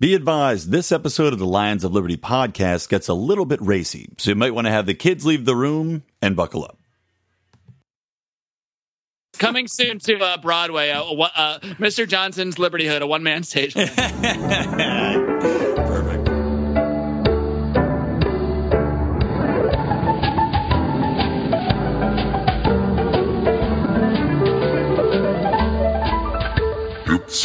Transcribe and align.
Be 0.00 0.14
advised, 0.14 0.72
this 0.72 0.90
episode 0.90 1.32
of 1.32 1.38
the 1.38 1.46
Lions 1.46 1.84
of 1.84 1.92
Liberty 1.92 2.16
podcast 2.16 2.88
gets 2.88 3.06
a 3.06 3.14
little 3.14 3.44
bit 3.44 3.60
racy, 3.62 4.08
so 4.18 4.30
you 4.30 4.34
might 4.34 4.52
want 4.52 4.66
to 4.66 4.72
have 4.72 4.86
the 4.86 4.94
kids 4.94 5.24
leave 5.24 5.44
the 5.44 5.54
room 5.54 6.02
and 6.20 6.34
buckle 6.34 6.64
up. 6.64 6.78
Coming 9.38 9.68
soon 9.68 10.00
to 10.00 10.18
uh, 10.18 10.36
Broadway, 10.38 10.90
uh, 10.90 11.04
uh, 11.04 11.58
Mr. 11.78 12.08
Johnson's 12.08 12.58
Liberty 12.58 12.88
Hood, 12.88 13.02
a 13.02 13.06
one 13.06 13.22
man 13.22 13.44
stage. 13.44 13.74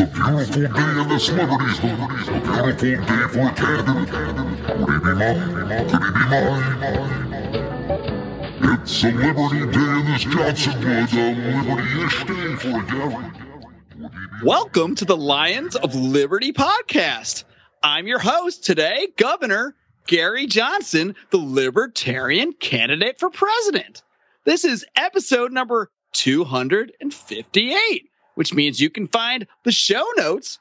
It's 0.02 0.07
a 0.07 0.13
beautiful 0.13 0.45
day 0.45 0.63
in. 0.63 0.70
A 0.70 1.20
beautiful 2.39 2.71
day 2.79 2.95
for 3.27 3.43
a 3.43 3.54
candidate. 3.54 4.07
Could 4.07 4.87
he 4.87 4.96
be 4.96 5.11
mine? 5.14 5.43
Could 5.89 5.91
he 5.91 6.11
be 6.14 6.24
mine? 6.29 6.64
It's 8.79 9.04
a 9.04 9.11
Liberty 9.11 9.60
day 9.74 9.91
in 10.00 10.05
this 10.05 10.24
Johnson 10.24 10.75
Wood. 10.79 11.11
A 11.11 11.36
Liberty-ish 11.68 12.19
day 12.24 12.55
for 12.55 12.79
a 12.79 12.83
Gary. 12.86 13.27
Welcome 14.41 14.96
to 14.96 15.04
the 15.04 15.18
Lions 15.18 15.75
of 15.75 15.93
Liberty 15.93 16.54
podcast. 16.54 17.43
I'm 17.83 18.07
your 18.07 18.19
host 18.19 18.63
today, 18.63 19.10
Governor 19.18 19.75
Gary 20.07 20.47
Johnson, 20.47 21.13
the 21.32 21.39
Libertarian 21.39 22.54
candidate 22.54 23.19
for 23.19 23.29
president. 23.29 24.04
This 24.46 24.63
is 24.63 24.86
episode 24.96 25.52
number 25.52 25.91
258 26.13 28.10
which 28.39 28.54
means 28.54 28.79
you 28.79 28.89
can 28.89 29.06
find 29.06 29.46
the 29.66 29.71
show 29.74 30.06
notes 30.16 30.60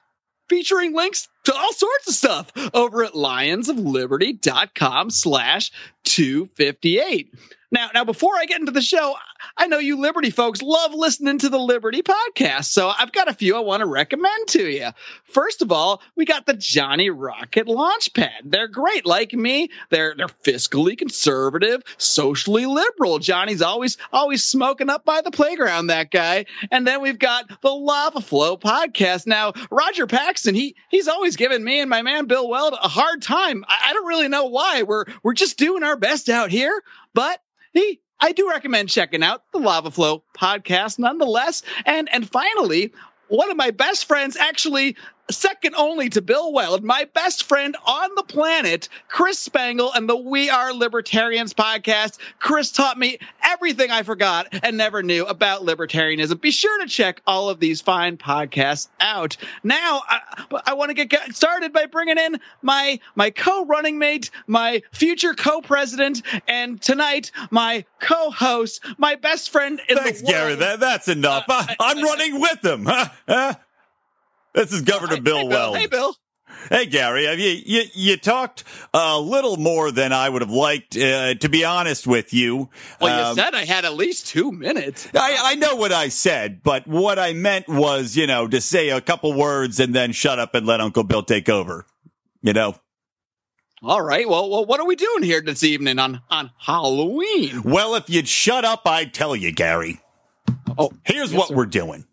featuring 0.49 0.97
links 0.97 1.29
to 1.45 1.55
all 1.55 1.73
sorts 1.73 2.09
of 2.09 2.15
stuff 2.15 2.51
over 2.75 3.05
at 3.05 3.13
lionsofliberty.com 3.13 5.11
slash 5.11 5.71
258. 6.03 7.33
Now, 7.71 7.91
now, 7.95 8.03
before 8.03 8.35
I 8.35 8.47
get 8.47 8.59
into 8.59 8.73
the 8.73 8.83
show, 8.83 9.15
I 9.61 9.67
know 9.67 9.79
you 9.79 9.97
Liberty 9.97 10.31
folks 10.31 10.63
love 10.63 10.95
listening 10.95 11.39
to 11.39 11.49
the 11.49 11.59
Liberty 11.59 12.01
podcast, 12.01 12.67
so 12.67 12.93
I've 12.97 13.11
got 13.11 13.27
a 13.27 13.35
few 13.35 13.57
I 13.57 13.61
want 13.61 13.81
to 13.81 13.87
recommend 13.87 14.47
to 14.51 14.71
you. 14.71 14.91
First 15.25 15.63
of 15.63 15.73
all, 15.73 16.01
we 16.15 16.25
got 16.25 16.47
the 16.47 16.55
Johnny 16.55 17.11
Rocket 17.11 17.67
Launchpad. 17.67 18.43
They're 18.45 18.69
great, 18.69 19.05
like 19.05 19.33
me. 19.33 19.71
They're 19.91 20.15
they're 20.17 20.29
fiscally 20.29 20.97
conservative, 20.97 21.83
socially 21.97 22.67
liberal. 22.67 23.19
Johnny's 23.19 23.61
always 23.61 23.99
always 24.13 24.45
smoking 24.45 24.91
up 24.91 25.05
by 25.05 25.23
the 25.23 25.33
playground, 25.33 25.89
that 25.89 26.13
guy. 26.13 26.47
And 26.71 26.87
then 26.87 27.03
we've 27.03 27.19
got 27.19 27.61
the 27.61 27.71
Lava 27.71 28.21
Flow 28.21 28.57
podcast. 28.57 29.27
Now, 29.27 29.55
Roger 29.73 30.07
Paxton, 30.07 30.55
he 30.55 30.77
he's 30.89 31.09
always 31.09 31.35
given 31.35 31.65
me 31.65 31.81
and 31.81 31.91
my 31.91 32.03
man 32.03 32.27
Bill 32.27 32.49
Weld 32.49 32.75
a 32.81 32.89
hard 32.89 33.23
time. 33.23 33.65
I, 33.67 33.89
I 33.89 33.93
don't 33.93 34.07
really 34.07 34.29
know 34.29 34.47
why. 34.47 34.85
We're 34.85 35.07
we're 35.25 35.35
just 35.35 35.59
doing 35.59 35.83
our 35.83 35.97
best 35.97 36.29
out 36.29 36.53
here, 36.53 36.81
but 37.13 37.41
he 37.73 38.01
I 38.21 38.33
do 38.33 38.49
recommend 38.49 38.89
checking 38.89 39.23
out 39.23 39.43
the 39.53 39.59
Lava 39.59 39.91
Flow 39.91 40.23
podcast 40.37 40.99
nonetheless. 40.99 41.63
And 41.87 42.09
and 42.13 42.29
finally, 42.29 42.93
one 43.29 43.51
of 43.51 43.57
my 43.57 43.71
best 43.71 44.07
friends 44.07 44.37
actually 44.37 44.97
second 45.31 45.75
only 45.77 46.09
to 46.11 46.23
Bill 46.23 46.53
Weld, 46.53 46.83
my 46.83 47.07
best 47.15 47.45
friend 47.45 47.77
on 47.87 48.11
the 48.15 48.23
planet, 48.23 48.89
Chris 49.09 49.39
Spangle, 49.39 49.93
and 49.93 50.09
the 50.09 50.17
We 50.17 50.51
Are 50.51 50.73
Libertarians 50.73 51.55
podcast. 51.55 52.19
Chris 52.39 52.71
taught 52.71 52.99
me 52.99 53.19
everything 53.43 53.91
I 53.91 54.03
forgot 54.03 54.49
and 54.63 54.77
never 54.77 55.03
knew 55.03 55.25
about 55.27 55.63
libertarianism. 55.63 56.41
Be 56.41 56.51
sure 56.51 56.81
to 56.83 56.89
check 56.89 57.21
all 57.27 57.49
of 57.49 57.61
these 57.61 57.81
fine 57.81 58.17
podcasts 58.17 58.89
out. 59.01 59.37
Now, 59.63 60.03
I, 60.09 60.21
I 60.67 60.73
want 60.75 60.97
to 60.97 61.05
get 61.05 61.35
started 61.35 61.73
by 61.73 61.87
bringing 61.87 62.19
in 62.19 62.41
my 62.63 62.99
my 63.15 63.31
co-running 63.31 63.99
mate, 63.99 64.31
my 64.47 64.83
future 64.93 65.35
co-president, 65.35 66.23
and 66.47 66.81
tonight 66.81 67.31
my 67.51 67.85
co-host, 68.01 68.85
my 68.99 69.15
best 69.15 69.51
friend 69.51 69.81
in 69.89 69.97
Thanks, 69.97 70.21
the 70.21 70.27
world. 70.27 70.37
Thanks, 70.37 70.39
Gary. 70.39 70.55
That, 70.55 70.81
that's 70.81 71.09
enough. 71.09 71.45
Uh, 71.49 71.67
I, 71.81 71.93
am 71.93 72.03
running 72.03 72.41
with 72.41 72.65
him. 72.65 72.89
This 74.55 74.73
is 74.73 74.83
Governor 74.83 75.21
Bill 75.21 75.39
hey, 75.39 75.49
Weld. 75.49 75.77
Hey, 75.77 75.87
Bill. 75.87 76.15
Hey, 76.71 76.87
Gary, 76.87 77.27
have 77.27 77.39
you, 77.39 77.51
you, 77.65 77.83
you 77.95 78.17
talked 78.17 78.65
a 78.93 79.21
little 79.21 79.57
more 79.57 79.91
than 79.93 80.13
I 80.13 80.29
would 80.29 80.43
have 80.43 80.51
liked, 80.51 80.97
uh, 80.97 81.35
to 81.35 81.49
be 81.49 81.65
honest 81.65 82.07
with 82.07 82.35
you. 82.35 82.69
Well, 83.01 83.17
you 83.17 83.25
Um, 83.27 83.37
said 83.37 83.55
I 83.55 83.65
had 83.65 83.85
at 83.85 83.95
least 83.95 84.27
two 84.27 84.51
minutes. 84.51 85.09
I, 85.15 85.37
I 85.41 85.55
know 85.55 85.77
what 85.77 85.93
I 85.93 86.09
said, 86.09 86.63
but 86.63 86.87
what 86.87 87.19
I 87.19 87.33
meant 87.33 87.69
was, 87.69 88.17
you 88.17 88.27
know, 88.27 88.49
to 88.49 88.61
say 88.61 88.89
a 88.89 89.01
couple 89.01 89.33
words 89.35 89.79
and 89.79 89.95
then 89.95 90.13
shut 90.13 90.39
up 90.39 90.55
and 90.55 90.67
let 90.67 90.81
Uncle 90.81 91.05
Bill 91.05 91.23
take 91.23 91.49
over. 91.49 91.87
You 92.43 92.53
know? 92.55 92.75
All 93.83 94.03
right. 94.03 94.29
Well, 94.29 94.51
well, 94.51 94.65
what 94.67 94.81
are 94.81 94.87
we 94.87 94.97
doing 94.97 95.23
here 95.23 95.41
this 95.41 95.63
evening 95.63 95.99
on 96.01 96.21
on 96.31 96.51
Halloween? 96.59 97.63
Well, 97.63 97.95
if 97.95 98.11
you'd 98.11 98.27
shut 98.27 98.65
up, 98.65 98.83
I'd 98.87 99.15
tell 99.15 99.37
you, 99.37 99.53
Gary. 99.53 100.01
Oh, 100.77 100.91
Here's 101.05 101.31
yes, 101.31 101.39
what 101.39 101.49
sir. 101.49 101.55
we're 101.55 101.67
doing. 101.67 102.05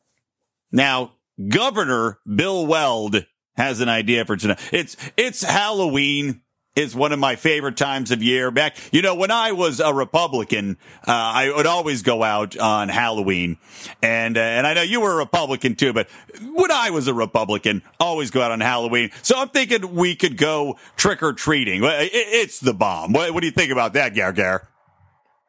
Now, 0.72 1.14
Governor 1.50 2.20
Bill 2.26 2.66
Weld 2.66 3.26
has 3.56 3.82
an 3.82 3.90
idea 3.90 4.26
for 4.26 4.38
tonight. 4.38 4.60
It's 4.72 4.98
it's 5.18 5.44
Halloween. 5.44 6.42
Is 6.76 6.94
one 6.94 7.14
of 7.14 7.20
my 7.20 7.38
favorite 7.38 7.78
times 7.78 8.12
of 8.12 8.22
year. 8.22 8.52
Back, 8.52 8.76
you 8.92 9.02
know, 9.02 9.16
when 9.16 9.32
I 9.32 9.54
was 9.54 9.80
a 9.80 9.94
Republican, 9.94 10.78
uh, 11.08 11.12
I 11.14 11.50
would 11.56 11.66
always 11.66 12.02
go 12.02 12.22
out 12.22 12.58
on 12.58 12.90
Halloween, 12.90 13.56
and 14.02 14.38
uh, 14.38 14.42
and 14.42 14.68
I 14.68 14.74
know 14.74 14.82
you 14.82 15.00
were 15.00 15.14
a 15.14 15.16
Republican 15.16 15.76
too. 15.76 15.94
But 15.94 16.10
when 16.42 16.72
I 16.72 16.90
was 16.90 17.08
a 17.08 17.14
Republican, 17.14 17.82
always 17.98 18.30
go 18.30 18.42
out 18.42 18.52
on 18.52 18.60
Halloween. 18.60 19.12
So 19.22 19.40
I'm 19.40 19.48
thinking 19.48 19.96
we 19.96 20.18
could 20.18 20.36
go 20.36 20.76
trick 20.98 21.24
or 21.24 21.32
treating. 21.32 21.80
It's 21.86 22.60
the 22.60 22.74
bomb. 22.74 23.14
What, 23.14 23.34
what 23.34 23.40
do 23.40 23.48
you 23.48 23.54
think 23.54 23.72
about 23.72 23.94
that, 23.94 24.14
Gar 24.14 24.34
Gar? 24.34 24.68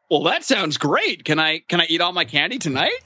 Well, 0.09 0.23
that 0.23 0.45
sounds 0.45 0.77
great. 0.77 1.25
Can 1.25 1.39
I 1.39 1.59
can 1.59 1.81
I 1.81 1.87
eat 1.89 1.99
all 1.99 2.13
my 2.13 2.23
candy 2.23 2.57
tonight? 2.57 3.01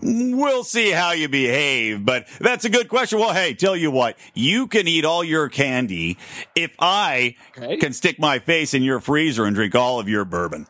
We'll 0.00 0.62
see 0.64 0.90
how 0.90 1.10
you 1.12 1.28
behave, 1.28 2.04
but 2.04 2.28
that's 2.38 2.64
a 2.64 2.70
good 2.70 2.88
question. 2.88 3.18
Well, 3.18 3.34
hey, 3.34 3.54
tell 3.54 3.74
you 3.74 3.90
what, 3.90 4.16
you 4.32 4.68
can 4.68 4.86
eat 4.86 5.04
all 5.04 5.24
your 5.24 5.48
candy 5.48 6.18
if 6.54 6.74
I 6.78 7.34
Okay. 7.56 7.76
can 7.78 7.92
stick 7.92 8.18
my 8.20 8.38
face 8.38 8.74
in 8.74 8.82
your 8.82 9.00
freezer 9.00 9.44
and 9.44 9.56
drink 9.56 9.74
all 9.74 9.98
of 9.98 10.08
your 10.08 10.24
bourbon. 10.24 10.66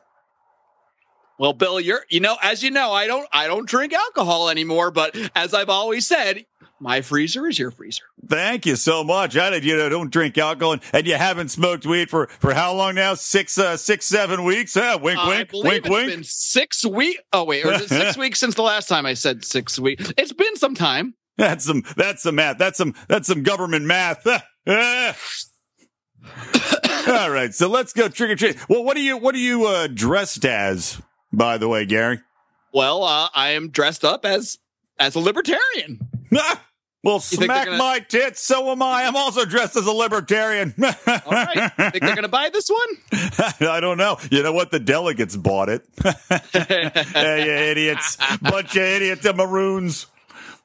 Well, 1.39 1.53
Bill, 1.53 1.79
you're 1.79 2.05
you 2.09 2.21
know, 2.21 2.37
as 2.43 2.63
you 2.63 2.71
know, 2.71 2.91
I 2.93 3.07
don't 3.07 3.29
I 3.33 3.47
don't 3.47 3.69
drink 3.69 3.93
alcohol 3.93 4.49
anymore, 4.49 4.91
but 4.91 5.17
as 5.37 5.55
I've 5.55 5.69
always 5.69 6.07
said, 6.07 6.47
my 6.81 7.01
freezer 7.03 7.47
is 7.47 7.59
your 7.59 7.71
freezer. 7.71 8.05
Thank 8.29 8.67
you 8.67 8.77
so 8.77 9.03
much. 9.03 9.37
I 9.37 9.51
did, 9.51 9.65
you 9.65 9.77
know, 9.77 9.89
don't 9.89 10.11
drink 10.11 10.37
alcohol 10.37 10.75
and, 10.75 10.83
and 10.93 11.07
you 11.07 11.15
haven't 11.15 11.49
smoked 11.49 11.87
weed 11.87 12.11
for, 12.11 12.27
for 12.27 12.53
how 12.53 12.75
long 12.75 12.95
now? 12.95 13.15
Six, 13.15 13.57
uh, 13.59 13.77
six, 13.77 14.07
seven 14.07 14.45
weeks? 14.45 14.75
Huh? 14.75 14.99
Wink, 15.01 15.19
I 15.19 15.29
wink, 15.29 15.51
wink, 15.53 15.75
it's 15.79 15.89
wink. 15.89 16.11
been 16.11 16.25
six 16.25 16.85
weeks. 16.85 17.23
Oh 17.33 17.45
wait, 17.45 17.65
or 17.65 17.73
is 17.73 17.83
it 17.83 17.89
six 17.89 18.17
weeks 18.19 18.39
since 18.39 18.55
the 18.55 18.63
last 18.63 18.89
time 18.89 19.07
I 19.07 19.15
said 19.15 19.45
six 19.45 19.79
weeks? 19.79 20.13
It's 20.17 20.33
been 20.33 20.57
some 20.57 20.75
time. 20.75 21.15
That's 21.37 21.65
some, 21.65 21.85
that's 21.97 22.23
some 22.23 22.35
math. 22.35 22.59
That's 22.59 22.79
some, 22.79 22.95
that's 23.09 23.29
some 23.29 23.43
government 23.43 23.85
math. 23.87 24.27
All 27.07 27.31
right. 27.31 27.55
So 27.55 27.69
let's 27.69 27.93
go 27.93 28.09
trick 28.09 28.31
or 28.31 28.37
treat. 28.37 28.69
Well, 28.69 28.85
what 28.85 28.97
are 28.97 29.01
you, 29.01 29.17
what 29.17 29.35
are 29.35 29.39
you, 29.39 29.67
uh, 29.67 29.87
dressed 29.87 30.45
as, 30.45 31.01
by 31.33 31.57
the 31.57 31.69
way, 31.69 31.87
Gary? 31.87 32.21
Well, 32.75 33.05
uh, 33.05 33.29
I 33.35 33.51
am 33.51 33.71
dressed 33.71 34.05
up 34.05 34.27
as 34.27 34.59
as 34.99 35.15
a 35.15 35.21
libertarian. 35.21 36.01
Well, 37.09 37.21
smack 37.21 37.67
gonna- 37.67 37.79
my 37.79 38.01
tits. 38.01 38.43
So 38.43 38.71
am 38.71 38.83
I. 38.83 39.05
I'm 39.05 39.17
also 39.17 39.45
dressed 39.45 39.77
as 39.77 39.87
a 39.87 39.93
libertarian. 39.93 40.75
All 40.83 40.85
right, 41.31 41.73
think 41.93 42.01
they're 42.05 42.15
gonna 42.15 42.29
buy 42.29 42.51
this 42.51 42.69
one? 42.69 42.89
I 43.71 43.81
don't 43.81 43.97
know. 43.99 44.19
You 44.31 44.43
know 44.43 44.53
what? 44.53 44.71
The 44.71 44.79
delegates 44.81 45.37
bought 45.37 45.69
it. 45.69 45.87
hey, 46.53 47.45
you 47.47 47.53
idiots. 47.53 48.17
Bunch 48.43 48.77
of 48.77 48.83
idiots. 48.83 49.23
The 49.23 49.33
maroons. 49.35 50.07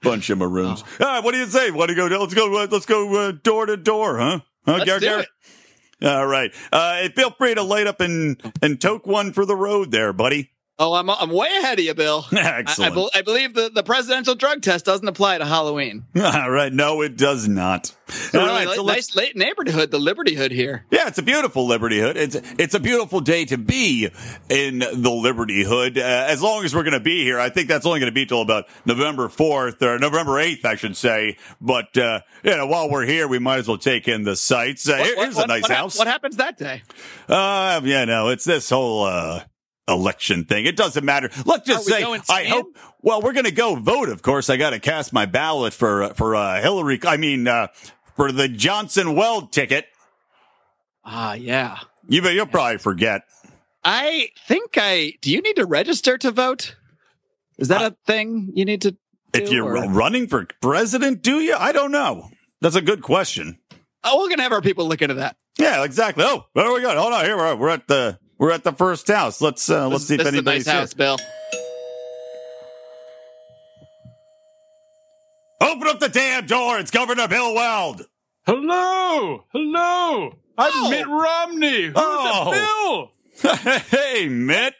Bunch 0.02 0.30
of 0.30 0.38
maroons. 0.38 0.84
Oh. 1.00 1.06
All 1.06 1.12
right. 1.16 1.24
What 1.24 1.32
do 1.32 1.38
you 1.38 1.46
say? 1.46 1.72
Want 1.72 1.90
to 1.90 1.96
go? 1.96 2.06
Let's 2.08 2.34
go. 2.34 2.62
Uh, 2.64 2.68
let's 2.70 2.86
go 2.86 3.30
uh, 3.30 3.32
door 3.44 3.66
to 3.66 3.78
door, 3.78 4.18
huh? 4.18 4.40
Huh, 4.66 4.74
Let's 4.74 4.86
Gar- 4.86 5.00
do 5.00 5.06
Gar? 5.06 5.20
it. 5.22 5.28
All 6.06 6.28
right. 6.28 6.52
Uh, 6.72 7.08
feel 7.16 7.32
free 7.32 7.56
to 7.56 7.64
light 7.64 7.88
up 7.88 8.02
and 8.02 8.42
and 8.62 8.80
toke 8.82 9.08
one 9.08 9.32
for 9.34 9.46
the 9.46 9.56
road, 9.56 9.92
there, 9.92 10.12
buddy. 10.14 10.52
Oh, 10.80 10.94
I'm 10.94 11.08
I'm 11.08 11.30
way 11.30 11.50
ahead 11.60 11.78
of 11.78 11.86
you, 11.86 11.94
Bill. 11.94 12.26
I, 12.32 12.38
I, 12.38 12.58
Excellent. 12.60 13.12
I 13.16 13.22
believe 13.22 13.54
the, 13.54 13.70
the 13.70 13.84
presidential 13.84 14.34
drug 14.34 14.64
test 14.64 14.86
doesn't 14.86 15.08
apply 15.08 15.38
to 15.38 15.46
Halloween. 15.46 16.06
All 16.16 16.50
right. 16.50 16.74
No, 16.74 17.04
it 17.04 17.16
does 17.16 17.48
not. 17.48 17.96
It's 18.08 18.34
a 18.34 18.40
really. 18.40 18.76
So 18.76 18.84
nice 18.84 19.16
late 19.16 19.36
neighborhood, 19.36 19.92
the 19.92 20.00
Liberty 20.00 20.34
Hood 20.34 20.52
here. 20.52 20.86
Yeah, 20.90 21.08
it's 21.08 21.20
a 21.20 21.24
beautiful 21.24 21.68
Liberty 21.68 22.00
Hood. 22.00 22.18
It's 22.18 22.36
it's 22.58 22.74
a 22.74 22.80
beautiful 22.80 23.20
day 23.20 23.46
to 23.46 23.58
be 23.60 24.10
in 24.50 24.80
the 24.80 25.12
Liberty 25.12 25.64
Hood. 25.64 25.98
Uh, 26.00 26.02
as 26.02 26.42
long 26.42 26.66
as 26.66 26.74
we're 26.74 26.84
going 26.84 26.94
to 26.94 27.00
be 27.00 27.24
here, 27.24 27.40
I 27.40 27.50
think 27.50 27.68
that's 27.68 27.86
only 27.86 28.00
going 28.00 28.12
to 28.12 28.16
be 28.16 28.26
till 28.26 28.42
about 28.42 28.66
November 28.84 29.30
fourth 29.30 29.80
or 29.84 30.00
November 30.00 30.40
eighth, 30.40 30.66
I 30.66 30.74
should 30.76 30.98
say. 30.98 31.38
But 31.62 31.96
uh, 32.00 32.22
you 32.44 32.58
know, 32.58 32.66
while 32.66 32.90
we're 32.90 33.06
here, 33.06 33.28
we 33.28 33.38
might 33.38 33.60
as 33.60 33.68
well 33.68 33.78
take 33.78 34.08
in 34.08 34.24
the 34.24 34.36
sights. 34.36 34.90
Uh, 34.90 34.98
What- 34.98 35.18
here's 35.18 35.36
what- 35.36 35.46
a 35.46 35.48
nice 35.48 35.62
what 35.62 35.72
house. 35.72 35.98
what 36.00 36.08
happens 36.08 36.38
that 36.38 36.58
day? 36.58 36.82
Uh, 37.30 37.80
yeah, 37.84 38.06
no, 38.06 38.30
it's 38.30 38.44
this 38.44 38.70
whole 38.72 39.04
uh, 39.06 39.44
election 39.88 40.46
thing. 40.46 40.66
It 40.66 40.76
doesn't 40.76 41.04
matter. 41.04 41.30
Let's 41.46 41.68
just 41.68 41.86
say, 41.86 42.04
I 42.30 42.46
hope. 42.46 42.78
Well, 43.02 43.22
we're 43.22 43.34
going 43.34 43.46
to 43.46 43.52
go 43.52 43.76
vote. 43.76 44.10
Of 44.10 44.22
course, 44.22 44.50
I 44.50 44.58
got 44.58 44.72
to 44.72 44.80
cast 44.80 45.14
my 45.14 45.26
ballot 45.26 45.74
for 45.74 46.04
uh, 46.04 46.14
for 46.14 46.36
uh, 46.36 46.62
Hillary. 46.62 47.00
I 47.06 47.18
mean, 47.18 47.48
uh, 47.48 47.68
for 48.16 48.32
the 48.32 48.48
Johnson 48.48 49.16
Weld 49.16 49.52
ticket. 49.52 49.86
Ah, 51.06 51.34
yeah. 51.34 51.80
You 52.08 52.22
you'll 52.30 52.46
probably 52.46 52.78
forget. 52.78 53.24
I 53.84 54.30
think 54.48 54.78
I. 54.78 55.14
Do 55.22 55.32
you 55.32 55.42
need 55.42 55.58
to 55.58 55.66
register 55.66 56.18
to 56.18 56.32
vote? 56.32 56.76
Is 57.58 57.68
that 57.68 57.82
a 57.82 57.96
thing 58.06 58.52
you 58.56 58.66
need 58.66 58.82
to? 58.82 58.96
If 59.34 59.52
you're 59.52 59.78
or- 59.78 59.90
running 59.90 60.28
for 60.28 60.48
president, 60.62 61.22
do 61.22 61.40
you? 61.40 61.56
I 61.56 61.72
don't 61.72 61.92
know. 61.92 62.30
That's 62.62 62.76
a 62.76 62.82
good 62.82 63.02
question. 63.02 63.60
Oh, 64.04 64.20
we're 64.20 64.30
gonna 64.30 64.44
have 64.44 64.52
our 64.52 64.62
people 64.62 64.88
look 64.88 65.02
into 65.02 65.16
that. 65.16 65.36
Yeah, 65.58 65.84
exactly. 65.84 66.24
Oh, 66.26 66.46
there 66.56 66.72
we 66.72 66.82
go. 66.82 66.98
Hold 66.98 67.14
on, 67.14 67.26
here 67.26 67.38
we're, 67.38 67.56
we're 67.56 67.70
at 67.70 67.88
the 67.88 68.20
we're 68.38 68.52
at 68.52 68.64
the 68.64 68.74
first 68.74 69.08
house. 69.08 69.42
Let's 69.42 69.70
uh, 69.70 69.88
let's 69.88 70.08
This- 70.08 70.08
see 70.08 70.14
if 70.16 70.20
this 70.20 70.28
is 70.28 70.34
a 70.34 70.38
anybody's 70.38 70.66
nice 70.66 70.74
here. 70.74 70.80
house, 70.82 70.94
Bill. 70.94 71.18
Open 75.62 75.88
up 75.88 76.00
the 76.00 76.10
damn 76.10 76.46
door. 76.46 76.78
It's 76.80 76.92
Governor 76.92 77.28
Bill 77.28 77.54
Weld. 77.56 78.04
Hello, 78.46 79.46
hello. 79.54 80.38
I'm 80.58 80.72
Oh. 80.76 80.90
Mitt 80.90 81.08
Romney. 81.08 81.84
Who's 81.86 81.94
Oh. 81.96 83.10
Bill? 83.42 83.52
hey, 83.90 84.28
Mitt. 84.28 84.76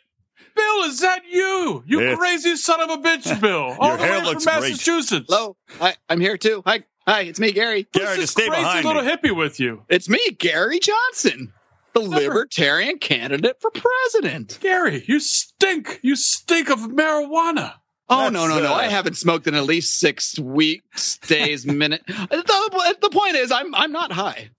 Bill, 0.56 0.82
Bill, 0.82 0.90
is 0.90 1.00
that 1.00 1.22
you? 1.32 1.84
You 1.88 2.02
It's- 2.02 2.18
crazy 2.18 2.56
son 2.58 2.82
of 2.82 2.90
a 2.90 2.98
bitch, 2.98 3.40
Bill. 3.42 3.76
All 3.80 3.88
Your 3.90 3.98
the 3.98 4.04
hair 4.04 4.20
way 4.20 4.26
looks 4.26 4.44
from 4.44 4.60
great. 4.60 4.72
Massachusetts. 4.72 5.26
Hello, 5.30 5.56
hi, 5.80 5.96
I'm 6.10 6.20
here 6.20 6.38
too. 6.38 6.62
Hi, 6.66 6.84
hi, 7.08 7.22
it's 7.22 7.40
me, 7.40 7.52
Gary. 7.54 7.88
Gary, 7.94 8.06
Who's 8.08 8.16
to 8.16 8.22
this 8.22 8.32
stay 8.32 8.48
crazy 8.48 8.62
behind 8.62 8.86
little 8.86 9.02
me. 9.04 9.10
hippie 9.10 9.36
with 9.36 9.60
you? 9.60 9.84
It's 9.90 10.08
me, 10.10 10.20
Gary 10.38 10.80
Johnson, 10.80 11.54
the 11.94 12.02
Libertarian 12.02 12.98
candidate 12.98 13.58
for 13.60 13.72
president. 13.72 14.58
Gary, 14.62 15.04
you 15.08 15.20
stink. 15.20 16.00
You 16.02 16.16
stink 16.16 16.70
of 16.70 16.80
marijuana. 16.80 17.76
Oh 18.10 18.24
That's, 18.24 18.34
no, 18.34 18.48
no, 18.48 18.60
no! 18.62 18.74
uh, 18.74 18.76
I 18.76 18.88
haven't 18.88 19.16
smoked 19.16 19.48
in 19.48 19.56
at 19.56 19.64
least 19.64 20.00
six 20.00 20.38
weeks, 20.38 21.18
days, 21.20 21.66
minute. 21.66 22.04
The, 22.08 22.98
the 23.02 23.10
point 23.10 23.36
is, 23.36 23.52
I'm 23.52 23.74
I'm 23.74 23.92
not 23.92 24.12
high. 24.12 24.50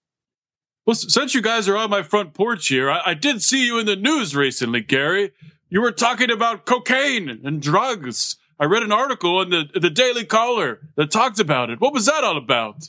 Well, 0.87 0.95
since 0.95 1.35
you 1.35 1.43
guys 1.43 1.69
are 1.69 1.77
on 1.77 1.91
my 1.91 2.03
front 2.03 2.35
porch 2.35 2.69
here, 2.69 2.91
I, 2.91 3.01
I 3.07 3.15
did 3.15 3.43
see 3.43 3.65
you 3.67 3.79
in 3.79 3.87
the 3.87 3.97
news 3.97 4.37
recently, 4.37 4.83
Gary. 4.83 5.33
You 5.71 5.81
were 5.81 5.93
talking 5.93 6.31
about 6.31 6.67
cocaine 6.67 7.41
and 7.43 7.61
drugs. 7.61 8.37
I 8.61 8.67
read 8.67 8.83
an 8.83 8.93
article 8.93 9.43
in 9.43 9.51
the 9.51 9.65
the 9.75 9.91
Daily 9.91 10.25
Caller 10.25 10.81
that 10.97 11.11
talked 11.11 11.41
about 11.41 11.71
it. 11.71 11.81
What 11.81 11.93
was 11.93 12.07
that 12.07 12.25
all 12.25 12.37
about? 12.37 12.89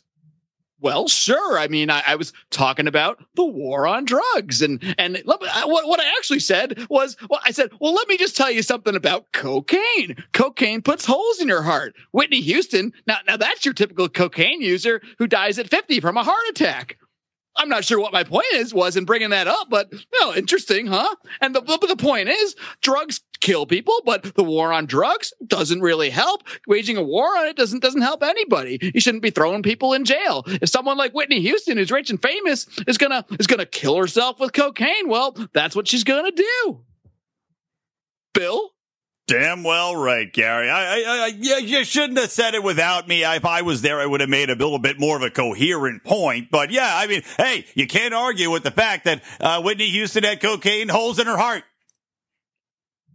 Well, 0.86 1.08
sure. 1.08 1.58
I 1.58 1.68
mean, 1.68 1.90
I, 1.90 2.04
I 2.06 2.16
was 2.16 2.32
talking 2.52 2.86
about 2.86 3.26
the 3.34 3.44
war 3.44 3.88
on 3.88 4.06
drugs, 4.06 4.62
and 4.62 4.80
and 5.00 5.20
what 5.26 5.42
what 5.42 6.00
I 6.00 6.06
actually 6.16 6.42
said 6.42 6.86
was, 6.92 7.18
well, 7.28 7.42
I 7.44 7.50
said, 7.50 7.72
well, 7.82 7.92
let 7.92 8.08
me 8.08 8.18
just 8.18 8.38
tell 8.38 8.52
you 8.52 8.62
something 8.62 8.96
about 8.96 9.32
cocaine. 9.32 10.24
Cocaine 10.34 10.84
puts 10.84 11.04
holes 11.04 11.42
in 11.42 11.48
your 11.48 11.64
heart. 11.64 11.96
Whitney 12.12 12.40
Houston. 12.42 12.94
Now, 13.08 13.18
now 13.26 13.36
that's 13.36 13.66
your 13.66 13.74
typical 13.74 14.08
cocaine 14.08 14.62
user 14.62 15.02
who 15.18 15.26
dies 15.26 15.58
at 15.58 15.72
fifty 15.72 16.00
from 16.00 16.18
a 16.18 16.24
heart 16.24 16.46
attack. 16.50 17.00
I'm 17.58 17.70
not 17.70 17.86
sure 17.86 18.00
what 18.00 18.14
my 18.14 18.24
point 18.24 18.46
is 18.54 18.74
was 18.74 18.98
in 18.98 19.06
bringing 19.06 19.30
that 19.30 19.48
up, 19.48 19.70
but 19.70 19.92
no, 20.20 20.34
interesting, 20.34 20.88
huh? 20.88 21.16
And 21.42 21.56
the 21.56 21.62
the 21.62 21.96
point 21.96 22.30
is, 22.30 22.56
drugs 22.82 23.22
kill 23.40 23.66
people, 23.66 24.02
but 24.06 24.24
the 24.36 24.44
war 24.44 24.74
on 24.74 24.86
drugs 24.86 25.34
doesn't 25.46 25.82
really 25.82 26.10
help. 26.10 26.44
Waging 26.68 26.98
a 26.98 27.04
war 27.04 27.38
on 27.38 27.48
it 27.48 27.56
doesn't 27.56 27.82
doesn't 27.82 28.02
help 28.02 28.24
anybody. 28.24 28.80
You 28.94 29.00
shouldn't 29.00 29.24
be 29.24 29.30
throwing 29.30 29.64
people 29.64 29.94
in 29.94 30.04
jail. 30.04 30.44
If 30.48 30.70
someone 30.70 30.98
like 30.98 31.14
Whitney 31.14 31.42
Houston, 31.42 31.78
who's 31.78 31.92
rich 31.92 32.10
and 32.10 32.22
famous, 32.22 32.68
is 32.88 32.98
gonna 32.98 33.26
is 33.40 33.48
gonna 33.48 33.66
kill 33.66 33.98
herself 33.98 34.40
with 34.40 34.54
cocaine, 34.54 35.08
well, 35.08 35.36
that's 35.54 35.76
what 35.76 35.88
she's 35.88 36.04
gonna 36.04 36.32
do. 36.32 36.82
Bill, 38.34 38.75
Damn 39.28 39.64
well 39.64 39.96
right, 39.96 40.32
Gary. 40.32 40.70
I, 40.70 40.98
I, 40.98 41.04
I, 41.26 41.32
yeah, 41.40 41.58
you 41.58 41.84
shouldn't 41.84 42.20
have 42.20 42.30
said 42.30 42.54
it 42.54 42.62
without 42.62 43.08
me. 43.08 43.24
If 43.24 43.44
I 43.44 43.64
was 43.64 43.82
there, 43.82 44.00
I 44.00 44.06
would 44.06 44.22
have 44.22 44.30
made 44.30 44.52
a 44.52 44.56
little 44.56 44.78
bit 44.78 45.00
more 45.00 45.18
of 45.18 45.24
a 45.24 45.32
coherent 45.32 46.04
point. 46.04 46.52
But 46.52 46.70
yeah, 46.70 46.92
I 46.94 47.08
mean, 47.08 47.24
hey, 47.38 47.66
you 47.74 47.88
can't 47.88 48.14
argue 48.14 48.52
with 48.52 48.62
the 48.64 48.70
fact 48.70 49.06
that 49.06 49.24
uh, 49.42 49.64
Whitney 49.64 49.90
Houston 49.90 50.24
had 50.24 50.42
cocaine 50.42 50.90
holes 50.90 51.18
in 51.18 51.26
her 51.26 51.38
heart. 51.38 51.64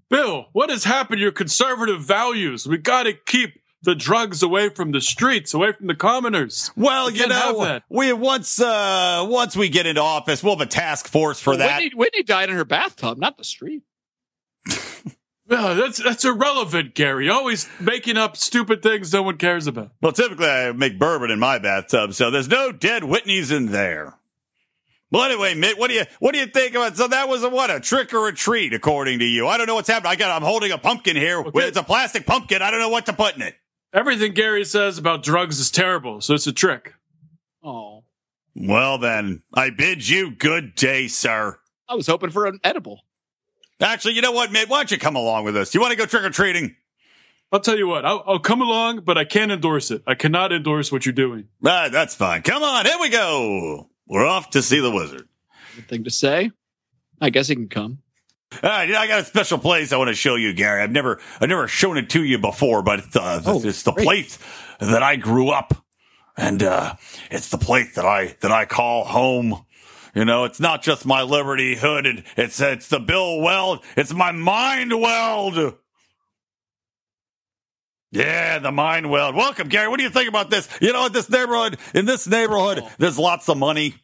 Bill, 0.09 0.47
what 0.53 0.71
has 0.71 0.83
happened 0.83 1.19
to 1.19 1.23
your 1.23 1.31
conservative 1.31 2.03
values? 2.03 2.67
We 2.67 2.79
got 2.79 3.05
to 3.05 3.13
keep 3.13 3.55
the 3.83 3.95
drugs 3.95 4.43
away 4.43 4.69
from 4.69 4.91
the 4.91 5.01
streets, 5.01 5.55
away 5.55 5.71
from 5.73 5.87
the 5.87 5.95
commoners. 5.95 6.73
Well, 6.77 7.07
We 7.07 7.21
you 7.21 7.29
know, 7.29 7.81
we 7.89 8.13
once 8.13 8.61
uh, 8.61 9.25
once 9.31 9.57
we 9.57 9.69
get 9.69 9.87
into 9.87 10.01
office, 10.03 10.43
we'll 10.43 10.57
have 10.59 10.67
a 10.67 10.71
task 10.71 11.07
force 11.07 11.39
for 11.39 11.51
Well, 11.51 11.59
that. 11.59 11.77
Whitney, 11.83 11.97
Whitney 11.97 12.23
died 12.25 12.51
in 12.51 12.57
her 12.57 12.65
bathtub, 12.65 13.19
not 13.19 13.39
the 13.39 13.45
street. 13.45 13.83
Yeah, 15.51 15.75
that's 15.75 15.99
that's 15.99 16.25
irrelevant, 16.25 16.95
Gary. 16.95 17.29
Always 17.29 17.69
making 17.81 18.17
up 18.17 18.37
stupid 18.37 18.83
things 18.83 19.13
no 19.13 19.23
one 19.23 19.37
cares 19.37 19.67
about. 19.67 19.91
Well, 20.01 20.13
typically 20.13 20.47
I 20.47 20.71
make 20.71 20.99
bourbon 20.99 21.31
in 21.33 21.41
my 21.41 21.59
bathtub, 21.59 22.15
so 22.15 22.31
there's 22.31 22.49
no 22.49 22.71
dead 22.71 23.03
Whitneys 23.03 23.51
in 23.55 23.67
there. 23.67 24.15
Well, 25.11 25.25
anyway, 25.25 25.55
Mitt, 25.55 25.77
what 25.77 25.89
do 25.89 25.95
you 25.95 26.05
what 26.21 26.35
do 26.35 26.39
you 26.39 26.47
think 26.47 26.77
about? 26.77 26.97
So 26.97 27.09
that 27.09 27.29
was 27.29 27.43
a 27.43 27.49
what 27.49 27.69
a 27.69 27.81
trick 27.81 28.15
or 28.15 28.29
a 28.29 28.33
treat, 28.33 28.73
according 28.73 29.19
to 29.19 29.25
you. 29.25 29.49
I 29.49 29.57
don't 29.57 29.67
know 29.67 29.75
what's 29.75 29.89
happening. 29.89 30.13
I 30.13 30.17
got 30.17 30.31
I'm 30.31 30.47
holding 30.47 30.71
a 30.71 30.79
pumpkin 30.79 31.17
here. 31.17 31.41
Okay. 31.41 31.67
It's 31.67 31.77
a 31.77 31.83
plastic 31.83 32.27
pumpkin. 32.27 32.63
I 32.63 32.71
don't 32.71 32.79
know 32.81 32.89
what 32.89 33.07
to 33.07 33.13
put 33.13 33.35
in 33.35 33.43
it. 33.43 33.57
Everything 33.93 34.35
Gary 34.35 34.65
says 34.65 34.99
about 34.99 35.25
drugs 35.25 35.59
is 35.59 35.73
terrible, 35.73 36.21
so 36.21 36.35
it's 36.35 36.47
a 36.47 36.53
trick. 36.53 36.95
Oh, 37.65 38.05
Well, 38.55 38.99
then 38.99 39.43
I 39.53 39.71
bid 39.71 40.09
you 40.09 40.31
good 40.31 40.77
day, 40.77 41.09
sir. 41.09 41.59
I 41.89 41.97
was 41.97 42.07
hoping 42.07 42.31
for 42.31 42.47
an 42.47 42.61
edible. 42.63 43.01
Actually, 43.81 44.15
you 44.15 44.23
know 44.23 44.33
what, 44.33 44.53
Mitt? 44.53 44.69
Why 44.69 44.79
don't 44.79 44.91
you 44.91 44.99
come 44.99 45.17
along 45.17 45.45
with 45.45 45.57
us? 45.57 45.75
You 45.75 45.81
want 45.81 45.93
to 45.93 45.97
go 45.97 46.07
trick 46.07 46.23
or 46.25 46.31
treating? 46.31 46.77
I'll 47.53 47.61
tell 47.61 47.77
you 47.77 47.89
what, 47.89 48.05
I'll, 48.05 48.23
I'll 48.27 48.39
come 48.39 48.61
along, 48.61 49.01
but 49.01 49.19
I 49.19 49.25
can't 49.25 49.51
endorse 49.51 49.91
it. 49.91 50.03
I 50.07 50.15
cannot 50.15 50.53
endorse 50.53 50.93
what 50.93 51.05
you're 51.05 51.13
doing. 51.13 51.49
Ah, 51.67 51.89
that's 51.91 52.15
fine. 52.15 52.43
Come 52.43 52.63
on, 52.63 52.87
here 52.87 52.97
we 53.01 53.09
go. 53.09 53.89
We're 54.07 54.25
off 54.27 54.51
to 54.51 54.63
see 54.63 54.79
the 54.81 54.91
wizard. 54.91 55.27
Good 55.75 55.89
thing 55.89 56.05
to 56.05 56.11
say. 56.11 56.53
I 57.21 57.31
guess 57.31 57.49
he 57.49 57.57
can 57.57 57.69
come. 57.69 57.99
All 58.63 58.71
right, 58.71 58.85
you 58.89 58.95
know, 58.95 59.01
I 59.01 59.07
got 59.09 59.21
a 59.21 59.25
special 59.25 59.59
place 59.59 59.93
I 59.93 59.97
want 59.97 60.09
to 60.09 60.15
show 60.15 60.37
you, 60.37 60.53
Gary. 60.53 60.81
I've 60.83 60.91
never, 60.93 61.21
I've 61.41 61.49
never 61.49 61.67
shown 61.67 61.97
it 61.99 62.11
to 62.11 62.23
you 62.25 62.39
before, 62.39 62.83
but 62.83 63.01
it's, 63.01 63.17
uh, 63.17 63.43
Oh, 63.45 63.61
it's 63.65 63.83
the 63.83 63.93
great. 63.93 64.05
place 64.05 64.39
that 64.81 65.03
I 65.03 65.17
grew 65.17 65.51
up, 65.51 65.75
and 66.37 66.63
uh, 66.63 66.95
it's 67.31 67.51
the 67.51 67.59
place 67.59 67.95
that 67.97 68.05
I 68.05 68.37
that 68.41 68.51
I 68.51 68.65
call 68.65 69.05
home. 69.05 69.65
You 70.15 70.25
know, 70.25 70.45
it's 70.45 70.59
not 70.61 70.83
just 70.83 71.07
my 71.07 71.23
Liberty 71.23 71.77
hood; 71.77 72.25
it's 72.37 72.61
it's 72.61 72.89
the 72.89 72.99
Bill 73.01 73.41
Weld. 73.41 73.85
It's 73.97 74.13
my 74.13 74.33
mind 74.33 74.99
weld. 75.01 75.75
Yeah, 78.13 78.59
the 78.59 78.73
mind 78.73 79.09
weld. 79.09 79.37
Welcome, 79.37 79.69
Gary. 79.69 79.89
What 79.89 79.99
do 79.99 80.03
you 80.03 80.11
think 80.11 80.29
about 80.29 80.51
this? 80.51 80.69
You 80.81 80.93
know, 80.93 81.07
in 81.07 81.13
this 81.13 81.31
neighborhood, 81.31 81.79
in 81.95 82.07
this 82.07 82.27
neighborhood, 82.27 82.81
Oh. 82.83 82.91
there's 82.99 83.19
lots 83.19 83.49
of 83.49 83.57
money, 83.57 83.95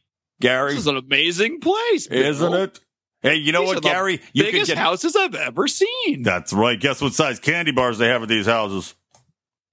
Gary, 0.40 0.70
This 0.72 0.80
is 0.82 0.86
an 0.86 0.96
amazing 0.96 1.58
place, 1.60 2.06
Bill. 2.06 2.24
isn't 2.24 2.54
it? 2.54 2.80
Hey, 3.22 3.34
you 3.36 3.50
know 3.50 3.62
These 3.62 3.74
what, 3.74 3.82
Gary? 3.82 4.20
You 4.32 4.44
Biggest 4.44 4.68
get 4.68 4.78
houses 4.78 5.16
I've 5.16 5.34
ever 5.34 5.66
seen. 5.66 6.22
that's 6.22 6.52
right. 6.52 6.78
Guess 6.78 7.00
what 7.00 7.14
size 7.14 7.40
candy 7.40 7.72
bars 7.72 7.98
they 7.98 8.06
have 8.08 8.22
at 8.22 8.28
these 8.28 8.46
houses? 8.46 8.94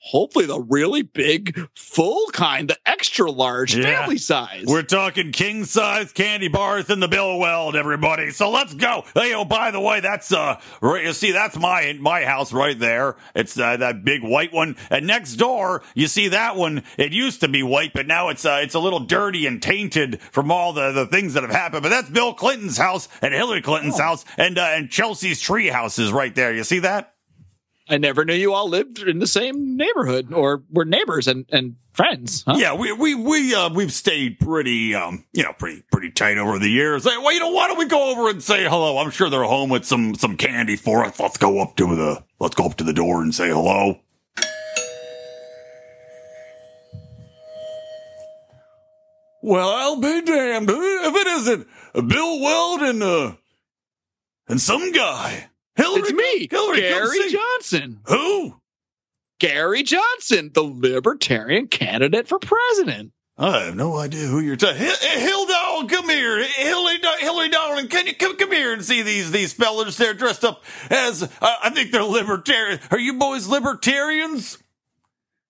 Hopefully, 0.05 0.45
the 0.45 0.59
really 0.59 1.01
big, 1.01 1.57
full 1.75 2.27
kind, 2.33 2.69
the 2.69 2.77
extra 2.85 3.31
large, 3.31 3.73
Yeah. 3.75 3.83
family 4.01 4.17
size. 4.17 4.65
We're 4.67 4.81
talking 4.83 5.31
king 5.31 5.63
size 5.63 6.11
candy 6.11 6.49
bars 6.49 6.89
in 6.89 6.99
the 6.99 7.07
Bill 7.07 7.37
Weld, 7.39 7.75
everybody. 7.77 8.31
So 8.31 8.49
let's 8.51 8.73
go. 8.73 9.05
Hey, 9.13 9.33
oh, 9.33 9.45
by 9.45 9.71
the 9.71 9.79
way, 9.79 10.01
that's 10.01 10.33
uh, 10.33 10.59
right. 10.81 11.05
You 11.05 11.13
see, 11.13 11.31
that's 11.31 11.57
my 11.57 11.95
my 12.01 12.25
house 12.25 12.51
right 12.51 12.77
there. 12.77 13.15
It's 13.33 13.57
uh, 13.57 13.77
that 13.77 14.03
big 14.03 14.23
white 14.23 14.51
one. 14.51 14.75
And 14.89 15.07
next 15.07 15.35
door, 15.35 15.83
you 15.95 16.07
see 16.07 16.27
that 16.27 16.57
one. 16.57 16.83
It 16.97 17.13
used 17.13 17.39
to 17.41 17.47
be 17.47 17.63
white, 17.63 17.93
but 17.93 18.05
now 18.05 18.27
it's 18.27 18.43
uh, 18.45 18.59
it's 18.61 18.75
a 18.75 18.79
little 18.79 18.99
dirty 18.99 19.45
and 19.45 19.61
tainted 19.61 20.19
from 20.31 20.51
all 20.51 20.73
the 20.73 20.91
the 20.91 21.05
things 21.07 21.33
that 21.35 21.43
have 21.43 21.51
happened. 21.51 21.81
But 21.83 21.89
that's 21.89 22.09
Bill 22.09 22.33
Clinton's 22.33 22.77
house 22.77 23.07
and 23.21 23.33
Hillary 23.33 23.61
Clinton's 23.61 23.99
Oh. 23.99 24.03
house 24.03 24.25
and 24.37 24.57
uh, 24.57 24.63
and 24.73 24.89
Chelsea's 24.89 25.39
tree 25.39 25.67
house 25.67 25.97
is 25.97 26.11
right 26.11 26.35
there. 26.35 26.53
You 26.53 26.65
see 26.65 26.79
that? 26.79 27.12
I 27.89 27.97
never 27.97 28.23
knew 28.23 28.33
you 28.33 28.53
all 28.53 28.69
lived 28.69 28.99
in 28.99 29.19
the 29.19 29.27
same 29.27 29.75
neighborhood 29.75 30.31
or 30.31 30.63
were 30.71 30.85
neighbors 30.85 31.27
and, 31.27 31.45
and 31.51 31.75
friends. 31.91 32.43
Huh? 32.47 32.55
Yeah, 32.57 32.75
we 32.75 32.93
we 32.93 33.13
we 33.13 33.53
uh 33.53 33.69
we've 33.69 33.91
stayed 33.91 34.39
pretty 34.39 34.95
um 34.95 35.25
you 35.33 35.43
know 35.43 35.51
pretty 35.53 35.83
pretty 35.91 36.11
tight 36.11 36.37
over 36.37 36.59
the 36.59 36.69
years. 36.69 37.03
Hey, 37.03 37.17
well, 37.17 37.33
you 37.33 37.39
know, 37.41 37.49
why 37.49 37.67
don't 37.67 37.77
we 37.77 37.85
go 37.85 38.11
over 38.11 38.29
and 38.29 38.41
say 38.41 38.63
hello? 38.63 38.97
I'm 38.97 39.11
sure 39.11 39.29
they're 39.29 39.43
home 39.43 39.69
with 39.69 39.83
some 39.83 40.15
some 40.15 40.37
candy 40.37 40.77
for 40.77 41.03
us. 41.03 41.19
Let's 41.19 41.37
go 41.37 41.59
up 41.61 41.75
to 41.77 41.95
the 41.95 42.23
let's 42.39 42.55
go 42.55 42.65
up 42.65 42.75
to 42.77 42.83
the 42.85 42.93
door 42.93 43.21
and 43.21 43.35
say 43.35 43.49
hello. 43.49 43.99
Well, 49.41 49.69
I'll 49.69 49.99
be 49.99 50.21
damned 50.21 50.69
if 50.69 51.15
it 51.15 51.27
isn't 51.27 51.67
Bill 52.07 52.39
Weld 52.39 52.81
and 52.81 53.03
uh 53.03 53.33
and 54.47 54.61
some 54.61 54.93
guy. 54.93 55.49
Hillary, 55.75 56.01
It's 56.01 56.13
me, 56.13 56.47
Hillary, 56.49 56.81
Gary 56.81 57.31
Johnson. 57.31 57.99
Who? 58.05 58.59
Gary 59.39 59.83
Johnson, 59.83 60.51
the 60.53 60.63
Libertarian 60.63 61.67
candidate 61.67 62.27
for 62.27 62.39
president. 62.39 63.11
I 63.37 63.63
have 63.65 63.75
no 63.75 63.97
idea 63.97 64.27
who 64.27 64.39
you're 64.39 64.55
talking. 64.55 64.77
Hilda, 64.77 65.87
come 65.89 66.07
here, 66.07 66.43
Hillary, 66.43 66.99
Hillary 67.19 67.49
Darling. 67.49 67.87
Can 67.87 68.05
you 68.05 68.15
come 68.15 68.37
come 68.37 68.51
here 68.51 68.73
and 68.73 68.85
see 68.85 69.01
these 69.01 69.31
these 69.31 69.53
fellas? 69.53 69.97
They're 69.97 70.13
dressed 70.13 70.43
up 70.43 70.63
as 70.91 71.23
uh, 71.23 71.27
I 71.41 71.71
think 71.71 71.91
they're 71.91 72.03
libertarian. 72.03 72.79
Are 72.91 72.99
you 72.99 73.15
boys 73.15 73.47
libertarians? 73.47 74.59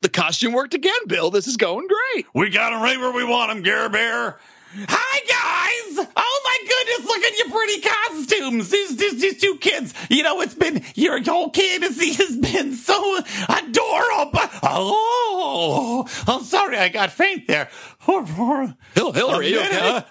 the 0.03 0.09
costume 0.09 0.53
worked 0.53 0.73
again, 0.75 1.07
Bill. 1.07 1.31
This 1.31 1.47
is 1.47 1.57
going 1.57 1.87
great. 1.87 2.25
We 2.35 2.49
got 2.49 2.73
him 2.73 2.81
right 2.81 2.99
where 2.99 3.13
we 3.13 3.23
want 3.23 3.51
him, 3.51 3.63
Gare 3.63 3.89
Bear. 3.89 4.37
Hi 4.75 5.19
guys! 5.19 6.07
Oh 6.15 6.41
my 6.43 6.57
goodness, 6.67 7.07
look 7.07 7.23
at 7.23 7.37
your 7.37 7.49
pretty 7.51 7.81
costumes. 7.81 8.69
These, 8.71 8.97
these, 8.97 9.21
these 9.21 9.39
two 9.41 9.57
kids. 9.57 9.93
You 10.09 10.23
know, 10.23 10.41
it's 10.41 10.55
been 10.55 10.83
your 10.95 11.21
whole 11.23 11.51
candidacy 11.51 12.13
has 12.23 12.37
been 12.37 12.73
so 12.73 13.19
adorable. 13.49 14.39
Oh, 14.63 16.07
I'm 16.27 16.43
sorry, 16.43 16.77
I 16.77 16.89
got 16.89 17.11
faint 17.11 17.47
there. 17.47 17.69
Hill, 18.95 19.11
Hillary, 19.11 19.55
okay? 19.57 20.03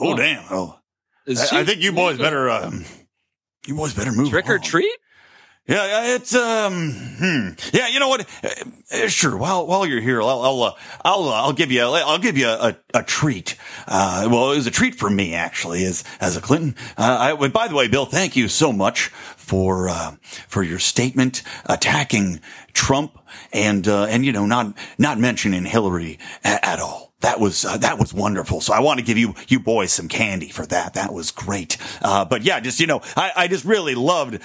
Oh, 0.00 0.16
damn! 0.16 0.44
Oh, 0.50 0.78
I, 1.26 1.32
I 1.32 1.64
think 1.64 1.80
you 1.82 1.92
boys 1.92 2.18
better. 2.18 2.48
Um, 2.48 2.84
you 3.66 3.74
boys 3.74 3.94
better 3.94 4.12
move. 4.12 4.30
trick 4.30 4.48
or 4.48 4.60
treat. 4.60 4.96
Yeah, 5.68 6.14
it's 6.14 6.34
um, 6.34 6.92
hmm. 6.92 7.48
yeah. 7.74 7.88
You 7.88 8.00
know 8.00 8.08
what? 8.08 8.26
Uh, 8.42 8.48
uh, 8.90 9.08
sure. 9.08 9.36
While 9.36 9.66
while 9.66 9.84
you're 9.84 10.00
here, 10.00 10.22
I'll 10.22 10.40
I'll 10.40 10.62
uh, 10.62 10.72
I'll, 11.04 11.28
uh, 11.28 11.42
I'll 11.42 11.52
give 11.52 11.70
you 11.70 11.82
I'll 11.82 12.18
give 12.18 12.38
you 12.38 12.48
a, 12.48 12.68
a, 12.68 12.76
a 12.94 13.02
treat. 13.02 13.54
Uh, 13.86 14.28
well, 14.30 14.52
it 14.52 14.56
was 14.56 14.66
a 14.66 14.70
treat 14.70 14.94
for 14.94 15.10
me 15.10 15.34
actually, 15.34 15.84
as 15.84 16.04
as 16.22 16.38
a 16.38 16.40
Clinton. 16.40 16.74
Uh, 16.96 17.36
I, 17.38 17.48
by 17.48 17.68
the 17.68 17.74
way, 17.74 17.86
Bill, 17.86 18.06
thank 18.06 18.34
you 18.34 18.48
so 18.48 18.72
much 18.72 19.08
for 19.36 19.90
uh, 19.90 20.16
for 20.48 20.62
your 20.62 20.78
statement 20.78 21.42
attacking 21.66 22.40
Trump 22.72 23.18
and 23.52 23.86
and 23.86 24.24
you 24.24 24.32
know 24.32 24.46
not 24.46 24.74
not 24.96 25.18
mentioning 25.18 25.66
Hillary 25.66 26.18
a- 26.46 26.64
at 26.66 26.80
all. 26.80 27.12
That 27.20 27.40
was 27.40 27.66
uh, 27.66 27.76
that 27.78 27.98
was 27.98 28.14
wonderful. 28.14 28.62
So 28.62 28.72
I 28.72 28.80
want 28.80 29.00
to 29.00 29.04
give 29.04 29.18
you 29.18 29.34
you 29.48 29.60
boys 29.60 29.92
some 29.92 30.08
candy 30.08 30.48
for 30.48 30.64
that. 30.64 30.94
That 30.94 31.12
was 31.12 31.30
great. 31.30 31.76
Uh, 32.00 32.24
but 32.24 32.42
yeah, 32.42 32.58
just 32.60 32.80
you 32.80 32.86
know, 32.86 33.02
I, 33.16 33.32
I 33.36 33.48
just 33.48 33.66
really 33.66 33.94
loved 33.94 34.40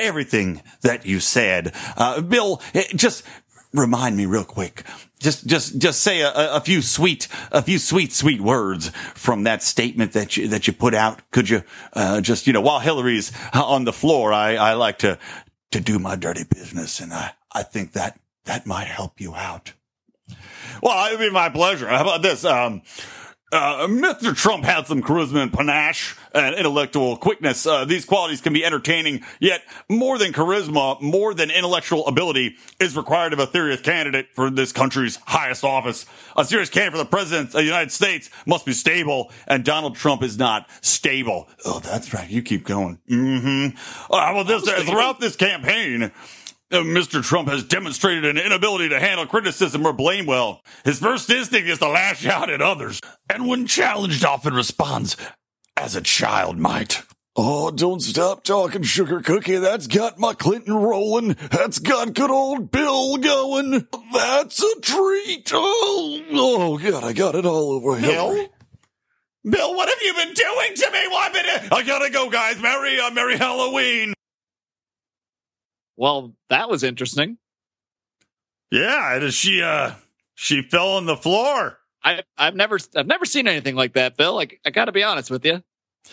everything 0.00 0.62
that 0.82 1.06
you 1.06 1.20
said. 1.20 1.74
Uh, 1.96 2.20
Bill, 2.20 2.60
eh, 2.74 2.84
just 2.94 3.24
remind 3.72 4.16
me 4.16 4.26
real 4.26 4.44
quick. 4.44 4.84
Just, 5.20 5.46
just, 5.46 5.78
just 5.78 6.00
say 6.00 6.22
a, 6.22 6.32
a 6.34 6.60
few 6.60 6.80
sweet, 6.80 7.28
a 7.52 7.62
few 7.62 7.78
sweet, 7.78 8.12
sweet 8.12 8.40
words 8.40 8.88
from 9.14 9.44
that 9.44 9.62
statement 9.62 10.12
that 10.12 10.36
you, 10.36 10.48
that 10.48 10.66
you 10.66 10.72
put 10.72 10.94
out. 10.94 11.20
Could 11.30 11.48
you, 11.48 11.62
uh, 11.92 12.20
just, 12.20 12.46
you 12.46 12.52
know, 12.52 12.62
while 12.62 12.80
Hillary's 12.80 13.30
on 13.52 13.84
the 13.84 13.92
floor, 13.92 14.32
I, 14.32 14.56
I 14.56 14.74
like 14.74 14.98
to, 15.00 15.18
to 15.72 15.80
do 15.80 15.98
my 15.98 16.16
dirty 16.16 16.44
business. 16.44 17.00
And 17.00 17.12
I, 17.12 17.32
I 17.52 17.62
think 17.62 17.92
that, 17.92 18.18
that 18.44 18.66
might 18.66 18.86
help 18.86 19.20
you 19.20 19.34
out. 19.34 19.74
Well, 20.82 21.06
it'd 21.08 21.20
be 21.20 21.30
my 21.30 21.50
pleasure. 21.50 21.88
How 21.88 22.00
about 22.00 22.22
this? 22.22 22.44
Um, 22.44 22.82
uh, 23.52 23.86
Mr. 23.88 24.36
Trump 24.36 24.64
had 24.64 24.86
some 24.86 25.02
charisma 25.02 25.42
and 25.42 25.52
panache 25.52 26.16
and 26.32 26.54
intellectual 26.54 27.16
quickness. 27.16 27.66
Uh, 27.66 27.84
these 27.84 28.04
qualities 28.04 28.40
can 28.40 28.52
be 28.52 28.64
entertaining, 28.64 29.24
yet 29.40 29.62
more 29.88 30.18
than 30.18 30.32
charisma, 30.32 31.00
more 31.00 31.34
than 31.34 31.50
intellectual 31.50 32.06
ability 32.06 32.56
is 32.78 32.96
required 32.96 33.32
of 33.32 33.38
a 33.40 33.50
serious 33.50 33.80
candidate 33.80 34.28
for 34.34 34.50
this 34.50 34.72
country's 34.72 35.16
highest 35.26 35.64
office. 35.64 36.06
A 36.36 36.44
serious 36.44 36.70
candidate 36.70 36.92
for 36.92 37.04
the 37.04 37.10
president 37.10 37.48
of 37.48 37.54
the 37.54 37.64
United 37.64 37.90
States 37.90 38.30
must 38.46 38.64
be 38.64 38.72
stable, 38.72 39.32
and 39.48 39.64
Donald 39.64 39.96
Trump 39.96 40.22
is 40.22 40.38
not 40.38 40.68
stable. 40.80 41.48
Oh, 41.64 41.80
that's 41.80 42.14
right. 42.14 42.30
You 42.30 42.42
keep 42.42 42.64
going. 42.64 42.98
Mm-hmm. 43.08 44.12
Uh, 44.12 44.16
about 44.16 44.46
this? 44.46 44.66
Uh, 44.68 44.82
throughout 44.84 45.18
this 45.18 45.34
campaign, 45.34 46.12
Mr. 46.70 47.22
Trump 47.22 47.48
has 47.48 47.64
demonstrated 47.64 48.24
an 48.24 48.38
inability 48.38 48.88
to 48.90 49.00
handle 49.00 49.26
criticism 49.26 49.84
or 49.84 49.92
blame 49.92 50.26
well. 50.26 50.62
His 50.84 51.00
first 51.00 51.28
instinct 51.28 51.68
is 51.68 51.78
to 51.78 51.88
lash 51.88 52.24
out 52.26 52.48
at 52.48 52.62
others, 52.62 53.00
and 53.28 53.48
when 53.48 53.66
challenged, 53.66 54.24
often 54.24 54.54
responds 54.54 55.16
as 55.76 55.96
a 55.96 56.00
child 56.00 56.58
might. 56.58 57.02
Oh, 57.36 57.70
don't 57.70 58.00
stop 58.00 58.44
talking, 58.44 58.82
sugar 58.82 59.20
cookie. 59.20 59.56
That's 59.56 59.86
got 59.86 60.18
my 60.18 60.34
Clinton 60.34 60.74
rolling. 60.74 61.36
That's 61.50 61.78
got 61.78 62.14
good 62.14 62.30
old 62.30 62.70
Bill 62.70 63.16
going. 63.16 63.86
That's 64.12 64.62
a 64.62 64.80
treat. 64.80 65.50
Oh, 65.52 66.22
oh 66.32 66.78
God, 66.78 67.02
I 67.02 67.12
got 67.12 67.34
it 67.34 67.46
all 67.46 67.72
over 67.72 68.00
Bill? 68.00 68.48
Bill, 69.42 69.74
what 69.74 69.88
have 69.88 70.02
you 70.02 70.12
been 70.14 70.34
doing 70.34 70.74
to 70.74 70.90
me? 70.92 71.16
I've 71.16 71.32
been, 71.32 71.46
I 71.72 71.82
gotta 71.82 72.10
go, 72.10 72.30
guys. 72.30 72.60
Merry, 72.60 73.00
uh, 73.00 73.10
Merry 73.10 73.38
Halloween. 73.38 74.12
Well, 76.00 76.32
that 76.48 76.70
was 76.70 76.82
interesting. 76.82 77.36
Yeah, 78.70 79.16
and 79.16 79.32
she 79.34 79.60
uh 79.62 79.92
she 80.34 80.62
fell 80.62 80.92
on 80.92 81.04
the 81.04 81.16
floor. 81.16 81.76
I, 82.02 82.22
I've 82.38 82.54
never, 82.54 82.78
I've 82.96 83.06
never 83.06 83.26
seen 83.26 83.46
anything 83.46 83.74
like 83.76 83.92
that, 83.92 84.16
Bill. 84.16 84.34
Like, 84.34 84.58
I 84.64 84.70
got 84.70 84.86
to 84.86 84.92
be 84.92 85.02
honest 85.02 85.30
with 85.30 85.44
you. 85.44 85.62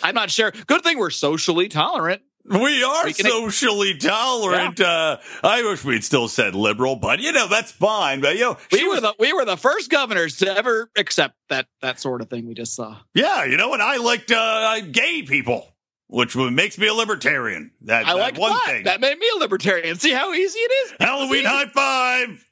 I'm 0.04 0.14
not 0.14 0.30
sure. 0.30 0.52
Good 0.52 0.84
thing 0.84 0.98
we're 0.98 1.12
socially 1.12 1.70
tolerant. 1.70 2.22
We 2.44 2.84
are 2.84 3.06
We 3.06 3.14
socially 3.14 3.96
tolerant. 3.98 4.82
Uh 4.82 5.18
I 5.44 5.64
wish 5.64 5.86
we'd 5.86 6.04
still 6.04 6.28
said 6.28 6.54
liberal, 6.56 6.98
but 6.98 7.22
you 7.22 7.32
know, 7.32 7.48
that's 7.48 7.72
fine. 7.72 8.20
But 8.20 8.36
you 8.36 8.42
know, 8.42 8.58
We 8.74 8.84
were 8.86 8.96
was, 8.96 9.02
the, 9.02 9.16
we 9.20 9.32
were 9.32 9.46
the 9.46 9.56
first 9.58 9.90
governors 9.90 10.38
to 10.38 10.54
ever 10.54 10.90
accept 10.98 11.36
that, 11.50 11.68
that 11.82 12.02
sort 12.02 12.22
of 12.22 12.30
thing 12.30 12.46
we 12.46 12.54
just 12.56 12.76
saw. 12.76 12.98
yeah, 13.14 13.46
you 13.46 13.56
know, 13.56 13.74
and 13.74 13.82
I 13.82 13.98
liked 13.98 14.32
uh 14.32 14.82
gay 14.82 15.24
people, 15.24 15.74
which 16.08 16.36
makes 16.36 16.78
me 16.78 16.88
a 16.88 16.94
libertarian. 16.94 17.72
That, 17.82 18.06
I 18.06 18.14
that 18.14 18.20
like 18.20 18.38
one 18.38 18.52
that. 18.52 18.66
thing. 18.66 18.84
That 18.86 19.02
made 19.02 19.18
me 19.18 19.28
a 19.36 19.40
libertarian. 19.40 19.98
See 19.98 20.12
how 20.12 20.34
easy 20.34 20.60
it 20.60 20.72
is? 20.86 20.94
Halloween 21.00 21.46
high 21.46 21.66
five. 21.68 22.46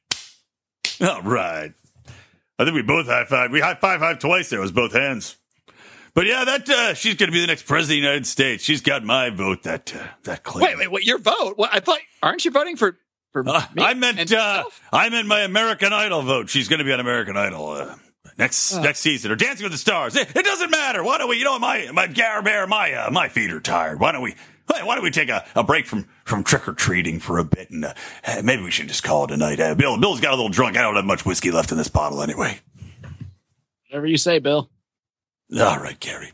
All 1.01 1.21
right. 1.21 1.73
I 2.57 2.63
think 2.63 2.75
we 2.75 2.81
both 2.81 3.07
high 3.07 3.25
five. 3.25 3.51
We 3.51 3.59
high 3.59 3.75
five 3.75 3.99
five 3.99 4.19
twice 4.19 4.49
there. 4.49 4.59
It 4.59 4.61
was 4.63 4.71
both 4.71 4.93
hands. 4.93 5.37
But 6.13 6.27
yeah, 6.27 6.45
that 6.45 6.69
uh, 6.69 6.93
she's 6.93 7.15
going 7.15 7.27
to 7.27 7.33
be 7.33 7.41
the 7.41 7.47
next 7.47 7.63
president 7.63 7.97
of 7.97 8.01
the 8.03 8.07
United 8.07 8.27
States. 8.27 8.63
She's 8.63 8.79
got 8.81 9.03
my 9.03 9.29
vote. 9.29 9.63
That 9.63 9.93
uh, 9.93 10.07
that 10.23 10.43
Clinton. 10.43 10.77
Wait, 10.79 10.85
wait, 10.85 10.91
what? 10.91 11.03
Your 11.03 11.17
vote? 11.19 11.53
What? 11.57 11.71
I 11.73 11.81
thought, 11.81 11.99
aren't 12.23 12.45
you 12.45 12.51
voting 12.51 12.77
for, 12.77 12.97
for 13.33 13.43
Uh, 13.45 13.61
me 13.73 13.83
I 13.83 13.93
meant 13.95 14.31
uh. 14.31 14.63
I 14.93 15.09
meant 15.09 15.27
my 15.27 15.41
American 15.41 15.91
Idol 15.91 16.21
vote. 16.21 16.49
She's 16.49 16.69
going 16.69 16.79
to 16.79 16.85
be 16.85 16.93
on 16.93 17.01
American 17.01 17.35
Idol 17.35 17.67
uh, 17.71 17.95
next 18.37 18.73
Oh. 18.75 18.81
next 18.81 18.99
season 18.99 19.31
or 19.31 19.35
Dancing 19.35 19.63
with 19.63 19.71
the 19.71 19.77
Stars. 19.77 20.15
It, 20.15 20.35
it 20.35 20.45
doesn't 20.45 20.71
matter. 20.71 21.03
Why 21.03 21.17
don't 21.17 21.29
we? 21.29 21.37
You 21.37 21.43
know, 21.45 21.59
my 21.59 21.89
my 21.93 22.07
Gar 22.07 22.41
Bear, 22.41 22.67
my 22.67 22.93
uh, 22.93 23.11
my 23.11 23.27
feet 23.29 23.51
are 23.51 23.59
tired. 23.59 23.99
Why 23.99 24.11
don't 24.11 24.21
we? 24.21 24.35
Why 24.67 24.83
why 24.83 24.95
don't 24.95 25.03
we 25.03 25.11
take 25.11 25.29
a, 25.29 25.45
a 25.55 25.63
break 25.63 25.85
from, 25.85 26.07
from 26.23 26.43
trick 26.43 26.67
or 26.67 26.73
treating 26.73 27.19
for 27.19 27.37
a 27.37 27.43
bit 27.43 27.69
and 27.69 27.85
uh, 27.85 27.93
maybe 28.43 28.63
we 28.63 28.71
should 28.71 28.87
just 28.87 29.03
call 29.03 29.25
it 29.25 29.31
a 29.31 29.37
night. 29.37 29.59
Uh, 29.59 29.75
Bill 29.75 29.97
Bill's 29.99 30.19
got 30.21 30.31
a 30.33 30.35
little 30.35 30.49
drunk. 30.49 30.75
I 30.77 30.81
don't 30.81 30.95
have 30.95 31.05
much 31.05 31.25
whiskey 31.25 31.51
left 31.51 31.71
in 31.71 31.77
this 31.77 31.87
bottle 31.87 32.21
anyway. 32.23 32.59
Whatever 33.89 34.07
you 34.07 34.17
say, 34.17 34.39
Bill. 34.39 34.69
All 35.59 35.79
right, 35.79 35.99
Gary. 35.99 36.31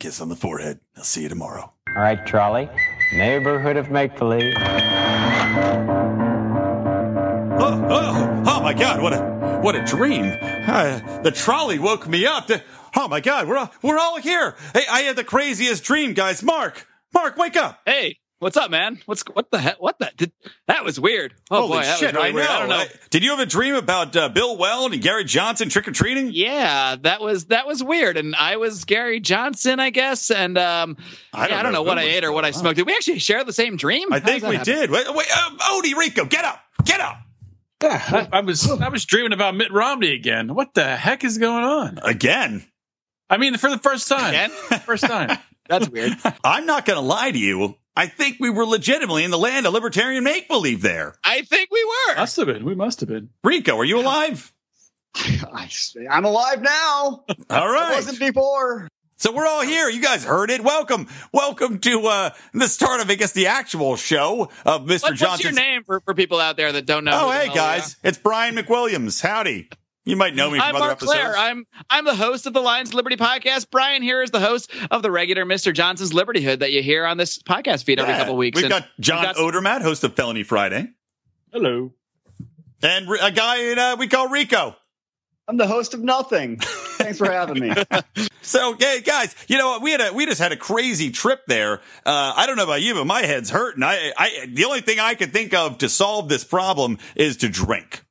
Kiss 0.00 0.20
on 0.20 0.28
the 0.28 0.36
forehead. 0.36 0.80
I'll 0.96 1.04
see 1.04 1.22
you 1.22 1.28
tomorrow. 1.28 1.72
All 1.96 2.02
right, 2.02 2.26
Trolley. 2.26 2.68
Neighborhood 3.14 3.76
of 3.76 3.90
make 3.90 4.16
believe. 4.18 4.52
Oh, 7.58 7.86
oh, 7.88 8.42
oh 8.46 8.60
my 8.62 8.74
God! 8.74 9.00
What 9.00 9.12
a 9.12 9.35
what 9.66 9.74
a 9.74 9.82
dream! 9.82 10.32
Uh, 10.42 11.22
the 11.22 11.32
trolley 11.32 11.80
woke 11.80 12.06
me 12.06 12.24
up. 12.24 12.46
The- 12.46 12.62
oh 12.94 13.08
my 13.08 13.18
God! 13.18 13.48
We're 13.48 13.56
all, 13.56 13.72
we're 13.82 13.98
all 13.98 14.16
here. 14.20 14.54
Hey, 14.72 14.84
I 14.88 15.00
had 15.00 15.16
the 15.16 15.24
craziest 15.24 15.82
dream, 15.82 16.14
guys. 16.14 16.40
Marc, 16.40 16.86
Marc, 17.12 17.36
wake 17.36 17.56
up! 17.56 17.80
Hey, 17.84 18.20
what's 18.38 18.56
up, 18.56 18.70
man? 18.70 19.00
What's 19.06 19.22
what 19.22 19.50
the 19.50 19.58
heck? 19.58 19.82
What 19.82 19.98
the? 19.98 20.12
Did, 20.16 20.30
that 20.68 20.84
was 20.84 21.00
weird. 21.00 21.34
Oh 21.50 21.62
Holy 21.62 21.78
boy, 21.78 21.82
that 21.82 21.98
shit! 21.98 22.14
was 22.14 22.24
really 22.24 22.42
I 22.42 22.44
know. 22.44 22.48
I 22.48 22.58
don't 22.60 22.68
know. 22.68 22.76
Uh, 22.76 22.86
did 23.10 23.24
you 23.24 23.30
have 23.30 23.40
a 23.40 23.46
dream 23.46 23.74
about 23.74 24.14
uh, 24.14 24.28
Bill 24.28 24.56
Weld 24.56 24.92
and 24.92 25.02
Gary 25.02 25.24
Johnson 25.24 25.68
trick 25.68 25.88
or 25.88 25.90
treating? 25.90 26.30
Yeah, 26.32 26.94
that 27.02 27.20
was 27.20 27.46
that 27.46 27.66
was 27.66 27.82
weird. 27.82 28.16
And 28.16 28.36
I 28.36 28.58
was 28.58 28.84
Gary 28.84 29.18
Johnson, 29.18 29.80
I 29.80 29.90
guess. 29.90 30.30
And 30.30 30.56
um, 30.58 30.96
I 31.34 31.48
yeah, 31.48 31.58
I 31.58 31.64
don't 31.64 31.72
know 31.72 31.82
what 31.82 31.98
I 31.98 32.02
ate 32.02 32.22
or 32.22 32.30
what 32.30 32.44
I 32.44 32.52
smoked. 32.52 32.76
Did 32.76 32.86
we 32.86 32.92
actually 32.94 33.18
share 33.18 33.42
the 33.42 33.52
same 33.52 33.76
dream? 33.76 34.12
I 34.12 34.20
How 34.20 34.26
think 34.26 34.44
we 34.44 34.54
happen? 34.58 34.72
did. 34.72 34.90
Wait, 34.92 35.12
wait 35.12 35.26
uh, 35.34 35.50
Odie 35.72 35.96
Rico, 35.96 36.24
get 36.24 36.44
up! 36.44 36.60
Get 36.84 37.00
up! 37.00 37.18
I, 37.82 38.28
I 38.32 38.40
was 38.40 38.70
I 38.70 38.88
was 38.88 39.04
dreaming 39.04 39.32
about 39.32 39.54
Mitt 39.54 39.72
Romney 39.72 40.12
again. 40.12 40.54
What 40.54 40.74
the 40.74 40.84
heck 40.96 41.24
is 41.24 41.38
going 41.38 41.64
on? 41.64 41.98
Again. 42.02 42.64
I 43.28 43.36
mean, 43.36 43.56
for 43.56 43.70
the 43.70 43.78
first 43.78 44.08
time. 44.08 44.28
Again? 44.28 44.50
First 44.84 45.04
time. 45.04 45.36
That's 45.68 45.88
weird. 45.88 46.12
I'm 46.44 46.64
not 46.64 46.86
going 46.86 46.96
to 46.96 47.04
lie 47.04 47.30
to 47.30 47.38
you. 47.38 47.76
I 47.96 48.06
think 48.06 48.36
we 48.38 48.50
were 48.50 48.64
legitimately 48.64 49.24
in 49.24 49.30
the 49.30 49.38
land 49.38 49.66
of 49.66 49.72
libertarian 49.72 50.22
make 50.22 50.48
believe 50.48 50.82
there. 50.82 51.16
I 51.24 51.42
think 51.42 51.70
we 51.72 51.84
were. 51.84 52.16
must 52.16 52.36
have 52.36 52.46
been. 52.46 52.64
We 52.64 52.74
must 52.74 53.00
have 53.00 53.08
been. 53.08 53.30
Rico, 53.42 53.76
are 53.78 53.84
you 53.84 53.98
alive? 53.98 54.52
I, 55.16 55.68
I'm 56.10 56.24
alive 56.24 56.62
now. 56.62 57.24
All 57.50 57.68
right. 57.68 57.92
I 57.92 57.94
wasn't 57.94 58.20
before. 58.20 58.88
So 59.18 59.32
we're 59.32 59.46
all 59.46 59.62
here. 59.62 59.88
You 59.88 60.02
guys 60.02 60.24
heard 60.24 60.50
it. 60.50 60.62
Welcome. 60.62 61.08
Welcome 61.32 61.78
to 61.80 62.06
uh 62.06 62.30
the 62.52 62.68
start 62.68 63.00
of 63.00 63.08
I 63.10 63.14
guess 63.14 63.32
the 63.32 63.46
actual 63.46 63.96
show 63.96 64.50
of 64.64 64.82
Mr. 64.82 64.86
What- 64.86 64.88
what's 64.88 65.02
your 65.02 65.14
Johnson's 65.14 65.56
name 65.56 65.84
for, 65.84 66.00
for 66.00 66.12
people 66.14 66.38
out 66.38 66.56
there 66.58 66.70
that 66.72 66.84
don't 66.86 67.04
know? 67.04 67.26
Oh, 67.26 67.30
hey 67.30 67.48
guys. 67.52 67.96
It's 68.04 68.18
Brian 68.18 68.54
McWilliams. 68.56 69.22
Howdy. 69.22 69.70
You 70.04 70.14
might 70.16 70.34
know 70.36 70.50
me 70.50 70.58
from 70.58 70.68
I'm 70.68 70.76
other 70.76 70.84
Marc 70.84 70.92
episodes. 70.98 71.18
Clair. 71.18 71.36
I'm 71.36 71.66
I'm 71.88 72.04
the 72.04 72.14
host 72.14 72.46
of 72.46 72.52
the 72.52 72.60
Lions 72.60 72.92
Liberty 72.94 73.16
podcast. 73.16 73.70
Brian 73.70 74.02
here 74.02 74.22
is 74.22 74.30
the 74.30 74.38
host 74.38 74.70
of 74.90 75.02
the 75.02 75.10
regular 75.10 75.44
Mr. 75.46 75.72
Johnson's 75.74 76.12
Liberty 76.12 76.42
Hood 76.42 76.60
that 76.60 76.70
you 76.72 76.82
hear 76.82 77.06
on 77.06 77.16
this 77.16 77.38
podcast 77.42 77.84
feed 77.84 77.98
every 77.98 78.12
Yeah. 78.12 78.18
couple 78.18 78.36
weeks. 78.36 78.56
We've 78.56 78.66
And 78.66 78.70
got 78.70 78.88
John 79.00 79.22
got- 79.24 79.36
Odermatt, 79.36 79.80
host 79.82 80.04
of 80.04 80.14
Felony 80.14 80.42
Friday, 80.44 80.88
Hello. 81.52 81.92
and 82.82 83.08
a 83.20 83.32
guy 83.32 83.72
uh, 83.72 83.96
we 83.96 84.06
call 84.08 84.28
Rico. 84.28 84.76
I'm 85.48 85.56
the 85.56 85.66
host 85.66 85.94
of 85.94 86.02
nothing. 86.02 86.56
Thanks 86.58 87.18
for 87.18 87.30
having 87.30 87.60
me. 87.60 87.72
So, 88.46 88.76
hey, 88.78 89.00
guys, 89.00 89.34
you 89.48 89.58
know 89.58 89.70
what? 89.70 89.82
We 89.82 89.90
had 89.90 90.00
a, 90.00 90.12
we 90.12 90.24
just 90.24 90.40
had 90.40 90.52
a 90.52 90.56
crazy 90.56 91.10
trip 91.10 91.46
there. 91.48 91.80
Uh, 92.06 92.32
I 92.36 92.46
don't 92.46 92.56
know 92.56 92.62
about 92.62 92.80
you, 92.80 92.94
but 92.94 93.04
my 93.04 93.22
head's 93.22 93.50
hurting. 93.50 93.82
I, 93.82 94.12
I, 94.16 94.46
the 94.48 94.66
only 94.66 94.82
thing 94.82 95.00
I 95.00 95.16
could 95.16 95.32
think 95.32 95.52
of 95.52 95.78
to 95.78 95.88
solve 95.88 96.28
this 96.28 96.44
problem 96.44 96.98
is 97.16 97.38
to 97.38 97.48
drink. 97.48 98.04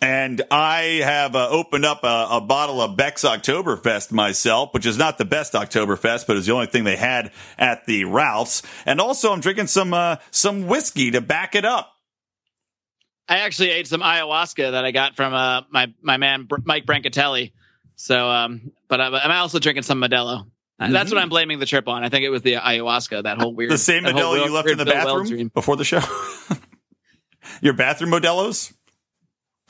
And 0.00 0.40
I 0.50 1.02
have 1.04 1.36
uh, 1.36 1.50
opened 1.50 1.84
up 1.84 2.02
a, 2.02 2.28
a 2.30 2.40
bottle 2.40 2.80
of 2.80 2.96
Beck's 2.96 3.24
Oktoberfest 3.24 4.10
myself, 4.10 4.72
which 4.72 4.86
is 4.86 4.96
not 4.96 5.18
the 5.18 5.26
best 5.26 5.52
Oktoberfest, 5.52 6.26
but 6.26 6.38
it's 6.38 6.46
the 6.46 6.52
only 6.54 6.66
thing 6.66 6.84
they 6.84 6.96
had 6.96 7.30
at 7.58 7.84
the 7.84 8.06
Ralph's. 8.06 8.62
And 8.86 9.02
also, 9.02 9.34
I'm 9.34 9.40
drinking 9.40 9.66
some 9.66 9.92
uh, 9.92 10.16
some 10.30 10.66
whiskey 10.66 11.10
to 11.10 11.20
back 11.20 11.54
it 11.54 11.66
up. 11.66 11.97
I 13.28 13.38
actually 13.38 13.70
ate 13.70 13.86
some 13.86 14.00
ayahuasca 14.00 14.72
that 14.72 14.84
I 14.84 14.90
got 14.90 15.14
from 15.16 15.34
uh, 15.34 15.62
my 15.70 15.92
my 16.02 16.16
man 16.16 16.44
Br- 16.44 16.56
Mike 16.64 16.86
Brancatelli. 16.86 17.52
So, 17.96 18.28
um, 18.28 18.70
but 18.88 19.00
I'm, 19.00 19.14
I'm 19.14 19.30
also 19.32 19.58
drinking 19.58 19.82
some 19.82 20.00
Modelo. 20.00 20.46
And 20.80 20.94
That's 20.94 21.10
what 21.10 21.20
I'm 21.20 21.28
blaming 21.28 21.58
the 21.58 21.66
trip 21.66 21.88
on. 21.88 22.04
I 22.04 22.08
think 22.08 22.24
it 22.24 22.28
was 22.28 22.42
the 22.42 22.54
ayahuasca. 22.54 23.24
That 23.24 23.38
whole 23.38 23.52
weird, 23.52 23.72
The 23.72 23.78
same 23.78 24.04
Modelo 24.04 24.34
you 24.36 24.42
weird- 24.42 24.50
left 24.52 24.68
in 24.68 24.78
the 24.78 24.84
Bill 24.84 24.94
bathroom 24.94 25.26
dream. 25.26 25.48
before 25.52 25.74
the 25.76 25.84
show. 25.84 26.00
Your 27.60 27.72
bathroom 27.74 28.10
Modelo's? 28.12 28.72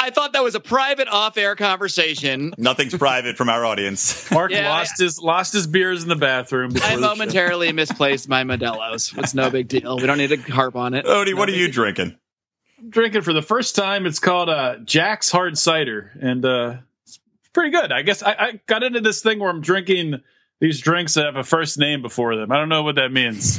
I 0.00 0.10
thought 0.10 0.34
that 0.34 0.44
was 0.44 0.54
a 0.54 0.60
private 0.60 1.08
off-air 1.08 1.56
conversation. 1.56 2.52
Nothing's 2.56 2.94
private 2.98 3.36
from 3.36 3.48
our 3.48 3.64
audience. 3.64 4.30
Marc 4.30 4.52
Yeah, 4.52 4.68
lost 4.68 5.00
his 5.00 5.18
lost 5.20 5.52
his 5.52 5.66
beers 5.66 6.02
in 6.04 6.08
the 6.08 6.14
bathroom. 6.16 6.72
I 6.82 6.94
the 6.96 7.00
momentarily 7.00 7.72
misplaced 7.72 8.28
my 8.28 8.44
Modelo's. 8.44 9.12
It's 9.16 9.34
no 9.34 9.50
big 9.50 9.66
deal. 9.68 9.96
We 9.96 10.06
don't 10.06 10.18
need 10.18 10.28
to 10.28 10.36
harp 10.52 10.76
on 10.76 10.94
it. 10.94 11.04
Odie, 11.06 11.34
what 11.34 11.48
are 11.48 11.52
you 11.52 11.66
deal. 11.66 11.72
drinking? 11.74 12.16
Drinking 12.88 13.22
for 13.22 13.32
the 13.32 13.42
first 13.42 13.74
time. 13.76 14.06
It's 14.06 14.18
called 14.18 14.48
uh, 14.48 14.76
Jack's 14.84 15.30
Hard 15.30 15.56
Cider, 15.58 16.10
and 16.20 16.44
uh, 16.44 16.76
it's 17.04 17.18
pretty 17.52 17.70
good. 17.70 17.92
I 17.92 18.02
guess 18.02 18.22
I, 18.22 18.32
I 18.38 18.60
got 18.66 18.82
into 18.82 19.00
this 19.00 19.22
thing 19.22 19.38
where 19.38 19.50
I'm 19.50 19.60
drinking 19.60 20.20
these 20.60 20.80
drinks 20.80 21.14
that 21.14 21.24
have 21.26 21.36
a 21.36 21.44
first 21.44 21.78
name 21.78 22.02
before 22.02 22.36
them. 22.36 22.50
I 22.52 22.56
don't 22.56 22.68
know 22.68 22.82
what 22.82 22.96
that 22.96 23.12
means. 23.12 23.58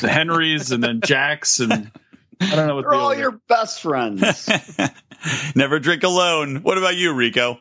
the 0.00 0.08
Henrys 0.08 0.72
and 0.72 0.82
then 0.82 1.00
Jack's, 1.04 1.60
and 1.60 1.72
I 2.40 2.56
don't 2.56 2.66
know 2.66 2.74
what 2.76 2.82
They're 2.82 2.90
the 2.92 2.96
all 2.96 3.10
other- 3.12 3.20
your 3.20 3.32
best 3.48 3.80
friends. 3.82 4.48
Never 5.54 5.78
drink 5.78 6.02
alone. 6.02 6.56
What 6.62 6.78
about 6.78 6.96
you, 6.96 7.12
Rico? 7.14 7.58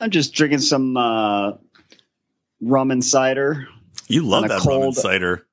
I'm 0.00 0.10
just 0.10 0.34
drinking 0.34 0.60
some 0.60 0.96
uh, 0.96 1.52
rum 2.60 2.90
and 2.90 3.04
cider. 3.04 3.66
You 4.08 4.22
love 4.22 4.44
On 4.44 4.50
a 4.50 4.54
that 4.54 4.64
rum 4.64 4.82
and 4.82 4.94
cider. 4.94 5.46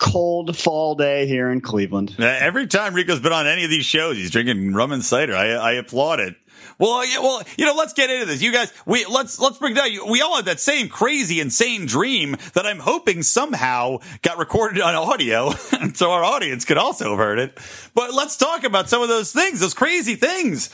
Cold 0.00 0.56
fall 0.56 0.94
day 0.94 1.26
here 1.26 1.50
in 1.50 1.60
Cleveland. 1.60 2.16
Uh, 2.18 2.24
Every 2.24 2.66
time 2.66 2.94
Rico's 2.94 3.20
been 3.20 3.34
on 3.34 3.46
any 3.46 3.64
of 3.64 3.70
these 3.70 3.84
shows, 3.84 4.16
he's 4.16 4.30
drinking 4.30 4.72
rum 4.72 4.92
and 4.92 5.04
cider. 5.04 5.36
I, 5.36 5.50
I 5.50 5.72
applaud 5.72 6.20
it. 6.20 6.36
Well, 6.78 7.06
yeah, 7.06 7.18
well, 7.18 7.42
you 7.58 7.66
know, 7.66 7.74
let's 7.74 7.92
get 7.92 8.08
into 8.08 8.24
this. 8.24 8.40
You 8.40 8.50
guys, 8.52 8.72
we 8.86 9.04
let's 9.04 9.38
let's 9.38 9.58
break 9.58 9.76
down. 9.76 9.90
We 10.10 10.22
all 10.22 10.36
had 10.36 10.46
that 10.46 10.58
same 10.58 10.88
crazy, 10.88 11.38
insane 11.38 11.84
dream 11.84 12.38
that 12.54 12.64
I'm 12.64 12.78
hoping 12.78 13.22
somehow 13.22 13.98
got 14.22 14.38
recorded 14.38 14.80
on 14.80 14.94
audio, 14.94 15.50
so 15.94 16.10
our 16.10 16.24
audience 16.24 16.64
could 16.64 16.78
also 16.78 17.10
have 17.10 17.18
heard 17.18 17.38
it. 17.38 17.58
But 17.94 18.14
let's 18.14 18.38
talk 18.38 18.64
about 18.64 18.88
some 18.88 19.02
of 19.02 19.08
those 19.08 19.32
things, 19.32 19.60
those 19.60 19.74
crazy 19.74 20.14
things. 20.14 20.70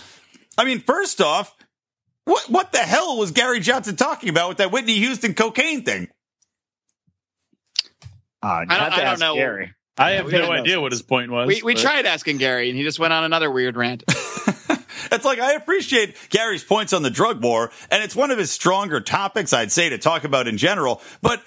I 0.57 0.65
mean, 0.65 0.79
first 0.79 1.21
off, 1.21 1.57
what 2.25 2.49
what 2.49 2.71
the 2.71 2.79
hell 2.79 3.19
was 3.19 3.33
Gary 3.33 3.59
Johnson 3.59 3.97
talking 3.97 4.29
about 4.29 4.51
with 4.51 4.59
that 4.59 4.71
Whitney 4.71 4.99
Houston 4.99 5.35
cocaine 5.35 5.83
thing? 5.83 6.07
Uh, 8.47 8.65
I 8.69 8.79
don't- 8.79 8.93
I 8.93 9.05
don't 9.05 9.19
know. 9.21 9.35
Gary. 9.35 9.73
I 9.99 10.11
have 10.13 10.27
we 10.27 10.33
no 10.33 10.51
idea 10.53 10.81
what 10.81 10.93
his 10.93 11.03
point 11.03 11.31
was. 11.31 11.49
We 11.49 11.63
we 11.63 11.75
but- 11.75 11.81
tried 11.83 12.07
asking 12.07 12.37
Gary, 12.37 12.69
and 12.69 12.77
he 12.79 12.85
just 12.85 12.99
went 12.99 13.13
on 13.13 13.25
another 13.25 13.51
weird 13.51 13.77
rant. 13.77 14.05
It's 15.13 15.25
like 15.25 15.39
I 15.39 15.53
appreciate 15.53 16.17
Gary's 16.31 16.65
points 16.65 16.93
on 16.93 17.03
the 17.03 17.11
drug 17.11 17.43
war, 17.43 17.71
and 17.91 18.03
it's 18.03 18.17
one 18.17 18.31
of 18.31 18.39
his 18.39 18.51
stronger 18.51 19.01
topics, 19.01 19.53
I'd 19.53 19.73
say, 19.73 19.89
to 19.89 19.99
talk 19.99 20.25
about 20.25 20.49
in 20.49 20.57
general. 20.57 21.01
But 21.23 21.43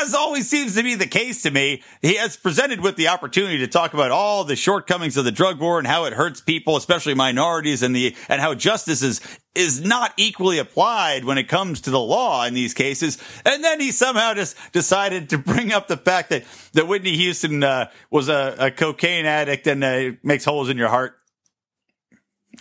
as 0.00 0.14
always 0.14 0.48
seems 0.48 0.74
to 0.74 0.82
be 0.82 0.94
the 0.94 1.06
case 1.06 1.42
to 1.42 1.50
me, 1.50 1.82
he 2.02 2.16
has 2.16 2.36
presented 2.36 2.80
with 2.80 2.96
the 2.96 3.08
opportunity 3.08 3.58
to 3.58 3.66
talk 3.66 3.94
about 3.94 4.10
all 4.10 4.44
the 4.44 4.56
shortcomings 4.56 5.16
of 5.16 5.24
the 5.24 5.32
drug 5.32 5.60
war 5.60 5.78
and 5.78 5.86
how 5.86 6.04
it 6.04 6.12
hurts 6.12 6.40
people, 6.40 6.76
especially 6.76 7.14
minorities, 7.14 7.82
and 7.82 7.94
the 7.94 8.14
and 8.28 8.40
how 8.40 8.54
justice 8.54 9.02
is 9.02 9.20
is 9.54 9.80
not 9.80 10.12
equally 10.16 10.58
applied 10.58 11.24
when 11.24 11.38
it 11.38 11.48
comes 11.48 11.80
to 11.82 11.90
the 11.90 12.00
law 12.00 12.44
in 12.44 12.54
these 12.54 12.74
cases. 12.74 13.18
And 13.44 13.62
then 13.62 13.80
he 13.80 13.92
somehow 13.92 14.34
just 14.34 14.56
decided 14.72 15.30
to 15.30 15.38
bring 15.38 15.72
up 15.72 15.88
the 15.88 15.96
fact 15.96 16.30
that 16.30 16.44
that 16.72 16.88
Whitney 16.88 17.16
Houston 17.16 17.62
uh, 17.62 17.90
was 18.10 18.28
a, 18.28 18.56
a 18.58 18.70
cocaine 18.70 19.26
addict 19.26 19.66
and 19.66 19.84
uh, 19.84 20.10
makes 20.22 20.44
holes 20.44 20.68
in 20.68 20.76
your 20.76 20.88
heart. 20.88 21.18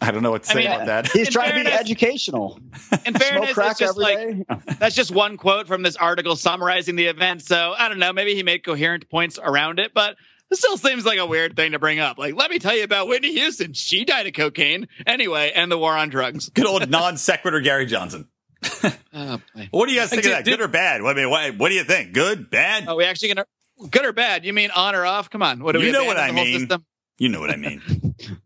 I 0.01 0.11
don't 0.11 0.23
know 0.23 0.31
what 0.31 0.43
to 0.43 0.49
I 0.51 0.53
say 0.53 0.59
mean, 0.59 0.71
about 0.71 0.85
that. 0.87 1.07
He's 1.11 1.27
In 1.27 1.33
trying 1.33 1.63
to 1.63 1.69
be 1.69 1.75
educational. 1.75 2.59
In 3.05 3.15
Smoke 3.15 3.21
fairness, 3.21 3.53
crack 3.53 3.71
it's 3.71 3.79
just 3.79 3.99
every 3.99 4.35
like 4.35 4.47
day. 4.67 4.75
that's 4.79 4.95
just 4.95 5.11
one 5.11 5.37
quote 5.37 5.67
from 5.67 5.81
this 5.83 5.95
article 5.95 6.35
summarizing 6.35 6.95
the 6.95 7.05
event. 7.05 7.41
So 7.43 7.73
I 7.77 7.89
don't 7.89 7.99
know. 7.99 8.13
Maybe 8.13 8.35
he 8.35 8.43
made 8.43 8.63
coherent 8.65 9.09
points 9.09 9.39
around 9.41 9.79
it, 9.79 9.93
but 9.93 10.15
it 10.51 10.57
still 10.57 10.77
seems 10.77 11.05
like 11.05 11.17
a 11.19 11.25
weird 11.25 11.55
thing 11.55 11.71
to 11.71 11.79
bring 11.79 11.99
up. 11.99 12.17
Like, 12.17 12.35
let 12.35 12.51
me 12.51 12.59
tell 12.59 12.75
you 12.75 12.83
about 12.83 13.07
Whitney 13.07 13.33
Houston. 13.33 13.73
She 13.73 14.05
died 14.05 14.27
of 14.27 14.33
cocaine 14.33 14.87
anyway, 15.07 15.51
and 15.55 15.71
the 15.71 15.77
war 15.77 15.95
on 15.97 16.09
drugs. 16.09 16.49
Good 16.49 16.65
old 16.67 16.89
non 16.89 17.17
sequitur 17.17 17.59
Gary 17.61 17.85
Johnson. 17.85 18.27
Oh. 19.15 19.39
What 19.69 19.87
do 19.87 19.93
you 19.93 19.99
guys 19.99 20.09
think 20.09 20.21
of 20.21 20.23
Did- 20.23 20.31
that? 20.33 20.45
did- 20.45 20.51
Good 20.57 20.61
or 20.61 20.67
bad? 20.67 21.01
I 21.01 21.13
mean, 21.13 21.29
what, 21.29 21.55
what 21.57 21.69
do 21.69 21.75
you 21.75 21.83
think? 21.83 22.13
Good, 22.13 22.49
bad? 22.49 22.87
Are 22.87 22.95
we 22.95 23.03
actually 23.05 23.27
gonna 23.35 23.45
good 23.91 24.05
or 24.05 24.11
bad? 24.11 24.43
You 24.43 24.53
mean 24.53 24.71
on 24.71 24.95
or 24.95 25.05
off? 25.05 25.29
Come 25.29 25.43
on. 25.43 25.61
What 25.63 25.73
do 25.73 25.79
You 25.81 25.85
we 25.87 25.91
know 25.91 26.03
what 26.05 26.17
I 26.17 26.31
mean. 26.31 26.61
system? 26.61 26.83
You 27.19 27.29
know 27.29 27.39
what 27.39 27.51
I 27.51 27.55
mean. 27.57 27.81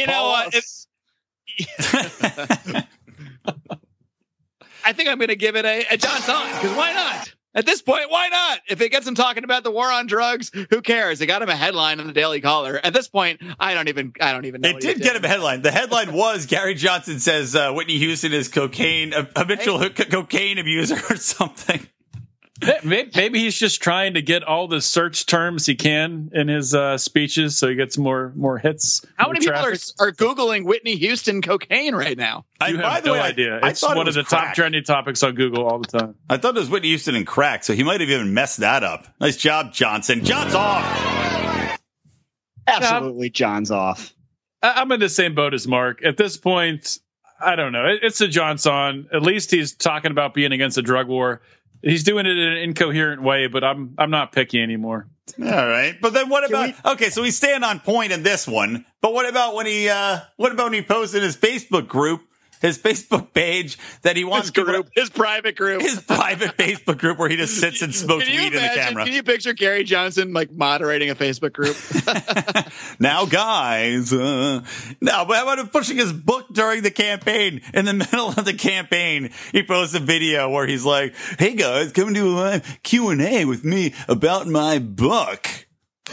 You 0.00 0.06
know 0.06 0.28
what? 0.28 0.54
If- 0.54 0.64
I 4.84 4.92
think 4.92 5.08
I'm 5.08 5.18
going 5.18 5.28
to 5.28 5.36
give 5.36 5.56
it 5.56 5.64
a, 5.64 5.86
a 5.90 5.96
John 5.96 6.20
Thon 6.20 6.46
because 6.52 6.76
why 6.76 6.92
not? 6.92 7.34
At 7.54 7.66
this 7.66 7.82
point, 7.82 8.10
why 8.10 8.28
not? 8.28 8.60
If 8.68 8.80
it 8.80 8.90
gets 8.90 9.06
him 9.06 9.14
talking 9.14 9.42
about 9.42 9.64
the 9.64 9.70
war 9.70 9.90
on 9.90 10.06
drugs, 10.06 10.50
who 10.70 10.80
cares? 10.80 11.20
It 11.20 11.26
got 11.26 11.42
him 11.42 11.48
a 11.48 11.56
headline 11.56 11.98
in 11.98 12.06
the 12.06 12.12
Daily 12.12 12.40
Caller. 12.40 12.78
At 12.82 12.92
this 12.92 13.08
point, 13.08 13.40
I 13.58 13.74
don't 13.74 13.88
even 13.88 14.12
I 14.20 14.32
don't 14.32 14.44
even 14.44 14.60
know. 14.60 14.68
It 14.68 14.74
what 14.74 14.82
he 14.82 14.94
did 14.94 15.02
get 15.02 15.16
him 15.16 15.24
a 15.24 15.28
headline. 15.28 15.62
The 15.62 15.72
headline 15.72 16.12
was 16.14 16.46
Gary 16.46 16.74
Johnson 16.74 17.18
says 17.18 17.56
uh, 17.56 17.72
Whitney 17.72 17.98
Houston 17.98 18.32
is 18.32 18.48
cocaine, 18.48 19.12
a 19.12 19.28
habitual 19.34 19.78
co- 19.90 20.04
cocaine 20.10 20.58
abuser 20.58 20.98
or 21.10 21.16
something. 21.16 21.88
Maybe, 22.82 23.08
maybe 23.14 23.38
he's 23.38 23.56
just 23.56 23.80
trying 23.80 24.14
to 24.14 24.22
get 24.22 24.42
all 24.42 24.66
the 24.66 24.80
search 24.80 25.26
terms 25.26 25.64
he 25.64 25.76
can 25.76 26.30
in 26.34 26.48
his 26.48 26.74
uh, 26.74 26.98
speeches, 26.98 27.56
so 27.56 27.68
he 27.68 27.76
gets 27.76 27.96
more 27.96 28.32
more 28.34 28.58
hits. 28.58 29.04
How 29.16 29.26
more 29.26 29.34
many 29.34 29.46
people 29.46 29.60
are, 29.60 29.70
are 30.00 30.12
googling 30.12 30.64
Whitney 30.64 30.96
Houston 30.96 31.40
cocaine 31.40 31.94
right 31.94 32.18
now? 32.18 32.46
I, 32.60 32.68
You 32.70 32.78
by 32.78 32.94
have 32.94 33.02
the 33.04 33.10
no 33.10 33.12
way, 33.14 33.20
idea. 33.20 33.60
I, 33.62 33.68
it's 33.70 33.80
thought 33.80 33.92
it 33.92 33.98
one 33.98 34.08
of 34.08 34.14
the 34.14 34.24
crack. 34.24 34.46
top 34.46 34.54
trending 34.54 34.82
topics 34.82 35.22
on 35.22 35.36
Google 35.36 35.66
all 35.68 35.78
the 35.78 35.98
time. 35.98 36.16
I 36.28 36.36
thought 36.36 36.56
it 36.56 36.58
was 36.60 36.68
Whitney 36.68 36.88
Houston 36.88 37.14
and 37.14 37.24
crack, 37.24 37.62
so 37.62 37.74
he 37.74 37.84
might 37.84 38.00
have 38.00 38.10
even 38.10 38.34
messed 38.34 38.58
that 38.58 38.82
up. 38.82 39.06
Nice 39.20 39.36
job, 39.36 39.72
Johnson. 39.72 40.24
John's 40.24 40.54
off. 40.54 41.78
Absolutely, 42.66 43.30
John's 43.30 43.70
off. 43.70 44.14
I- 44.62 44.80
I'm 44.80 44.90
in 44.92 45.00
the 45.00 45.08
same 45.08 45.34
boat 45.34 45.54
as 45.54 45.66
Marc. 45.68 46.04
At 46.04 46.16
this 46.16 46.36
point, 46.36 46.98
I 47.40 47.54
don't 47.56 47.72
know. 47.72 47.84
It's 48.02 48.20
a 48.20 48.28
Johnson. 48.28 49.08
At 49.12 49.22
least 49.22 49.50
he's 49.50 49.74
talking 49.74 50.10
about 50.10 50.34
being 50.34 50.52
against 50.52 50.76
the 50.76 50.82
drug 50.82 51.06
war. 51.08 51.40
He's 51.82 52.02
doing 52.02 52.26
it 52.26 52.36
in 52.36 52.38
an 52.38 52.56
incoherent 52.58 53.22
way, 53.22 53.46
but 53.46 53.62
I'm 53.64 53.94
I'm 53.98 54.10
not 54.10 54.32
picky 54.32 54.62
anymore. 54.62 55.08
All 55.40 55.46
right, 55.46 55.94
but 56.00 56.14
then 56.14 56.28
what 56.28 56.48
Can 56.50 56.70
about? 56.70 56.92
okay, 56.94 57.10
so 57.10 57.22
he's 57.22 57.36
staying 57.36 57.62
on 57.62 57.80
point 57.80 58.12
in 58.12 58.22
this 58.22 58.48
one, 58.48 58.84
but 59.02 59.12
what 59.12 59.28
about 59.28 59.54
when 59.54 59.66
he? 59.66 59.88
uh 59.88 60.20
What 60.36 60.52
about 60.52 60.64
when 60.64 60.72
he 60.72 60.82
posted 60.82 61.22
his 61.22 61.36
Facebook 61.36 61.86
group, 61.86 62.22
his 62.60 62.78
Facebook 62.78 63.32
page 63.32 63.78
that 64.02 64.16
he 64.16 64.24
wants 64.24 64.48
His 64.48 64.52
to 64.52 64.64
group, 64.64 64.88
his 64.94 65.10
private 65.10 65.56
group. 65.56 65.82
his 65.82 66.00
private 66.00 66.56
Facebook 66.56 66.98
group 66.98 67.18
where 67.18 67.28
he 67.28 67.36
just 67.36 67.58
sits 67.58 67.82
and 67.82 67.94
smokes 67.94 68.26
weed 68.26 68.46
in 68.46 68.52
the 68.52 68.70
camera. 68.74 69.04
Can 69.04 69.12
you 69.14 69.22
picture 69.22 69.52
Gary 69.52 69.84
Johnson 69.84 70.32
like 70.32 70.50
moderating 70.50 71.10
a 71.10 71.14
Facebook 71.14 71.52
group? 71.52 71.76
now, 73.00 73.26
guys, 73.26 74.12
uh, 74.12 74.62
now, 75.00 75.24
but 75.24 75.36
how 75.36 75.42
about 75.44 75.58
him 75.58 75.68
pushing 75.68 75.96
his 75.96 76.12
book 76.12 76.46
during 76.52 76.82
the 76.82 76.90
campaign? 76.90 77.60
In 77.74 77.84
the 77.84 77.94
middle 77.94 78.28
of 78.28 78.44
the 78.44 78.54
campaign, 78.54 79.30
he 79.52 79.62
posts 79.62 79.94
a 79.94 80.00
video 80.00 80.48
where 80.50 80.66
he's 80.66 80.84
like, 80.84 81.14
"Hey 81.38 81.54
guys, 81.54 81.92
come 81.92 82.12
do 82.12 82.28
a 82.28 82.34
live 82.34 82.80
Q 82.82 83.10
and 83.10 83.20
A 83.20 83.44
with 83.44 83.64
me 83.64 83.94
about 84.08 84.46
my 84.46 84.78
book." 84.78 85.48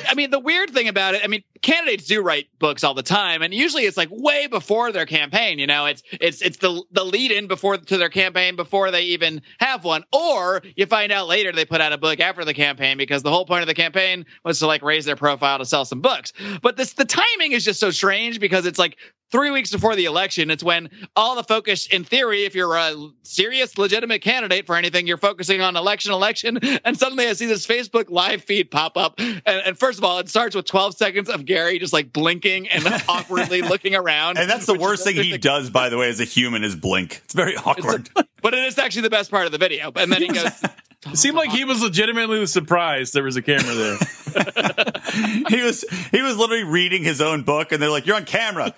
I 0.07 0.13
mean, 0.13 0.29
the 0.29 0.39
weird 0.39 0.71
thing 0.71 0.87
about 0.87 1.15
it, 1.15 1.21
I 1.23 1.27
mean, 1.27 1.43
candidates 1.61 2.05
do 2.05 2.21
write 2.21 2.47
books 2.59 2.83
all 2.83 2.93
the 2.93 3.03
time, 3.03 3.41
and 3.41 3.53
usually 3.53 3.83
it's 3.83 3.97
like 3.97 4.09
way 4.11 4.47
before 4.47 4.91
their 4.91 5.05
campaign. 5.05 5.59
You 5.59 5.67
know, 5.67 5.85
it's 5.85 6.03
it's 6.11 6.41
it's 6.41 6.57
the 6.57 6.83
the 6.91 7.03
lead 7.03 7.31
in 7.31 7.47
before 7.47 7.77
to 7.77 7.97
their 7.97 8.09
campaign 8.09 8.55
before 8.55 8.91
they 8.91 9.03
even 9.03 9.41
have 9.59 9.83
one, 9.83 10.03
or 10.11 10.61
you 10.75 10.85
find 10.85 11.11
out 11.11 11.27
later 11.27 11.51
they 11.51 11.65
put 11.65 11.81
out 11.81 11.93
a 11.93 11.97
book 11.97 12.19
after 12.19 12.45
the 12.45 12.53
campaign 12.53 12.97
because 12.97 13.23
the 13.23 13.31
whole 13.31 13.45
point 13.45 13.61
of 13.61 13.67
the 13.67 13.73
campaign 13.73 14.25
was 14.43 14.59
to 14.59 14.67
like 14.67 14.81
raise 14.81 15.05
their 15.05 15.15
profile 15.15 15.57
to 15.57 15.65
sell 15.65 15.85
some 15.85 16.01
books. 16.01 16.33
But 16.61 16.77
this 16.77 16.93
the 16.93 17.05
timing 17.05 17.53
is 17.53 17.63
just 17.63 17.79
so 17.79 17.91
strange 17.91 18.39
because 18.39 18.65
it's 18.65 18.79
like 18.79 18.97
three 19.31 19.51
weeks 19.51 19.71
before 19.71 19.95
the 19.95 20.05
election. 20.05 20.49
It's 20.49 20.63
when 20.63 20.89
all 21.15 21.35
the 21.35 21.43
focus, 21.43 21.87
in 21.87 22.03
theory, 22.03 22.45
if 22.45 22.55
you're 22.55 22.75
a 22.75 22.95
serious, 23.23 23.77
legitimate 23.77 24.21
candidate 24.21 24.65
for 24.65 24.75
anything, 24.75 25.07
you're 25.07 25.17
focusing 25.17 25.61
on 25.61 25.75
election, 25.75 26.11
election. 26.11 26.59
And 26.85 26.97
suddenly 26.99 27.27
I 27.27 27.33
see 27.33 27.47
this 27.47 27.65
Facebook 27.65 28.09
live 28.09 28.43
feed 28.43 28.69
pop 28.69 28.95
up. 28.95 29.15
And, 29.17 29.41
and 29.45 29.77
first 29.77 29.97
of 29.97 30.03
all, 30.03 30.19
it 30.19 30.29
starts 30.29 30.55
with 30.55 30.65
12 30.65 30.95
seconds 30.95 31.29
of 31.29 31.45
Gary 31.55 31.79
just 31.79 31.93
like 31.93 32.11
blinking 32.11 32.67
and 32.67 32.85
awkwardly 33.07 33.61
looking 33.61 33.95
around. 33.95 34.37
And 34.37 34.49
that's 34.49 34.65
the 34.65 34.77
worst 34.77 35.05
thing 35.05 35.15
he 35.15 35.37
does, 35.37 35.69
by 35.69 35.87
the 35.87 35.97
way, 35.97 36.09
as 36.09 36.19
a 36.19 36.25
human, 36.25 36.65
is 36.65 36.75
blink. 36.75 37.21
It's 37.23 37.33
very 37.33 37.55
awkward. 37.55 38.09
But 38.13 38.27
but 38.41 38.53
it 38.53 38.65
is 38.65 38.77
actually 38.77 39.03
the 39.03 39.09
best 39.09 39.31
part 39.31 39.45
of 39.45 39.53
the 39.53 39.57
video. 39.57 39.89
And 39.95 40.11
then 40.11 40.21
he 40.21 40.27
goes, 40.27 40.63
It 41.05 41.17
seemed 41.17 41.37
like 41.37 41.51
he 41.51 41.63
was 41.63 41.81
legitimately 41.81 42.45
surprised 42.47 43.13
there 43.13 43.23
was 43.23 43.37
a 43.37 43.41
camera 43.41 43.73
there. 43.73 43.97
he 45.49 45.61
was 45.61 45.85
he 46.11 46.21
was 46.21 46.35
literally 46.35 46.63
reading 46.65 47.03
his 47.03 47.21
own 47.21 47.43
book, 47.43 47.71
and 47.71 47.81
they're 47.81 47.89
like, 47.89 48.05
"You're 48.05 48.17
on 48.17 48.25
camera, 48.25 48.73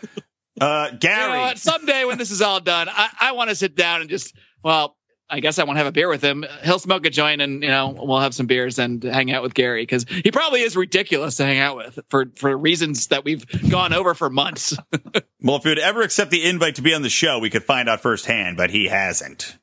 uh, 0.62 0.90
you 0.92 0.98
Gary." 1.00 1.34
know 1.34 1.40
what? 1.40 1.58
Someday 1.58 2.06
when 2.06 2.18
this 2.18 2.30
is 2.30 2.42
all 2.44 2.60
done, 2.60 2.90
I, 2.90 3.10
I 3.20 3.32
want 3.32 3.50
to 3.50 3.56
sit 3.56 3.76
down 3.76 4.02
and 4.02 4.10
just, 4.10 4.36
well, 4.62 4.97
I 5.30 5.42
guess 5.42 5.60
I 5.60 5.66
want 5.66 5.76
to 5.76 5.80
have 5.80 5.88
a 5.88 5.92
beer 5.92 6.08
with 6.08 6.24
him. 6.24 6.46
He'll 6.64 6.80
smoke 6.80 7.06
a 7.06 7.10
joint 7.10 7.42
and, 7.42 7.62
you 7.62 7.70
know, 7.70 7.90
we'll 7.90 8.20
have 8.20 8.34
some 8.34 8.46
beers 8.48 8.80
and 8.80 9.04
hang 9.04 9.32
out 9.32 9.44
with 9.44 9.54
Gary 9.54 9.82
because 9.84 10.06
he 10.08 10.32
probably 10.32 10.62
is 10.62 10.78
ridiculous 10.78 11.36
to 11.38 11.46
hang 11.46 11.60
out 11.60 11.76
with 11.76 12.00
for, 12.10 12.28
for 12.36 12.58
reasons 12.58 13.08
that 13.08 13.26
we've 13.26 13.46
gone 13.70 13.92
over 13.94 14.14
for 14.14 14.30
months. 14.30 14.76
Well, 15.40 15.58
if 15.58 15.64
he 15.64 15.70
would 15.70 15.80
ever 15.80 16.02
accept 16.02 16.32
the 16.32 16.44
invite 16.44 16.76
to 16.76 16.82
be 16.82 16.96
on 16.96 17.04
the 17.04 17.10
show, 17.10 17.38
we 17.38 17.52
could 17.52 17.64
find 17.64 17.88
out 17.88 18.02
firsthand, 18.02 18.58
but 18.58 18.72
he 18.72 18.88
hasn't. 18.88 19.56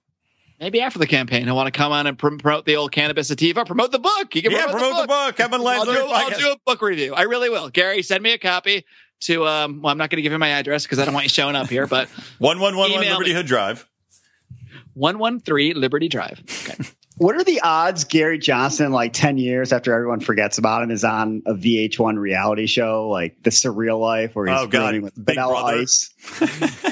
Maybe 0.61 0.81
after 0.81 1.01
the 1.01 1.07
campaign, 1.07 1.45
he'll 1.45 1.57
want 1.57 1.67
to 1.67 1.77
come 1.77 1.91
on 1.91 2.07
and 2.07 2.17
prom- 2.17 2.39
promote 2.39 2.65
the 2.65 2.77
old 2.77 2.93
cannabis 2.93 3.27
sativa, 3.29 3.65
promote 3.65 3.91
the 3.91 3.99
book. 3.99 4.35
You 4.37 4.43
can 4.43 4.53
Yeah, 4.53 4.71
promote 4.71 5.03
the 5.03 5.07
book. 5.09 5.37
Come 5.37 5.53
on, 5.53 5.61
I'll 5.61 5.65
Lions 5.65 5.85
do, 5.87 6.07
I'll 6.07 6.31
do 6.39 6.53
a 6.53 6.57
book 6.65 6.81
review. 6.81 7.13
I 7.13 7.23
really 7.23 7.51
will. 7.51 7.69
Gary, 7.71 8.03
send 8.03 8.23
me 8.23 8.33
a 8.33 8.39
copy 8.39 8.85
to, 9.23 9.47
um, 9.47 9.83
well, 9.83 9.91
I'm 9.91 9.99
not 9.99 10.11
going 10.11 10.19
to 10.19 10.23
give 10.23 10.31
you 10.33 10.39
my 10.39 10.51
address 10.51 10.85
because 10.85 11.01
I 11.01 11.05
don't 11.05 11.13
want 11.13 11.25
you 11.25 11.31
showing 11.31 11.57
up 11.57 11.69
here, 11.69 11.89
but 11.89 12.09
One 12.39 12.61
one 12.61 12.77
one 12.77 12.93
one 12.93 13.03
Email 13.03 13.15
Liberty 13.15 13.31
me. 13.31 13.37
Hood 13.37 13.47
Drive. 13.47 13.85
113 14.95 15.81
Liberty 15.81 16.09
Drive. 16.09 16.41
Okay. 16.69 16.85
What 17.17 17.37
are 17.37 17.45
the 17.45 17.61
odds 17.61 18.03
Gary 18.03 18.39
Johnson, 18.41 18.91
like 18.91 19.13
10 19.13 19.39
years 19.39 19.73
after 19.73 19.95
everyone 19.95 20.19
forgets 20.19 20.59
about 20.59 20.83
him, 20.83 20.91
is 20.91 21.05
on 21.05 21.45
a 21.47 21.55
VH1 21.55 22.19
reality 22.19 22.67
show 22.67 23.09
like 23.09 23.41
The 23.45 23.51
Surreal 23.51 24.01
Life 24.01 24.35
where 24.35 24.47
he's 24.47 24.59
Oh, 24.59 24.67
God. 24.67 24.87
rooming 24.87 25.03
with 25.03 25.15
Big 25.15 25.37
Vanilla 25.37 25.63
Brother. 25.63 25.79
Ice? 25.83 26.11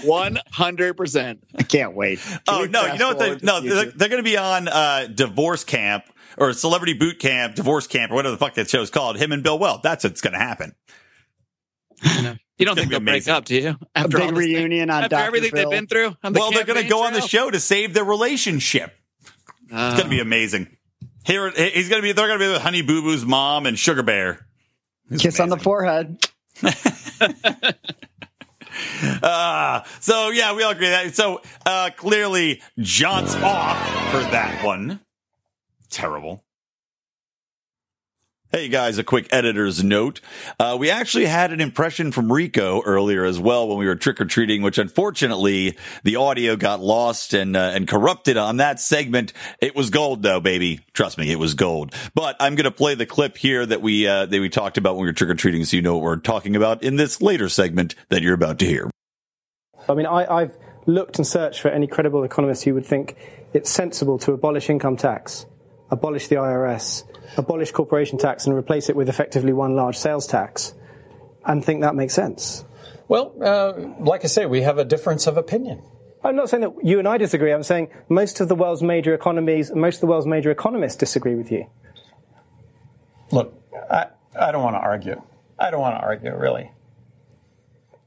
100%. 0.06 1.38
I 1.56 1.62
can't 1.64 1.94
wait. 1.96 2.20
Can 2.20 2.40
Oh 2.46 2.64
no, 2.66 2.92
you 2.92 2.98
know 3.00 3.08
what? 3.08 3.18
They, 3.18 3.36
no, 3.44 3.60
the 3.60 3.68
they're, 3.68 3.84
they're 3.86 4.08
going 4.08 4.22
to 4.22 4.30
be 4.30 4.36
on 4.36 4.68
uh, 4.68 5.08
divorce 5.12 5.64
camp 5.64 6.04
or 6.38 6.52
celebrity 6.52 6.92
boot 6.94 7.18
camp, 7.18 7.56
divorce 7.56 7.88
camp, 7.88 8.12
or 8.12 8.14
whatever 8.14 8.36
the 8.36 8.38
fuck 8.38 8.54
that 8.54 8.70
show's 8.70 8.90
called. 8.90 9.16
Him 9.16 9.32
and 9.32 9.42
Bill 9.42 9.58
Weld. 9.58 9.82
That's 9.82 10.04
what's 10.04 10.20
going 10.20 10.34
to 10.34 10.38
happen. 10.38 10.72
You 12.62 12.66
don't 12.66 12.76
think 12.76 12.90
they'll 12.90 13.00
be 13.00 13.06
break 13.06 13.28
up, 13.28 13.44
do 13.44 13.54
you? 13.56 13.68
a 13.70 13.78
After 13.98 14.20
all 14.20 14.26
big 14.28 14.36
this 14.36 14.44
thing- 14.46 14.54
reunion 14.56 14.90
on 14.90 15.02
after 15.04 15.08
Dr. 15.16 15.26
everything 15.26 15.50
Phil. 15.50 15.70
they've 15.70 15.80
been 15.80 15.86
through. 15.88 16.16
the 16.22 16.30
well, 16.38 16.50
they're 16.50 16.64
going 16.64 16.76
to 16.76 16.82
campaign 16.82 16.88
go 16.90 17.02
on 17.04 17.12
the 17.12 17.20
show 17.20 17.50
to 17.50 17.60
save 17.60 17.94
their 17.94 18.04
relationship. 18.04 18.94
It's 19.64 19.72
Uh, 19.72 19.90
going 19.92 20.04
to 20.04 20.08
be 20.10 20.20
amazing. 20.20 20.76
Here, 21.24 21.50
he's 21.50 21.88
going 21.88 22.00
to 22.00 22.06
be. 22.06 22.12
They're 22.12 22.26
going 22.26 22.38
to 22.38 22.44
be 22.46 22.52
with 22.52 22.62
Honey 22.62 22.82
Boo 22.82 23.00
Boo's 23.02 23.24
mom 23.24 23.66
and 23.66 23.78
Sugar 23.78 24.02
Bear. 24.02 24.46
It's 25.10 25.22
Kiss 25.22 25.38
on 25.40 25.48
the 25.50 25.56
forehead. 25.58 26.18
Uh, 29.22 29.82
so 30.00 30.30
yeah, 30.30 30.54
we 30.54 30.62
all 30.62 30.70
agree 30.72 30.88
that. 30.88 31.14
So 31.14 31.42
uh, 31.66 31.90
clearly, 31.96 32.62
John's 32.78 33.34
off 33.36 33.78
for 34.10 34.18
that 34.30 34.64
one. 34.64 35.00
Terrible. 35.90 36.42
Hey 38.54 38.68
guys, 38.68 38.98
a 38.98 39.02
quick 39.02 39.28
editor's 39.32 39.82
note. 39.82 40.20
Uh, 40.60 40.76
we 40.78 40.90
actually 40.90 41.24
had 41.24 41.54
an 41.54 41.62
impression 41.62 42.12
from 42.12 42.30
Rico 42.30 42.82
earlier 42.82 43.24
as 43.24 43.40
well 43.40 43.66
when 43.66 43.78
we 43.78 43.86
were 43.86 43.96
trick 43.96 44.20
or 44.20 44.26
treating, 44.26 44.60
which 44.60 44.76
unfortunately 44.76 45.78
the 46.02 46.16
audio 46.16 46.54
got 46.54 46.80
lost 46.80 47.32
and 47.32 47.56
uh, 47.56 47.70
and 47.72 47.88
corrupted 47.88 48.36
on 48.36 48.58
that 48.58 48.78
segment. 48.78 49.32
It 49.62 49.74
was 49.74 49.88
gold 49.88 50.22
though, 50.22 50.38
baby. 50.38 50.80
Trust 50.92 51.16
me, 51.16 51.32
it 51.32 51.38
was 51.38 51.54
gold. 51.54 51.94
But 52.14 52.36
I'm 52.40 52.54
to 52.56 52.70
play 52.70 52.94
the 52.94 53.06
clip 53.06 53.38
here 53.38 53.64
that 53.64 53.80
we 53.80 54.06
uh, 54.06 54.26
that 54.26 54.38
we 54.38 54.50
talked 54.50 54.76
about 54.76 54.96
when 54.96 55.04
we 55.04 55.08
were 55.08 55.14
trick 55.14 55.30
or 55.30 55.34
treating, 55.34 55.64
so 55.64 55.78
you 55.78 55.82
know 55.82 55.94
what 55.94 56.02
we're 56.02 56.16
talking 56.16 56.54
about 56.54 56.82
in 56.82 56.96
this 56.96 57.22
later 57.22 57.48
segment 57.48 57.94
that 58.10 58.20
you're 58.20 58.34
about 58.34 58.58
to 58.58 58.66
hear. 58.66 58.90
I 59.88 59.94
mean, 59.94 60.04
I, 60.04 60.26
I've 60.30 60.58
looked 60.84 61.16
and 61.16 61.26
searched 61.26 61.62
for 61.62 61.68
any 61.68 61.86
credible 61.86 62.22
economist 62.22 62.64
who 62.64 62.74
would 62.74 62.84
think 62.84 63.16
it's 63.54 63.70
sensible 63.70 64.18
to 64.18 64.32
abolish 64.32 64.68
income 64.68 64.98
tax, 64.98 65.46
abolish 65.90 66.28
the 66.28 66.36
IRS, 66.36 67.04
abolish 67.36 67.72
corporation 67.72 68.18
tax, 68.18 68.46
and 68.46 68.56
replace 68.56 68.88
it 68.88 68.96
with 68.96 69.08
effectively 69.08 69.52
one 69.52 69.74
large 69.74 69.96
sales 69.96 70.26
tax, 70.26 70.74
and 71.44 71.64
think 71.64 71.80
that 71.80 71.94
makes 71.94 72.14
sense. 72.14 72.64
Well, 73.08 73.34
uh, 73.42 73.72
like 74.00 74.24
I 74.24 74.28
say, 74.28 74.46
we 74.46 74.62
have 74.62 74.78
a 74.78 74.84
difference 74.84 75.26
of 75.26 75.36
opinion. 75.36 75.82
I'm 76.24 76.36
not 76.36 76.48
saying 76.48 76.62
that 76.62 76.72
you 76.84 76.98
and 76.98 77.08
I 77.08 77.18
disagree. 77.18 77.52
I'm 77.52 77.64
saying 77.64 77.88
most 78.08 78.40
of 78.40 78.48
the 78.48 78.54
world's 78.54 78.82
major 78.82 79.12
economies, 79.12 79.72
most 79.74 79.96
of 79.96 80.00
the 80.02 80.06
world's 80.06 80.26
major 80.26 80.50
economists 80.50 80.96
disagree 80.96 81.34
with 81.34 81.50
you. 81.50 81.66
Look, 83.32 83.54
I, 83.90 84.06
I 84.38 84.52
don't 84.52 84.62
want 84.62 84.76
to 84.76 84.80
argue. 84.80 85.20
I 85.58 85.70
don't 85.70 85.80
want 85.80 85.96
to 85.96 86.00
argue, 86.00 86.36
really. 86.36 86.70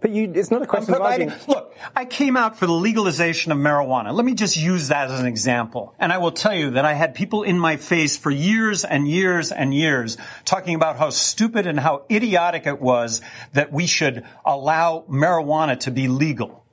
But 0.01 0.11
you, 0.11 0.31
it's 0.35 0.51
not 0.51 0.61
a 0.61 0.63
I'm 0.65 0.69
question 0.69 0.93
of 0.93 0.99
providing, 0.99 1.29
arguing. 1.29 1.49
look, 1.49 1.75
I 1.95 2.05
came 2.05 2.35
out 2.35 2.59
for 2.59 2.67
the 2.67 2.73
legalization 2.73 3.51
of 3.51 3.57
marijuana. 3.57 4.13
Let 4.13 4.25
me 4.25 4.35
just 4.35 4.57
use 4.57 4.89
that 4.89 5.09
as 5.09 5.19
an 5.19 5.25
example. 5.25 5.95
And 5.97 6.11
I 6.11 6.17
will 6.17 6.33
tell 6.33 6.53
you 6.53 6.71
that 6.71 6.85
I 6.85 6.93
had 6.93 7.15
people 7.15 7.43
in 7.43 7.57
my 7.57 7.77
face 7.77 8.17
for 8.17 8.29
years 8.29 8.83
and 8.83 9.07
years 9.07 9.51
and 9.51 9.73
years 9.73 10.17
talking 10.43 10.75
about 10.75 10.97
how 10.97 11.09
stupid 11.09 11.65
and 11.65 11.79
how 11.79 12.05
idiotic 12.11 12.67
it 12.67 12.81
was 12.81 13.21
that 13.53 13.71
we 13.71 13.87
should 13.87 14.25
allow 14.45 15.05
marijuana 15.09 15.79
to 15.81 15.91
be 15.91 16.07
legal. 16.07 16.65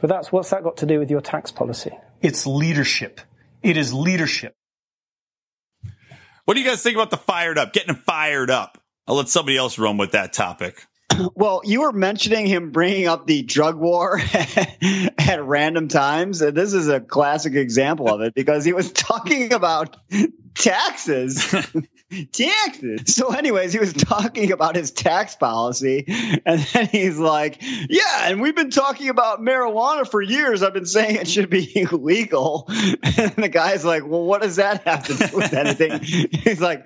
But 0.00 0.08
that's 0.08 0.32
what's 0.32 0.50
that 0.50 0.62
got 0.62 0.78
to 0.78 0.86
do 0.86 0.98
with 0.98 1.10
your 1.10 1.20
tax 1.20 1.52
policy? 1.52 1.92
It's 2.20 2.46
leadership. 2.46 3.20
It 3.62 3.76
is 3.76 3.92
leadership. 3.92 4.54
What 6.46 6.54
do 6.54 6.60
you 6.60 6.66
guys 6.66 6.82
think 6.82 6.96
about 6.96 7.10
the 7.10 7.16
fired 7.16 7.58
up? 7.58 7.72
Getting 7.72 7.94
fired 7.94 8.50
up. 8.50 8.82
I'll 9.06 9.16
let 9.16 9.28
somebody 9.28 9.56
else 9.56 9.78
run 9.78 9.98
with 9.98 10.12
that 10.12 10.32
topic. 10.32 10.86
Well, 11.34 11.62
you 11.64 11.80
were 11.80 11.92
mentioning 11.92 12.46
him 12.46 12.70
bringing 12.70 13.08
up 13.08 13.26
the 13.26 13.42
drug 13.42 13.76
war 13.76 14.20
at 15.18 15.42
random 15.42 15.88
times. 15.88 16.42
And 16.42 16.56
this 16.56 16.72
is 16.72 16.88
a 16.88 17.00
classic 17.00 17.54
example 17.54 18.08
of 18.08 18.20
it 18.20 18.34
because 18.34 18.64
he 18.64 18.72
was 18.72 18.92
talking 18.92 19.52
about 19.52 19.96
taxes. 20.54 21.54
taxes. 22.32 23.14
So, 23.14 23.32
anyways, 23.32 23.72
he 23.72 23.78
was 23.78 23.92
talking 23.92 24.52
about 24.52 24.76
his 24.76 24.90
tax 24.90 25.36
policy. 25.36 26.04
And 26.44 26.60
then 26.60 26.86
he's 26.86 27.18
like, 27.18 27.58
Yeah, 27.60 28.28
and 28.28 28.40
we've 28.40 28.56
been 28.56 28.70
talking 28.70 29.08
about 29.08 29.40
marijuana 29.40 30.08
for 30.08 30.20
years. 30.20 30.62
I've 30.62 30.74
been 30.74 30.86
saying 30.86 31.16
it 31.16 31.28
should 31.28 31.50
be 31.50 31.80
illegal. 31.80 32.66
And 32.68 33.32
the 33.36 33.50
guy's 33.50 33.84
like, 33.84 34.06
Well, 34.06 34.24
what 34.24 34.42
does 34.42 34.56
that 34.56 34.84
have 34.84 35.04
to 35.06 35.14
do 35.14 35.36
with 35.36 35.52
anything? 35.52 36.00
He's 36.02 36.60
like, 36.60 36.84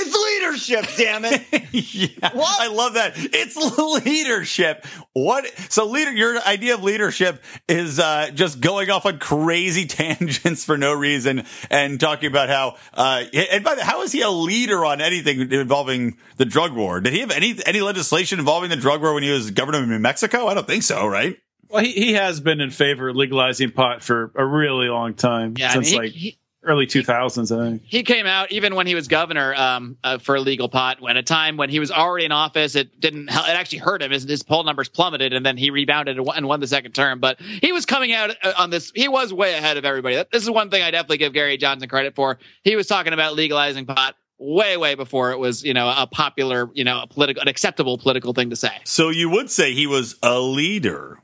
It's 0.00 0.14
leadership, 0.14 0.86
damn 0.96 1.24
it. 1.24 1.42
yeah, 1.72 2.30
What? 2.32 2.60
I 2.60 2.68
love 2.68 2.94
that. 2.94 3.12
It's 3.16 3.56
leadership. 4.06 4.86
What? 5.12 5.46
So 5.70 5.86
leader, 5.86 6.12
your 6.12 6.40
idea 6.42 6.74
of 6.74 6.82
leadership 6.82 7.42
is 7.68 7.98
uh, 7.98 8.30
just 8.32 8.60
going 8.60 8.90
off 8.90 9.06
on 9.06 9.18
crazy 9.18 9.86
tangents 9.86 10.64
for 10.64 10.78
no 10.78 10.92
reason 10.92 11.44
and 11.70 11.98
talking 11.98 12.28
about 12.30 12.48
how. 12.48 12.76
Uh, 12.94 13.24
and 13.52 13.64
by 13.64 13.74
the 13.74 13.84
how 13.84 14.02
is 14.02 14.12
he 14.12 14.20
a 14.22 14.30
leader 14.30 14.84
on 14.84 15.00
anything 15.00 15.50
involving 15.52 16.16
the 16.36 16.44
drug 16.44 16.72
war? 16.72 17.00
Did 17.00 17.12
he 17.12 17.20
have 17.20 17.30
any 17.30 17.56
any 17.66 17.80
legislation 17.80 18.38
involving 18.38 18.70
the 18.70 18.76
drug 18.76 19.02
war 19.02 19.14
when 19.14 19.22
he 19.22 19.30
was 19.30 19.50
governor 19.50 19.82
of 19.82 19.88
New 19.88 19.98
Mexico? 19.98 20.46
I 20.46 20.54
don't 20.54 20.66
think 20.66 20.82
so. 20.84 21.06
Right? 21.06 21.36
Well, 21.68 21.82
he, 21.84 21.92
he 21.92 22.12
has 22.14 22.40
been 22.40 22.60
in 22.60 22.70
favor 22.70 23.08
of 23.10 23.16
legalizing 23.16 23.72
pot 23.72 24.02
for 24.02 24.30
a 24.36 24.44
really 24.46 24.88
long 24.88 25.14
time 25.14 25.54
Yeah, 25.58 25.70
I 25.70 25.72
since 25.74 25.90
mean, 25.90 25.92
he- 25.92 25.98
like 26.08 26.12
he- 26.12 26.38
early 26.62 26.86
2000s, 26.86 27.56
I 27.56 27.70
think. 27.70 27.82
he 27.84 28.02
came 28.02 28.26
out 28.26 28.50
even 28.52 28.74
when 28.74 28.86
he 28.86 28.94
was 28.94 29.08
governor 29.08 29.54
um, 29.54 29.96
uh, 30.04 30.18
for 30.18 30.36
illegal 30.36 30.68
pot. 30.68 31.00
When 31.00 31.16
a 31.16 31.22
time 31.22 31.56
when 31.56 31.70
he 31.70 31.80
was 31.80 31.90
already 31.90 32.26
in 32.26 32.32
office, 32.32 32.74
it 32.74 33.00
didn't. 33.00 33.28
It 33.28 33.34
actually 33.34 33.78
hurt 33.78 34.02
him. 34.02 34.10
His, 34.10 34.24
his 34.24 34.42
poll 34.42 34.64
numbers 34.64 34.88
plummeted, 34.88 35.32
and 35.32 35.44
then 35.44 35.56
he 35.56 35.70
rebounded 35.70 36.16
and 36.16 36.26
won, 36.26 36.36
and 36.36 36.48
won 36.48 36.60
the 36.60 36.66
second 36.66 36.92
term. 36.92 37.20
But 37.20 37.40
he 37.40 37.72
was 37.72 37.86
coming 37.86 38.12
out 38.12 38.30
uh, 38.42 38.52
on 38.58 38.70
this. 38.70 38.92
He 38.94 39.08
was 39.08 39.32
way 39.32 39.54
ahead 39.54 39.76
of 39.76 39.84
everybody. 39.84 40.16
This 40.30 40.42
is 40.42 40.50
one 40.50 40.70
thing 40.70 40.82
I 40.82 40.90
definitely 40.90 41.18
give 41.18 41.32
Gary 41.32 41.56
Johnson 41.56 41.88
credit 41.88 42.14
for. 42.14 42.38
He 42.62 42.76
was 42.76 42.86
talking 42.86 43.12
about 43.12 43.34
legalizing 43.34 43.86
pot 43.86 44.16
way, 44.38 44.76
way 44.76 44.94
before 44.94 45.32
it 45.32 45.38
was, 45.38 45.64
you 45.64 45.74
know, 45.74 45.88
a 45.88 46.06
popular, 46.06 46.70
you 46.74 46.84
know, 46.84 47.02
a 47.02 47.06
political, 47.06 47.42
an 47.42 47.48
acceptable 47.48 47.98
political 47.98 48.32
thing 48.32 48.50
to 48.50 48.56
say. 48.56 48.72
So 48.84 49.08
you 49.10 49.28
would 49.30 49.50
say 49.50 49.74
he 49.74 49.86
was 49.86 50.16
a 50.22 50.38
leader. 50.38 51.20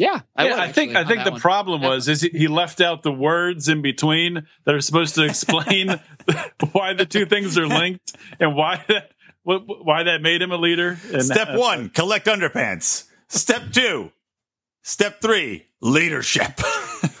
Yeah, 0.00 0.20
I, 0.34 0.44
yeah, 0.46 0.50
would 0.52 0.60
I 0.60 0.72
think 0.72 0.96
I 0.96 1.04
think 1.04 1.24
the 1.24 1.32
one. 1.32 1.40
problem 1.40 1.82
was 1.82 2.08
is 2.08 2.22
he- 2.22 2.30
he 2.30 2.48
left 2.48 2.80
out 2.80 3.02
the 3.02 3.12
words 3.12 3.68
in 3.68 3.82
between 3.82 4.46
that 4.64 4.74
are 4.74 4.80
supposed 4.80 5.14
to 5.16 5.24
explain 5.24 5.88
why 6.72 6.94
the 6.94 7.04
two 7.04 7.26
things 7.26 7.58
are 7.58 7.66
linked 7.66 8.16
and 8.40 8.56
why 8.56 8.82
that 8.88 9.10
why 9.42 10.04
that 10.04 10.22
made 10.22 10.40
him 10.40 10.52
a 10.52 10.56
leader. 10.56 10.98
And 11.12 11.22
Step 11.22 11.48
uh, 11.50 11.58
one, 11.58 11.90
collect 11.90 12.26
underpants. 12.28 13.08
Step 13.28 13.72
two, 13.72 14.10
step 14.82 15.20
three, 15.20 15.66
leadership. 15.82 16.58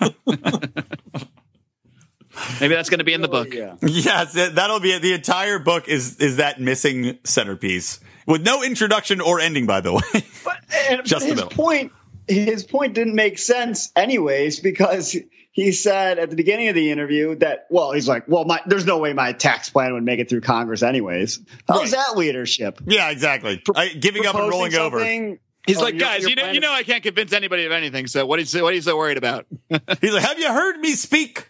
Maybe 2.60 2.74
that's 2.74 2.88
going 2.88 2.98
to 3.00 3.04
be 3.04 3.12
in 3.12 3.20
the 3.20 3.28
book. 3.28 3.52
Yeah. 3.52 3.74
Yes, 3.82 4.32
that- 4.34 4.54
that'll 4.54 4.80
be 4.80 4.92
it. 4.92 5.02
The 5.02 5.12
entire 5.12 5.58
book 5.58 5.86
is 5.88 6.16
is 6.16 6.36
that 6.38 6.60
missing 6.60 7.18
centerpiece 7.24 8.00
with 8.26 8.42
no 8.42 8.62
introduction 8.62 9.20
or 9.20 9.38
ending, 9.40 9.66
by 9.66 9.80
the 9.82 9.92
way. 9.92 10.24
But, 10.44 10.56
and, 10.88 11.04
Just 11.04 11.26
but 11.26 11.30
his 11.32 11.38
about. 11.40 11.52
point, 11.52 11.92
his 12.30 12.64
point 12.64 12.94
didn't 12.94 13.14
make 13.14 13.38
sense 13.38 13.90
anyways 13.96 14.60
because 14.60 15.16
he 15.52 15.72
said 15.72 16.18
at 16.18 16.30
the 16.30 16.36
beginning 16.36 16.68
of 16.68 16.74
the 16.74 16.90
interview 16.90 17.34
that 17.36 17.66
well, 17.70 17.92
he's 17.92 18.08
like, 18.08 18.24
well, 18.28 18.44
my 18.44 18.60
there's 18.66 18.86
no 18.86 18.98
way 18.98 19.12
my 19.12 19.32
tax 19.32 19.68
plan 19.70 19.92
would 19.94 20.04
make 20.04 20.20
it 20.20 20.28
through 20.28 20.42
Congress 20.42 20.82
anyways. 20.82 21.40
How's 21.68 21.80
Right. 21.82 21.90
that 21.92 22.16
leadership? 22.16 22.80
yeah, 22.86 23.10
exactly. 23.10 23.62
I, 23.74 23.88
giving 23.88 24.26
up 24.26 24.34
and 24.36 24.48
rolling 24.48 24.74
over. 24.74 24.98
something 25.00 25.38
He's 25.66 25.76
Oh, 25.76 25.82
like, 25.82 25.98
guys, 25.98 26.22
you're 26.22 26.36
know, 26.36 26.50
you 26.52 26.60
know, 26.60 26.72
I 26.72 26.84
can't 26.84 27.02
convince 27.02 27.34
anybody 27.34 27.66
of 27.66 27.72
anything. 27.72 28.06
So 28.06 28.24
what 28.24 28.38
are 28.38 28.40
you, 28.40 28.46
so- 28.46 28.62
what 28.64 28.72
are 28.72 28.76
you 28.76 28.80
so 28.82 28.96
worried 28.96 29.18
about? 29.18 29.46
He's 30.00 30.12
like, 30.14 30.22
have 30.22 30.38
you 30.38 30.50
heard 30.50 30.78
me 30.80 30.92
speak? 30.92 31.48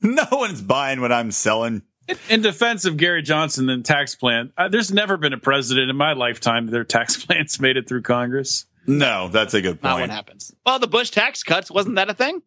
No 0.00 0.24
one's 0.32 0.60
buying 0.60 1.00
what 1.00 1.12
I'm 1.12 1.30
selling. 1.30 1.82
In 2.28 2.42
defense 2.42 2.84
of 2.86 2.96
Gary 2.96 3.22
Johnson 3.22 3.68
and 3.70 3.84
tax 3.84 4.16
plan, 4.16 4.52
uh, 4.58 4.68
there's 4.68 4.92
never 4.92 5.16
been 5.16 5.32
a 5.32 5.38
president 5.38 5.90
in 5.90 5.96
my 5.96 6.14
lifetime 6.14 6.66
that 6.66 6.72
their 6.72 6.82
tax 6.82 7.16
plans 7.24 7.60
made 7.60 7.76
it 7.76 7.88
through 7.88 8.02
Congress. 8.02 8.66
No, 8.86 9.28
that's 9.28 9.54
a 9.54 9.60
good 9.60 9.80
point. 9.80 9.84
Not 9.94 10.00
what 10.00 10.10
happens. 10.10 10.52
Well, 10.66 10.78
the 10.78 10.86
Bush 10.88 11.10
tax 11.10 11.42
cuts 11.42 11.70
wasn't 11.70 11.96
that 11.96 12.10
a 12.10 12.14
thing? 12.14 12.42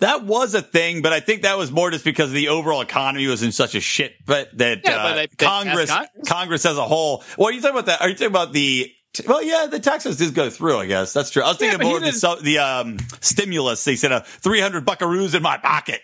That 0.00 0.24
was 0.24 0.54
a 0.54 0.62
thing, 0.62 1.02
but 1.02 1.12
I 1.12 1.18
think 1.20 1.42
that 1.42 1.58
was 1.58 1.72
more 1.72 1.90
just 1.90 2.04
because 2.04 2.30
the 2.30 2.48
overall 2.48 2.80
economy 2.80 3.26
was 3.26 3.42
in 3.42 3.50
such 3.50 3.74
a 3.74 3.80
shit. 3.80 4.14
But 4.26 4.56
that 4.58 4.80
Yeah, 4.84 4.96
uh, 4.96 5.02
but 5.08 5.14
they- 5.14 5.26
they 5.26 5.44
Congress, 5.44 5.90
Congress. 5.90 6.28
Congress 6.28 6.66
as 6.66 6.76
a 6.78 6.84
whole. 6.84 7.24
Well, 7.36 7.48
are 7.48 7.52
you 7.52 7.60
talking 7.60 7.74
about 7.74 7.86
that? 7.86 8.00
Are 8.00 8.08
you 8.08 8.14
talking 8.14 8.28
about 8.28 8.52
the? 8.52 8.92
Well, 9.26 9.42
yeah, 9.42 9.66
the 9.66 9.80
taxes 9.80 10.16
did 10.18 10.34
go 10.34 10.50
through. 10.50 10.78
I 10.78 10.86
guess 10.86 11.12
that's 11.12 11.30
true. 11.30 11.42
I 11.42 11.48
was 11.48 11.56
thinking 11.56 11.78
but 11.78 11.84
he 11.86 11.90
more 11.90 11.98
of 11.98 12.04
the, 12.04 12.12
so- 12.12 12.36
the 12.36 12.58
um, 12.58 12.98
stimulus. 13.20 13.82
They 13.84 13.96
said 13.96 14.12
a 14.12 14.20
three 14.20 14.60
hundred 14.60 14.86
buckaroos 14.86 15.34
in 15.34 15.42
my 15.42 15.56
pocket. 15.56 16.00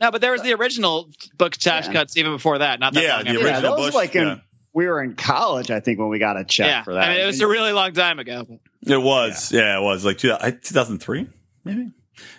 No, 0.00 0.10
but 0.10 0.20
there 0.20 0.32
was 0.32 0.42
the 0.42 0.52
original 0.54 1.08
Bush 1.38 1.56
tax 1.58 1.86
Yeah. 1.86 1.92
cuts 1.94 2.16
even 2.18 2.32
before 2.32 2.58
that. 2.58 2.80
Not 2.80 2.92
that 2.94 3.02
Yeah, 3.02 3.14
long 3.16 3.24
the 3.24 3.30
after. 3.30 3.40
Yeah, 3.40 3.46
original 3.46 3.62
that 3.76 3.78
was 3.80 3.86
Bush, 3.86 3.94
like 3.94 4.14
in, 4.16 4.26
yeah. 4.26 4.36
We 4.74 4.86
were 4.86 5.02
in 5.02 5.14
college, 5.14 5.70
I 5.70 5.80
think, 5.80 5.98
when 5.98 6.08
we 6.08 6.18
got 6.18 6.36
a 6.36 6.44
check 6.44 6.66
Yeah, 6.66 6.82
for 6.84 6.94
that. 6.94 7.04
I 7.10 7.12
mean, 7.14 7.22
it 7.22 7.26
was 7.26 7.40
a 7.40 7.46
really 7.46 7.72
long 7.72 7.92
time 7.92 8.18
ago. 8.18 8.46
It 8.86 8.96
was, 9.00 9.52
yeah, 9.52 9.78
it 9.78 9.82
was 9.82 10.04
like 10.04 10.18
two 10.18 10.30
thousand 10.34 10.98
three, 10.98 11.26
maybe. 11.64 11.90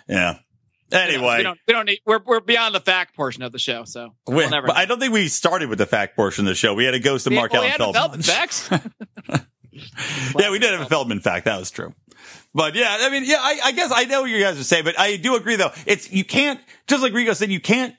Yeah. 0.08 0.38
Anyway, 0.92 1.38
we 1.38 1.42
don't, 1.42 1.58
we 1.66 1.72
don't 1.74 1.86
need. 1.86 1.98
We're 2.06 2.20
we're 2.24 2.40
beyond 2.40 2.74
the 2.74 2.80
fact 2.80 3.16
portion 3.16 3.42
of 3.42 3.50
the 3.50 3.58
show, 3.58 3.84
so 3.84 4.14
we- 4.28 4.34
we'll 4.36 4.50
never. 4.50 4.68
but 4.68 4.76
I 4.76 4.84
don't 4.84 5.00
think 5.00 5.12
we 5.12 5.26
started 5.28 5.68
with 5.68 5.78
the 5.78 5.86
fact 5.86 6.14
portion 6.14 6.44
of 6.44 6.50
the 6.50 6.54
show. 6.54 6.74
We 6.74 6.84
had 6.84 6.94
a 6.94 7.00
ghost 7.00 7.26
of 7.26 7.30
We- 7.32 7.36
Mark 7.36 7.52
well, 7.52 7.62
we 7.62 7.68
Allen 7.68 7.80
had 7.80 7.88
the 7.88 7.92
Feldman. 7.92 8.22
Feldman 8.22 8.86
facts. 9.32 9.44
yeah, 10.38 10.50
we 10.50 10.58
did 10.60 10.70
have 10.72 10.82
a 10.82 10.86
Feldman 10.86 11.20
fact. 11.20 11.46
That 11.46 11.58
was 11.58 11.70
true. 11.70 11.94
But 12.54 12.74
yeah, 12.74 12.96
I 13.00 13.10
mean, 13.10 13.24
yeah, 13.24 13.38
I, 13.40 13.60
I 13.64 13.72
guess 13.72 13.90
I 13.92 14.04
know 14.04 14.22
what 14.22 14.30
you 14.30 14.40
guys 14.40 14.58
are 14.58 14.64
saying, 14.64 14.84
but 14.84 14.98
I 14.98 15.16
do 15.16 15.34
agree 15.36 15.56
though. 15.56 15.72
It's, 15.86 16.10
you 16.10 16.24
can't, 16.24 16.60
just 16.86 17.02
like 17.02 17.12
Rico 17.12 17.32
said, 17.32 17.50
you 17.50 17.60
can't 17.60 17.94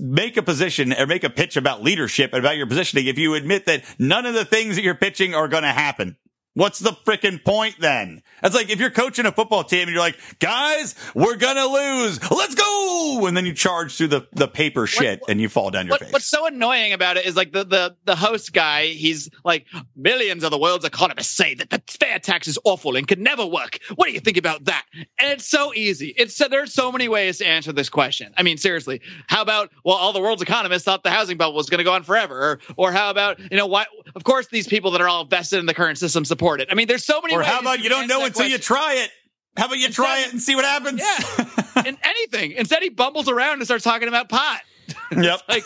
make 0.00 0.36
a 0.36 0.42
position 0.42 0.92
or 0.92 1.06
make 1.06 1.24
a 1.24 1.30
pitch 1.30 1.56
about 1.56 1.82
leadership 1.82 2.32
and 2.32 2.40
about 2.44 2.56
your 2.56 2.66
positioning 2.66 3.06
if 3.06 3.18
you 3.18 3.34
admit 3.34 3.66
that 3.66 3.84
none 3.98 4.26
of 4.26 4.34
the 4.34 4.44
things 4.44 4.76
that 4.76 4.82
you're 4.82 4.94
pitching 4.94 5.34
are 5.34 5.48
going 5.48 5.64
to 5.64 5.70
happen. 5.70 6.16
What's 6.54 6.78
the 6.80 6.90
freaking 6.90 7.42
point 7.42 7.76
then? 7.80 8.22
It's 8.42 8.54
like 8.54 8.68
if 8.68 8.78
you're 8.78 8.90
coaching 8.90 9.24
a 9.24 9.32
football 9.32 9.64
team 9.64 9.82
and 9.82 9.90
you're 9.90 10.00
like, 10.00 10.18
guys, 10.38 10.94
we're 11.14 11.36
gonna 11.36 11.64
lose. 11.66 12.30
Let's 12.30 12.54
go. 12.54 13.24
And 13.26 13.34
then 13.34 13.46
you 13.46 13.54
charge 13.54 13.96
through 13.96 14.08
the, 14.08 14.26
the 14.32 14.48
paper 14.48 14.86
shit 14.86 15.22
and 15.28 15.40
you 15.40 15.48
fall 15.48 15.70
down 15.70 15.86
your 15.86 15.94
What, 15.94 16.00
face. 16.00 16.12
what's 16.12 16.26
so 16.26 16.46
annoying 16.46 16.92
about 16.92 17.16
it 17.16 17.24
is 17.24 17.36
like 17.36 17.52
the, 17.52 17.64
the 17.64 17.96
the 18.04 18.14
host 18.16 18.52
guy. 18.52 18.86
He's 18.88 19.30
like 19.44 19.66
millions 19.96 20.44
of 20.44 20.50
the 20.50 20.58
world's 20.58 20.84
economists 20.84 21.34
say 21.34 21.54
that 21.54 21.70
the 21.70 21.82
fair 21.88 22.18
tax 22.18 22.46
is 22.46 22.58
awful 22.64 22.96
and 22.96 23.08
can 23.08 23.22
never 23.22 23.46
work. 23.46 23.78
What 23.94 24.06
do 24.06 24.12
you 24.12 24.20
think 24.20 24.36
about 24.36 24.64
that? 24.66 24.84
And 25.18 25.30
it's 25.32 25.46
so 25.48 25.72
easy. 25.72 26.12
It's 26.18 26.36
so 26.36 26.48
there's 26.48 26.74
so 26.74 26.92
many 26.92 27.08
ways 27.08 27.38
to 27.38 27.46
answer 27.46 27.72
this 27.72 27.88
question. 27.88 28.34
I 28.36 28.42
mean, 28.42 28.58
seriously, 28.58 29.00
how 29.26 29.40
about 29.40 29.70
well, 29.84 29.96
all 29.96 30.12
the 30.12 30.20
world's 30.20 30.42
economists 30.42 30.84
thought 30.84 31.02
the 31.02 31.10
housing 31.10 31.38
bubble 31.38 31.54
was 31.54 31.70
going 31.70 31.78
to 31.78 31.84
go 31.84 31.94
on 31.94 32.02
forever, 32.02 32.38
or 32.38 32.60
or 32.76 32.92
how 32.92 33.08
about 33.08 33.38
you 33.38 33.56
know 33.56 33.66
why? 33.66 33.86
Of 34.14 34.24
course, 34.24 34.48
these 34.48 34.68
people 34.68 34.90
that 34.90 35.00
are 35.00 35.08
all 35.08 35.24
vested 35.24 35.58
in 35.58 35.64
the 35.66 35.74
current 35.74 35.96
system 35.96 36.26
support 36.26 36.41
it. 36.60 36.68
I 36.70 36.74
mean, 36.74 36.88
there's 36.88 37.04
so 37.04 37.20
many. 37.20 37.34
or 37.34 37.42
how 37.42 37.60
about 37.60 37.82
you 37.82 37.88
don't 37.88 38.06
know 38.08 38.24
until 38.24 38.46
you 38.46 38.58
try 38.58 38.94
it? 38.94 39.10
How 39.56 39.66
about 39.66 39.78
you 39.78 39.88
try 39.88 40.20
it 40.20 40.32
and 40.32 40.40
see 40.40 40.54
what 40.54 40.64
happens? 40.64 41.00
Yeah, 41.00 41.82
in 41.86 41.98
anything. 42.02 42.52
Instead, 42.52 42.82
he 42.82 42.88
bumbles 42.88 43.28
around 43.28 43.54
and 43.54 43.64
starts 43.64 43.84
talking 43.84 44.08
about 44.08 44.28
pot. 44.28 44.60
yep. 45.16 45.40
Like, 45.48 45.64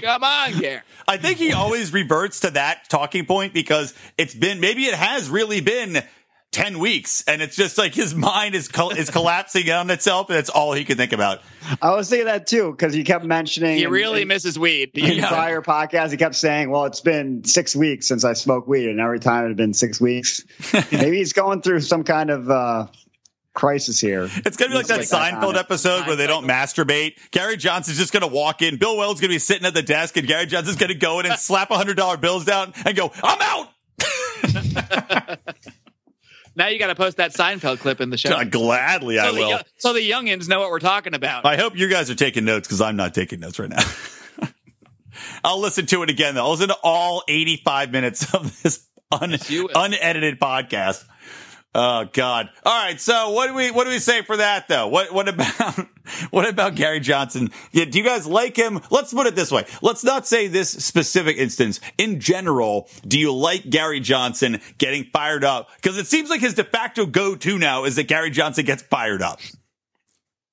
come 0.00 0.22
on, 0.24 0.58
Gary. 0.58 0.80
I 1.08 1.16
think 1.16 1.38
he 1.38 1.52
always 1.52 1.92
reverts 1.92 2.40
to 2.40 2.50
that 2.52 2.88
talking 2.88 3.26
point 3.26 3.52
because 3.52 3.94
it's 4.16 4.34
been 4.34 4.60
maybe 4.60 4.84
it 4.84 4.94
has 4.94 5.28
really 5.28 5.60
been 5.60 6.02
10 6.52 6.80
weeks 6.80 7.22
and 7.28 7.40
it's 7.40 7.54
just 7.54 7.78
like 7.78 7.94
his 7.94 8.12
mind 8.14 8.56
is 8.56 8.66
col- 8.66 8.90
is 8.90 9.08
collapsing 9.08 9.70
on 9.70 9.88
itself 9.90 10.30
and 10.30 10.38
it's 10.38 10.50
all 10.50 10.72
he 10.72 10.84
can 10.84 10.96
think 10.96 11.12
about. 11.12 11.40
I 11.80 11.94
was 11.94 12.08
thinking 12.10 12.26
that 12.26 12.46
too 12.48 12.72
because 12.72 12.92
he 12.92 13.04
kept 13.04 13.24
mentioning 13.24 13.76
He 13.78 13.86
really 13.86 14.22
in, 14.22 14.28
misses 14.28 14.58
weed. 14.58 14.90
in 14.94 15.18
Yeah. 15.18 15.28
prior 15.28 15.62
podcasts. 15.62 16.10
He 16.10 16.16
kept 16.16 16.34
saying, 16.34 16.68
"Well, 16.70 16.86
it's 16.86 17.00
been 17.00 17.44
six 17.44 17.76
weeks 17.76 18.08
since 18.08 18.24
I 18.24 18.32
smoked 18.32 18.66
weed," 18.66 18.88
and 18.88 18.98
every 18.98 19.20
time 19.20 19.44
it 19.44 19.48
had 19.48 19.56
been 19.56 19.74
six 19.74 20.00
weeks. 20.00 20.44
Maybe 20.90 21.18
he's 21.18 21.32
going 21.34 21.62
through 21.62 21.80
some 21.82 22.02
kind 22.02 22.30
of 22.30 22.50
uh, 22.50 22.86
crisis 23.54 24.00
here. 24.00 24.24
It's 24.24 24.56
going 24.56 24.70
to 24.70 24.74
be 24.74 24.74
like 24.74 24.86
that 24.88 24.98
like 24.98 25.08
Seinfeld 25.08 25.52
that. 25.54 25.60
episode 25.60 26.08
where 26.08 26.16
they 26.16 26.26
don't 26.26 26.46
masturbate. 26.48 27.14
Gary 27.30 27.58
Johnson's 27.58 27.96
just 27.98 28.12
going 28.12 28.22
to 28.22 28.26
walk 28.34 28.60
in. 28.62 28.76
Bill 28.76 28.96
Wells 28.96 29.14
is 29.16 29.20
going 29.20 29.30
to 29.30 29.34
be 29.36 29.38
sitting 29.38 29.66
at 29.66 29.74
the 29.74 29.82
desk 29.82 30.16
and 30.16 30.26
Gary 30.26 30.46
Johnson's 30.46 30.76
going 30.78 30.88
to 30.88 30.94
go 30.98 31.20
in 31.20 31.26
and 31.26 31.38
slap 31.38 31.70
a 31.70 31.74
$100 31.74 32.20
bills 32.20 32.44
down 32.44 32.72
and 32.84 32.96
go, 32.96 33.12
I'm 33.22 33.38
out. 33.40 33.68
Now 36.56 36.66
you 36.68 36.78
got 36.78 36.88
to 36.88 36.94
post 36.94 37.18
that 37.18 37.32
Seinfeld 37.32 37.78
clip 37.78 38.00
in 38.00 38.10
the 38.10 38.18
show. 38.18 38.44
Gladly, 38.50 39.18
I 39.18 39.28
so, 39.28 39.34
the, 39.34 39.40
will. 39.40 39.50
yo- 39.50 39.58
so 39.76 39.92
the 39.92 40.10
youngins 40.10 40.48
know 40.48 40.60
what 40.60 40.70
we're 40.70 40.80
talking 40.80 41.14
about. 41.14 41.44
I 41.46 41.56
hope 41.56 41.76
you 41.76 41.88
guys 41.88 42.10
are 42.10 42.14
taking 42.14 42.44
notes 42.44 42.66
because 42.66 42.80
I'm 42.80 42.96
not 42.96 43.14
taking 43.14 43.40
notes 43.40 43.58
right 43.58 43.70
now. 43.70 43.82
I'll 45.44 45.60
listen 45.60 45.86
to 45.86 46.02
it 46.02 46.10
again 46.10 46.34
though. 46.34 46.44
I'll 46.44 46.50
listen 46.52 46.68
to 46.68 46.76
all 46.82 47.22
85 47.28 47.92
minutes 47.92 48.34
of 48.34 48.62
this 48.62 48.86
un- 49.12 49.36
unedited 49.74 50.38
podcast. 50.40 51.04
Oh 51.72 52.08
God! 52.12 52.50
All 52.64 52.84
right, 52.84 53.00
so 53.00 53.30
what 53.30 53.46
do 53.46 53.54
we 53.54 53.70
what 53.70 53.84
do 53.84 53.90
we 53.90 54.00
say 54.00 54.22
for 54.22 54.36
that 54.38 54.66
though? 54.66 54.88
What 54.88 55.12
what 55.12 55.28
about 55.28 55.86
what 56.30 56.48
about 56.48 56.74
Gary 56.74 56.98
Johnson? 56.98 57.50
Yeah, 57.70 57.84
do 57.84 57.96
you 57.96 58.04
guys 58.04 58.26
like 58.26 58.56
him? 58.56 58.80
Let's 58.90 59.14
put 59.14 59.28
it 59.28 59.36
this 59.36 59.52
way. 59.52 59.64
Let's 59.80 60.02
not 60.02 60.26
say 60.26 60.48
this 60.48 60.70
specific 60.70 61.36
instance. 61.36 61.78
In 61.96 62.18
general, 62.18 62.88
do 63.06 63.20
you 63.20 63.32
like 63.32 63.70
Gary 63.70 64.00
Johnson 64.00 64.60
getting 64.78 65.04
fired 65.04 65.44
up? 65.44 65.70
Because 65.76 65.96
it 65.96 66.08
seems 66.08 66.28
like 66.28 66.40
his 66.40 66.54
de 66.54 66.64
facto 66.64 67.06
go 67.06 67.36
to 67.36 67.56
now 67.56 67.84
is 67.84 67.94
that 67.96 68.08
Gary 68.08 68.30
Johnson 68.30 68.64
gets 68.64 68.82
fired 68.82 69.22
up. 69.22 69.38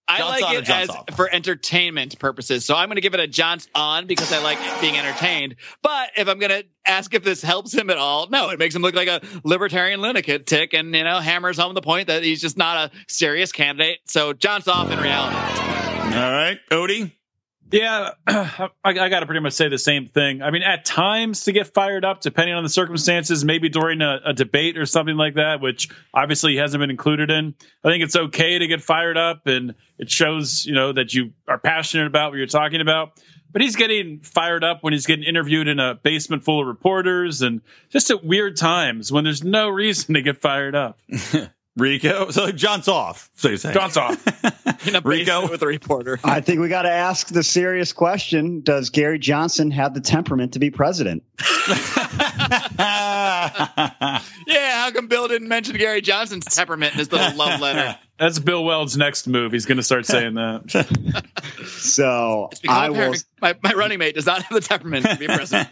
I 0.07 0.19
John's 0.19 0.41
like 0.41 0.49
on 0.49 0.55
it 0.55 0.65
John's 0.65 0.89
as 0.89 0.95
off? 0.95 1.15
for 1.15 1.29
entertainment 1.33 2.17
purposes. 2.19 2.65
So 2.65 2.75
I'm 2.75 2.87
going 2.87 2.95
to 2.95 3.01
give 3.01 3.13
it 3.13 3.19
a 3.19 3.27
John's 3.27 3.67
on 3.75 4.07
because 4.07 4.31
I 4.31 4.41
like 4.41 4.57
being 4.79 4.97
entertained. 4.97 5.55
But 5.81 6.11
if 6.15 6.27
I'm 6.27 6.39
going 6.39 6.51
to 6.51 6.65
ask 6.85 7.13
if 7.13 7.23
this 7.23 7.41
helps 7.41 7.73
him 7.73 7.89
at 7.89 7.97
all, 7.97 8.27
no, 8.29 8.49
it 8.49 8.59
makes 8.59 8.73
him 8.75 8.81
look 8.81 8.95
like 8.95 9.09
a 9.09 9.21
libertarian 9.43 10.01
lunatic 10.01 10.45
tick 10.45 10.73
and, 10.73 10.95
you 10.95 11.03
know, 11.03 11.19
hammers 11.19 11.57
home 11.57 11.73
the 11.73 11.81
point 11.81 12.07
that 12.07 12.23
he's 12.23 12.41
just 12.41 12.57
not 12.57 12.91
a 12.91 12.97
serious 13.07 13.51
candidate. 13.51 13.99
So 14.05 14.33
John's 14.33 14.67
off 14.67 14.91
in 14.91 14.99
reality. 14.99 15.35
All 16.15 16.31
right, 16.31 16.59
Odie. 16.71 17.11
Yeah, 17.69 18.11
I, 18.27 18.69
I 18.83 19.09
got 19.09 19.19
to 19.19 19.25
pretty 19.25 19.41
much 19.41 19.53
say 19.53 19.67
the 19.67 19.77
same 19.77 20.07
thing. 20.07 20.41
I 20.41 20.51
mean, 20.51 20.61
at 20.63 20.85
times 20.85 21.43
to 21.45 21.51
get 21.51 21.73
fired 21.73 22.05
up, 22.05 22.21
depending 22.21 22.55
on 22.55 22.63
the 22.63 22.69
circumstances, 22.69 23.43
maybe 23.43 23.67
during 23.67 24.01
a, 24.01 24.19
a 24.25 24.33
debate 24.33 24.77
or 24.77 24.85
something 24.85 25.17
like 25.17 25.35
that, 25.35 25.59
which 25.59 25.89
obviously 26.13 26.55
hasn't 26.55 26.79
been 26.79 26.89
included 26.89 27.29
in. 27.29 27.55
I 27.83 27.89
think 27.89 28.03
it's 28.03 28.15
okay 28.15 28.57
to 28.57 28.67
get 28.67 28.81
fired 28.81 29.17
up, 29.17 29.47
and 29.47 29.75
it 29.97 30.09
shows 30.09 30.65
you 30.65 30.73
know 30.73 30.93
that 30.93 31.13
you 31.13 31.33
are 31.47 31.59
passionate 31.59 32.07
about 32.07 32.31
what 32.31 32.37
you're 32.37 32.47
talking 32.47 32.79
about. 32.79 33.19
But 33.51 33.61
he's 33.61 33.75
getting 33.75 34.19
fired 34.19 34.63
up 34.63 34.83
when 34.83 34.93
he's 34.93 35.05
getting 35.05 35.25
interviewed 35.25 35.67
in 35.67 35.79
a 35.79 35.95
basement 35.95 36.43
full 36.43 36.61
of 36.61 36.67
reporters, 36.67 37.41
and 37.41 37.61
just 37.89 38.09
at 38.11 38.23
weird 38.23 38.55
times 38.55 39.11
when 39.11 39.25
there's 39.25 39.43
no 39.43 39.67
reason 39.67 40.13
to 40.13 40.21
get 40.21 40.37
fired 40.37 40.75
up. 40.75 40.99
Rico. 41.77 42.31
So 42.37 42.51
John's 42.51 42.87
off. 42.87 43.29
So 43.35 43.47
you're 43.49 43.57
saying 43.57 43.73
John's 43.73 43.97
off. 43.97 44.87
In 44.87 44.95
a 44.95 45.01
Rico? 45.01 45.49
with 45.49 45.61
a 45.63 45.67
reporter. 45.67 46.19
I 46.23 46.41
think 46.41 46.59
we 46.59 46.69
got 46.69 46.83
to 46.83 46.91
ask 46.91 47.27
the 47.27 47.43
serious 47.43 47.93
question: 47.93 48.61
Does 48.61 48.89
Gary 48.89 49.17
Johnson 49.19 49.71
have 49.71 49.93
the 49.93 50.01
temperament 50.01 50.53
to 50.53 50.59
be 50.59 50.69
president? 50.69 51.23
Yeah, 54.47 54.83
how 54.83 54.91
come 54.91 55.07
Bill 55.07 55.27
didn't 55.27 55.49
mention 55.49 55.75
Gary 55.75 55.99
Johnson's 56.01 56.45
temperament 56.45 56.93
in 56.93 56.99
his 56.99 57.11
little 57.11 57.35
love 57.35 57.59
letter? 57.59 57.97
That's 58.17 58.39
Bill 58.39 58.63
Weld's 58.63 58.95
next 58.95 59.27
move. 59.27 59.51
He's 59.51 59.65
going 59.65 59.77
to 59.77 59.83
start 59.83 60.05
saying 60.05 60.35
that. 60.35 61.43
So 61.65 62.49
I 62.67 62.89
will. 62.89 63.13
my, 63.41 63.55
my 63.61 63.73
running 63.73 63.99
mate 63.99 64.15
does 64.15 64.25
not 64.25 64.41
have 64.43 64.53
the 64.53 64.61
temperament 64.61 65.05
to 65.05 65.17
be 65.17 65.27
president. 65.27 65.69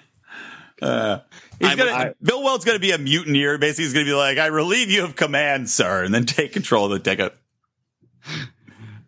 Uh, 0.81 1.19
he's 1.59 1.75
gonna, 1.75 1.91
I- 1.91 2.13
Bill 2.21 2.43
Weld's 2.43 2.65
going 2.65 2.75
to 2.75 2.81
be 2.81 2.91
a 2.91 2.97
mutineer. 2.97 3.57
Basically, 3.57 3.85
he's 3.85 3.93
going 3.93 4.05
to 4.05 4.09
be 4.11 4.15
like, 4.15 4.37
"I 4.37 4.47
relieve 4.47 4.89
you 4.89 5.03
of 5.03 5.15
command, 5.15 5.69
sir," 5.69 6.03
and 6.03 6.13
then 6.13 6.25
take 6.25 6.53
control 6.53 6.85
of 6.85 6.91
the 6.91 6.99
ticket. 6.99 7.35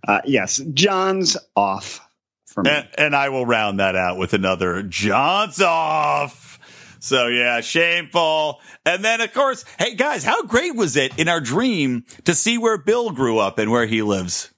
Uh, 0.08 0.22
yes, 0.26 0.58
John's 0.74 1.38
off 1.56 2.00
for 2.46 2.64
me. 2.64 2.70
And, 2.72 2.88
and 2.98 3.16
I 3.16 3.30
will 3.30 3.46
round 3.46 3.80
that 3.80 3.96
out 3.96 4.18
with 4.18 4.34
another 4.34 4.84
John's 4.84 5.62
off. 5.62 6.60
So 7.00 7.28
yeah, 7.28 7.62
shameful. 7.62 8.60
And 8.86 9.04
then 9.04 9.22
of 9.22 9.34
course, 9.34 9.66
hey 9.80 9.96
guys, 9.96 10.24
how 10.24 10.44
great 10.44 10.76
was 10.76 10.96
it 10.96 11.18
in 11.20 11.28
our 11.28 11.40
dream 11.42 12.06
to 12.26 12.34
see 12.34 12.58
where 12.58 12.78
Bill 12.78 13.12
grew 13.12 13.38
up 13.38 13.60
and 13.60 13.70
where 13.72 13.86
he 13.86 14.02
lives? 14.02 14.52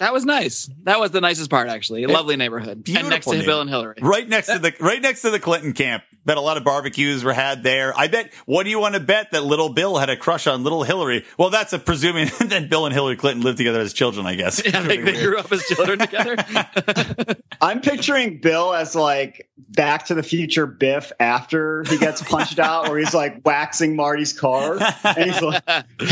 That 0.00 0.14
was 0.14 0.24
nice. 0.24 0.70
That 0.84 0.98
was 0.98 1.10
the 1.10 1.20
nicest 1.20 1.50
part, 1.50 1.68
actually. 1.68 2.04
A 2.04 2.08
lovely 2.08 2.34
neighborhood, 2.36 2.88
and 2.88 3.08
next 3.10 3.26
to 3.26 3.32
Beautiful 3.32 3.52
Bill 3.52 3.60
and 3.60 3.68
Hillary. 3.68 3.96
Right 4.00 4.26
next 4.26 4.46
to 4.46 4.58
the 4.58 4.72
right 4.80 5.00
next 5.00 5.20
to 5.22 5.30
the 5.30 5.38
Clinton 5.38 5.74
camp. 5.74 6.04
Bet 6.24 6.38
a 6.38 6.40
lot 6.40 6.56
of 6.56 6.64
barbecues 6.64 7.22
were 7.22 7.34
had 7.34 7.62
there. 7.62 7.92
I 7.96 8.08
bet. 8.08 8.32
What 8.46 8.64
do 8.64 8.70
you 8.70 8.78
want 8.78 8.94
to 8.94 9.00
bet 9.00 9.32
that 9.32 9.44
little 9.44 9.68
Bill 9.68 9.98
had 9.98 10.08
a 10.08 10.16
crush 10.16 10.46
on 10.46 10.62
little 10.62 10.84
Hillary? 10.84 11.26
Well, 11.38 11.50
that's 11.50 11.74
a 11.74 11.78
presuming 11.78 12.30
that 12.40 12.70
Bill 12.70 12.86
and 12.86 12.94
Hillary 12.94 13.16
Clinton 13.16 13.42
lived 13.42 13.58
together 13.58 13.80
as 13.80 13.92
children. 13.92 14.26
I 14.26 14.36
guess. 14.36 14.62
Yeah, 14.70 14.82
they, 14.82 14.98
they 14.98 15.20
grew 15.20 15.36
up 15.36 15.50
as 15.52 15.64
children 15.64 15.98
together. 15.98 16.36
I'm 17.60 17.80
picturing 17.80 18.38
Bill 18.38 18.72
as 18.72 18.94
like 18.94 19.50
Back 19.58 20.06
to 20.06 20.14
the 20.14 20.22
Future 20.22 20.66
Biff 20.66 21.12
after 21.20 21.84
he 21.88 21.98
gets 21.98 22.22
punched 22.22 22.58
out, 22.58 22.88
where 22.88 22.98
he's 22.98 23.12
like 23.12 23.44
waxing 23.44 23.96
Marty's 23.96 24.32
car, 24.32 24.78
and 25.04 25.30
he's 25.30 25.42
like, 25.42 25.62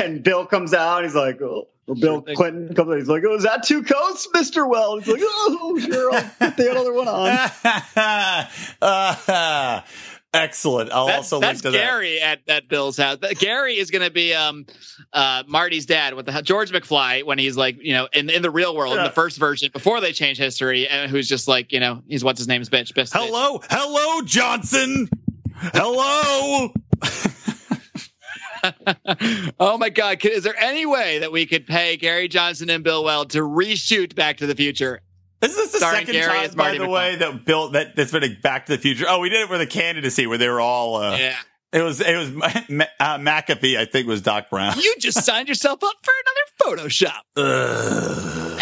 and 0.03 0.22
Bill 0.22 0.44
comes 0.44 0.74
out, 0.74 0.98
and 0.98 1.07
he's 1.07 1.14
like, 1.14 1.40
oh, 1.40 1.68
or 1.88 1.94
Bill 1.94 2.22
Clinton 2.22 2.74
comes 2.74 2.90
out, 2.90 2.98
he's 2.98 3.09
like, 3.09 3.22
oh, 3.27 3.37
is 3.37 3.44
that 3.44 3.62
two 3.64 3.83
coats, 3.83 4.29
Mister 4.33 4.66
Weld? 4.66 5.03
He's 5.03 5.14
like, 5.14 5.22
oh, 5.24 5.79
sure, 5.81 6.14
I'll 6.14 6.31
put 6.38 6.57
the 6.57 6.70
other 6.70 6.92
one 6.92 7.09
on. 7.09 7.29
Uh, 8.81 9.81
excellent. 10.35 10.92
I'll 10.92 11.07
That's, 11.07 11.33
also 11.33 11.40
that's 11.40 11.64
link 11.64 11.74
to 11.74 11.81
Gary 11.81 12.20
at, 12.20 12.40
at 12.46 12.68
Bill's 12.68 12.98
house. 12.98 13.16
Gary 13.38 13.79
is 13.79 13.90
going 13.90 14.05
to 14.05 14.11
be 14.11 14.35
um, 14.35 14.66
uh, 15.12 15.44
Marty's 15.46 15.87
dad 15.87 16.14
with 16.14 16.27
the 16.27 16.42
George 16.42 16.70
McFly 16.70 17.24
when 17.24 17.38
he's 17.38 17.57
like, 17.57 17.79
you 17.81 17.94
know, 17.94 18.09
in 18.12 18.29
in 18.29 18.42
the 18.42 18.51
real 18.51 18.77
world, 18.77 18.96
in 18.96 19.05
the 19.05 19.11
first 19.11 19.38
version 19.38 19.70
before 19.72 20.01
they 20.01 20.12
change 20.12 20.37
history, 20.37 20.87
and 20.87 21.11
who's 21.11 21.29
just 21.29 21.48
like, 21.48 21.72
you 21.72 21.81
know, 21.81 22.03
he's 22.07 22.22
what's 22.22 22.38
his 22.38 22.48
name's 22.48 22.68
bitch. 22.68 22.92
bitch 22.92 23.11
that. 23.11 23.22
Hello, 23.22 23.61
hello, 23.70 24.22
Johnson. 24.22 25.09
Hello. 25.55 26.72
oh 29.61 29.78
my 29.78 29.88
God! 29.90 30.24
Is 30.24 30.44
there 30.44 30.57
any 30.59 30.87
way 30.87 31.18
that 31.20 31.33
we 31.33 31.46
could 31.46 31.66
pay 31.66 31.96
Gary 31.96 32.28
Johnson 32.28 32.70
and 32.70 32.83
Bill 32.85 33.04
Weld 33.04 33.31
to 33.31 33.38
reshoot 33.40 34.14
Back 34.14 34.38
to 34.38 34.46
the 34.46 34.54
Future? 34.54 35.00
This 35.40 35.52
Is 35.52 35.57
this 35.57 35.72
the 35.72 35.78
Starring 35.78 36.00
second 36.07 36.14
Gary 36.14 36.48
time, 36.48 36.57
by 36.57 36.76
the 36.78 36.88
way, 36.88 37.16
that 37.16 37.44
Bill 37.44 37.70
that 37.70 37.94
that's 37.94 38.11
been 38.12 38.24
a 38.24 38.35
Back 38.35 38.66
to 38.66 38.72
the 38.76 38.78
Future? 38.78 39.07
Oh, 39.09 39.20
we 39.20 39.28
did 39.28 39.42
it 39.42 39.48
for 39.48 39.59
the 39.59 39.66
candidacy 39.66 40.26
where 40.26 40.38
they 40.38 40.48
were 40.48 40.61
all. 40.61 40.96
Uh, 40.96 41.16
Yeah, 41.16 41.37
It 41.72 41.83
was 41.83 42.00
it 42.00 42.16
was 42.16 42.28
uh, 43.00 43.18
McAfee. 43.18 43.76
I 43.78 43.85
think 43.85 44.09
was 44.09 44.20
Doc 44.22 44.50
Brown. 44.50 44.78
you 44.81 44.94
just 44.98 45.24
signed 45.24 45.48
yourself 45.48 45.83
up 45.85 45.94
for 46.02 46.12
another 46.66 46.83
Photoshop. 46.83 47.20
Ugh. 47.37 48.58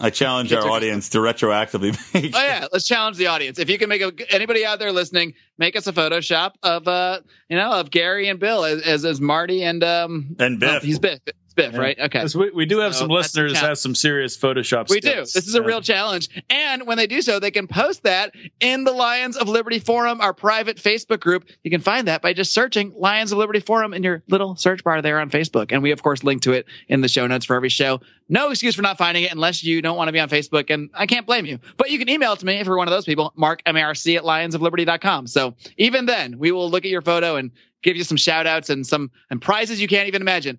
I 0.00 0.10
challenge 0.10 0.52
our 0.52 0.68
audience 0.68 1.08
to 1.10 1.18
retroactively 1.18 1.92
make. 2.14 2.34
Oh 2.36 2.42
yeah, 2.42 2.66
let's 2.72 2.86
challenge 2.86 3.16
the 3.16 3.26
audience. 3.26 3.58
If 3.58 3.68
you 3.68 3.78
can 3.78 3.88
make 3.88 4.02
a, 4.02 4.12
anybody 4.32 4.64
out 4.64 4.78
there 4.78 4.92
listening, 4.92 5.34
make 5.58 5.76
us 5.76 5.86
a 5.86 5.92
Photoshop 5.92 6.52
of 6.62 6.86
uh, 6.86 7.20
you 7.48 7.56
know, 7.56 7.72
of 7.72 7.90
Gary 7.90 8.28
and 8.28 8.38
Bill 8.38 8.64
as 8.64 8.82
as, 8.82 9.04
as 9.04 9.20
Marty 9.20 9.62
and 9.64 9.82
um, 9.82 10.36
And 10.38 10.60
Biff. 10.60 10.82
oh, 10.82 10.86
he's 10.86 10.98
Biff. 10.98 11.20
Biff, 11.58 11.76
right? 11.76 11.98
Okay. 11.98 12.24
We, 12.34 12.50
we 12.50 12.66
do 12.66 12.78
have 12.78 12.94
So 12.94 13.00
some 13.00 13.08
listeners 13.10 13.58
have 13.58 13.76
some 13.78 13.94
serious 13.94 14.36
Photoshop. 14.36 14.88
We 14.88 15.00
do. 15.00 15.16
This 15.16 15.36
is 15.36 15.54
a 15.54 15.60
Yeah. 15.60 15.66
real 15.66 15.80
challenge. 15.82 16.28
And 16.48 16.86
when 16.86 16.96
they 16.96 17.06
do 17.06 17.20
so, 17.20 17.38
they 17.38 17.50
can 17.50 17.66
post 17.66 18.04
that 18.04 18.34
in 18.60 18.84
the 18.84 18.92
Lions 18.92 19.36
of 19.36 19.48
Liberty 19.48 19.78
Forum, 19.78 20.20
our 20.20 20.32
private 20.32 20.76
Facebook 20.76 21.20
group. 21.20 21.44
You 21.64 21.70
can 21.70 21.80
find 21.80 22.08
that 22.08 22.22
by 22.22 22.32
just 22.32 22.54
searching 22.54 22.92
Lions 22.96 23.32
of 23.32 23.38
Liberty 23.38 23.60
Forum 23.60 23.92
in 23.92 24.02
your 24.02 24.22
little 24.28 24.56
search 24.56 24.82
bar 24.84 25.02
there 25.02 25.18
on 25.20 25.30
Facebook. 25.30 25.72
And 25.72 25.82
we, 25.82 25.90
of 25.90 26.02
course, 26.02 26.22
link 26.24 26.42
to 26.42 26.52
it 26.52 26.66
in 26.88 27.00
the 27.00 27.08
show 27.08 27.26
notes 27.26 27.44
for 27.44 27.56
every 27.56 27.68
show. 27.68 28.00
No 28.28 28.50
excuse 28.50 28.74
for 28.74 28.82
not 28.82 28.96
finding 28.98 29.24
it 29.24 29.32
unless 29.32 29.64
you 29.64 29.82
don't 29.82 29.96
want 29.96 30.08
to 30.08 30.12
be 30.12 30.20
on 30.20 30.28
Facebook. 30.28 30.70
And 30.72 30.90
I 30.94 31.06
can't 31.06 31.26
blame 31.26 31.44
you. 31.46 31.58
But 31.76 31.90
you 31.90 31.98
can 31.98 32.08
email 32.08 32.34
it 32.34 32.38
to 32.40 32.46
me 32.46 32.54
if 32.60 32.66
you're 32.66 32.76
one 32.76 32.86
of 32.88 32.92
those 32.92 33.04
people, 33.06 33.32
mark, 33.36 33.62
M-A-R-C 33.66 34.16
at 34.16 34.22
lionsofliberty.com. 34.22 35.26
So 35.26 35.54
even 35.76 36.06
then, 36.06 36.38
we 36.38 36.52
will 36.52 36.70
look 36.70 36.84
at 36.84 36.90
your 36.90 37.02
photo 37.02 37.36
and 37.36 37.50
give 37.82 37.96
you 37.96 38.04
some 38.04 38.16
shout 38.16 38.46
outs 38.46 38.70
and 38.70 38.86
some 38.86 39.10
and 39.30 39.40
prizes 39.40 39.80
you 39.80 39.88
can't 39.88 40.08
even 40.08 40.20
imagine. 40.22 40.58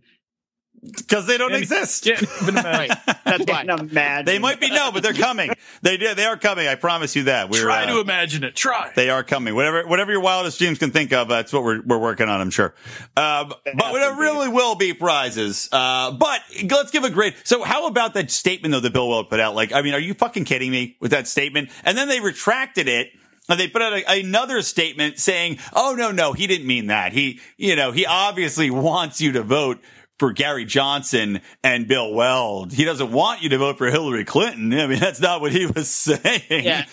Because 0.81 1.27
they 1.27 1.37
don't 1.37 1.53
And- 1.53 1.61
exist. 1.61 2.05
Yeah, 2.05 2.19
even 2.41 2.55
Right. 2.55 2.89
That's 3.25 3.45
why. 3.45 3.65
Can't 3.65 3.79
imagine. 3.79 4.25
They 4.25 4.39
might 4.39 4.59
be 4.59 4.69
no, 4.69 4.91
but 4.91 5.03
they're 5.03 5.13
coming. 5.13 5.51
They 5.81 5.97
do. 5.97 6.15
They 6.15 6.25
are 6.25 6.37
coming. 6.37 6.67
I 6.67 6.75
promise 6.75 7.15
you 7.15 7.23
that. 7.23 7.49
We're, 7.49 7.61
try 7.61 7.83
uh, 7.83 7.93
to 7.93 7.99
imagine 7.99 8.43
it. 8.43 8.55
Try. 8.55 8.91
They 8.95 9.09
are 9.09 9.23
coming. 9.23 9.55
Whatever, 9.55 9.85
whatever 9.87 10.11
your 10.11 10.21
wildest 10.21 10.57
dreams 10.59 10.79
can 10.79 10.91
think 10.91 11.13
of, 11.13 11.27
that's 11.27 11.53
what 11.53 11.63
we're 11.63 11.81
we're 11.81 11.99
working 11.99 12.29
on. 12.29 12.41
I'm 12.41 12.49
sure. 12.49 12.73
Uh, 13.15 13.45
but 13.45 13.93
there 13.93 14.15
really 14.15 14.47
will 14.49 14.75
be 14.75 14.93
prizes. 14.93 15.69
Uh, 15.71 16.11
but 16.11 16.41
let's 16.69 16.91
give 16.91 17.03
a 17.03 17.09
grade. 17.09 17.35
So, 17.43 17.63
how 17.63 17.87
about 17.87 18.13
that 18.15 18.31
statement 18.31 18.71
though 18.71 18.79
that 18.79 18.93
Bill 18.93 19.09
Weld 19.09 19.29
put 19.29 19.39
out? 19.39 19.55
Like, 19.55 19.73
I 19.73 19.81
mean, 19.81 19.93
are 19.93 19.99
you 19.99 20.13
fucking 20.13 20.45
kidding 20.45 20.71
me 20.71 20.97
with 20.99 21.11
that 21.11 21.27
statement? 21.27 21.69
And 21.83 21.97
then 21.97 22.07
they 22.07 22.19
retracted 22.19 22.87
it. 22.87 23.11
And 23.47 23.59
they 23.59 23.67
put 23.67 23.81
out 23.81 23.93
a, 23.93 24.19
another 24.19 24.61
statement 24.61 25.17
saying, 25.17 25.57
"Oh 25.73 25.95
no, 25.97 26.11
no, 26.11 26.33
he 26.33 26.45
didn't 26.45 26.67
mean 26.67 26.87
that. 26.87 27.13
He, 27.13 27.39
you 27.57 27.75
know, 27.75 27.91
he 27.91 28.05
obviously 28.05 28.69
wants 28.69 29.21
you 29.21 29.31
to 29.31 29.41
vote." 29.41 29.79
For 30.19 30.33
Gary 30.33 30.65
Johnson 30.65 31.41
and 31.63 31.87
Bill 31.87 32.13
Weld. 32.13 32.73
He 32.73 32.83
doesn't 32.85 33.11
want 33.11 33.41
you 33.41 33.49
to 33.49 33.57
vote 33.57 33.77
for 33.77 33.89
Hillary 33.89 34.25
Clinton. 34.25 34.71
I 34.73 34.85
mean, 34.87 34.99
that's 34.99 35.21
not 35.21 35.39
what 35.41 35.51
he 35.53 35.65
was 35.65 35.89
saying. 35.93 36.41
Yeah. 36.49 36.85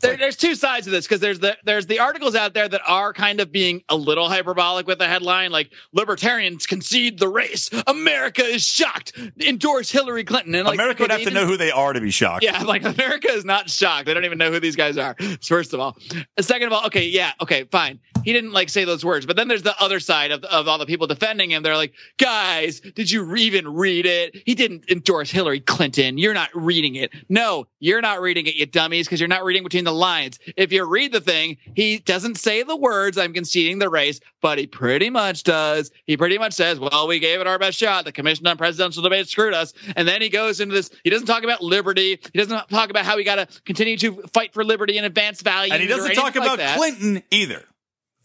There, 0.00 0.16
there's 0.18 0.36
two 0.36 0.54
sides 0.54 0.84
to 0.84 0.90
this 0.90 1.06
because 1.06 1.20
there's 1.20 1.38
the 1.38 1.56
there's 1.64 1.86
the 1.86 2.00
articles 2.00 2.34
out 2.34 2.52
there 2.52 2.68
that 2.68 2.82
are 2.86 3.14
kind 3.14 3.40
of 3.40 3.50
being 3.50 3.82
a 3.88 3.96
little 3.96 4.28
hyperbolic 4.28 4.86
with 4.86 4.98
the 4.98 5.06
headline, 5.06 5.50
like 5.50 5.70
libertarians 5.94 6.66
concede 6.66 7.18
the 7.18 7.28
race, 7.28 7.70
America 7.86 8.42
is 8.42 8.66
shocked, 8.66 9.18
endorse 9.40 9.90
Hillary 9.90 10.24
Clinton, 10.24 10.54
and 10.56 10.66
like 10.66 10.74
America 10.74 11.04
would 11.04 11.10
have 11.10 11.22
to 11.22 11.30
know 11.30 11.46
who 11.46 11.56
they 11.56 11.70
are 11.70 11.92
to 11.94 12.00
be 12.02 12.10
shocked. 12.10 12.44
yeah, 12.44 12.62
like 12.64 12.84
America 12.84 13.30
is 13.30 13.46
not 13.46 13.70
shocked. 13.70 14.06
They 14.06 14.12
don't 14.14 14.26
even 14.26 14.36
know 14.36 14.50
who 14.50 14.60
these 14.60 14.76
guys 14.76 14.98
are. 14.98 15.16
First 15.42 15.72
of 15.72 15.80
all, 15.80 15.96
second 16.38 16.66
of 16.66 16.72
all, 16.74 16.84
okay, 16.86 17.06
yeah, 17.06 17.32
okay, 17.40 17.64
fine. 17.70 17.98
He 18.24 18.32
didn't 18.32 18.52
like 18.52 18.68
say 18.68 18.84
those 18.84 19.04
words, 19.04 19.26
but 19.26 19.36
then 19.36 19.48
there's 19.48 19.62
the 19.62 19.80
other 19.80 20.00
side 20.00 20.30
of 20.30 20.42
of 20.44 20.68
all 20.68 20.78
the 20.78 20.86
people 20.86 21.06
defending 21.06 21.50
him. 21.50 21.62
They're 21.62 21.76
like, 21.76 21.94
guys, 22.18 22.80
did 22.80 23.10
you 23.10 23.34
even 23.36 23.68
read 23.74 24.06
it? 24.06 24.42
He 24.46 24.54
didn't 24.54 24.90
endorse 24.90 25.30
Hillary 25.30 25.60
Clinton. 25.60 26.18
You're 26.18 26.34
not 26.34 26.50
reading 26.54 26.96
it. 26.96 27.12
No, 27.28 27.66
you're 27.80 28.00
not 28.00 28.20
reading 28.20 28.46
it, 28.46 28.54
you 28.54 28.66
dummies, 28.66 29.06
because 29.06 29.20
you're 29.20 29.28
not 29.28 29.44
reading 29.44 29.62
between 29.62 29.84
the 29.84 29.92
lines. 29.92 30.38
If 30.56 30.72
you 30.72 30.84
read 30.84 31.12
the 31.12 31.20
thing, 31.20 31.58
he 31.74 31.98
doesn't 31.98 32.36
say 32.36 32.62
the 32.62 32.76
words, 32.76 33.18
"I'm 33.18 33.32
conceding 33.32 33.78
the 33.78 33.88
race," 33.88 34.20
but 34.40 34.58
he 34.58 34.66
pretty 34.66 35.10
much 35.10 35.42
does. 35.42 35.90
He 36.06 36.16
pretty 36.16 36.38
much 36.38 36.54
says, 36.54 36.80
"Well, 36.80 37.06
we 37.06 37.18
gave 37.18 37.40
it 37.40 37.46
our 37.46 37.58
best 37.58 37.78
shot. 37.78 38.04
The 38.04 38.12
Commission 38.12 38.46
on 38.46 38.56
Presidential 38.56 39.02
Debate 39.02 39.28
screwed 39.28 39.54
us," 39.54 39.74
and 39.96 40.08
then 40.08 40.22
he 40.22 40.28
goes 40.28 40.60
into 40.60 40.74
this. 40.74 40.90
He 41.04 41.10
doesn't 41.10 41.26
talk 41.26 41.44
about 41.44 41.62
liberty. 41.62 42.18
He 42.32 42.38
doesn't 42.38 42.68
talk 42.68 42.90
about 42.90 43.04
how 43.04 43.16
we 43.16 43.24
got 43.24 43.36
to 43.36 43.62
continue 43.64 43.96
to 43.98 44.22
fight 44.32 44.54
for 44.54 44.64
liberty 44.64 44.96
and 44.96 45.06
advance 45.06 45.42
values. 45.42 45.72
And 45.72 45.82
he 45.82 45.88
doesn't 45.88 46.14
talk 46.14 46.36
about 46.36 46.58
that. 46.58 46.76
Clinton 46.76 47.22
either. 47.30 47.64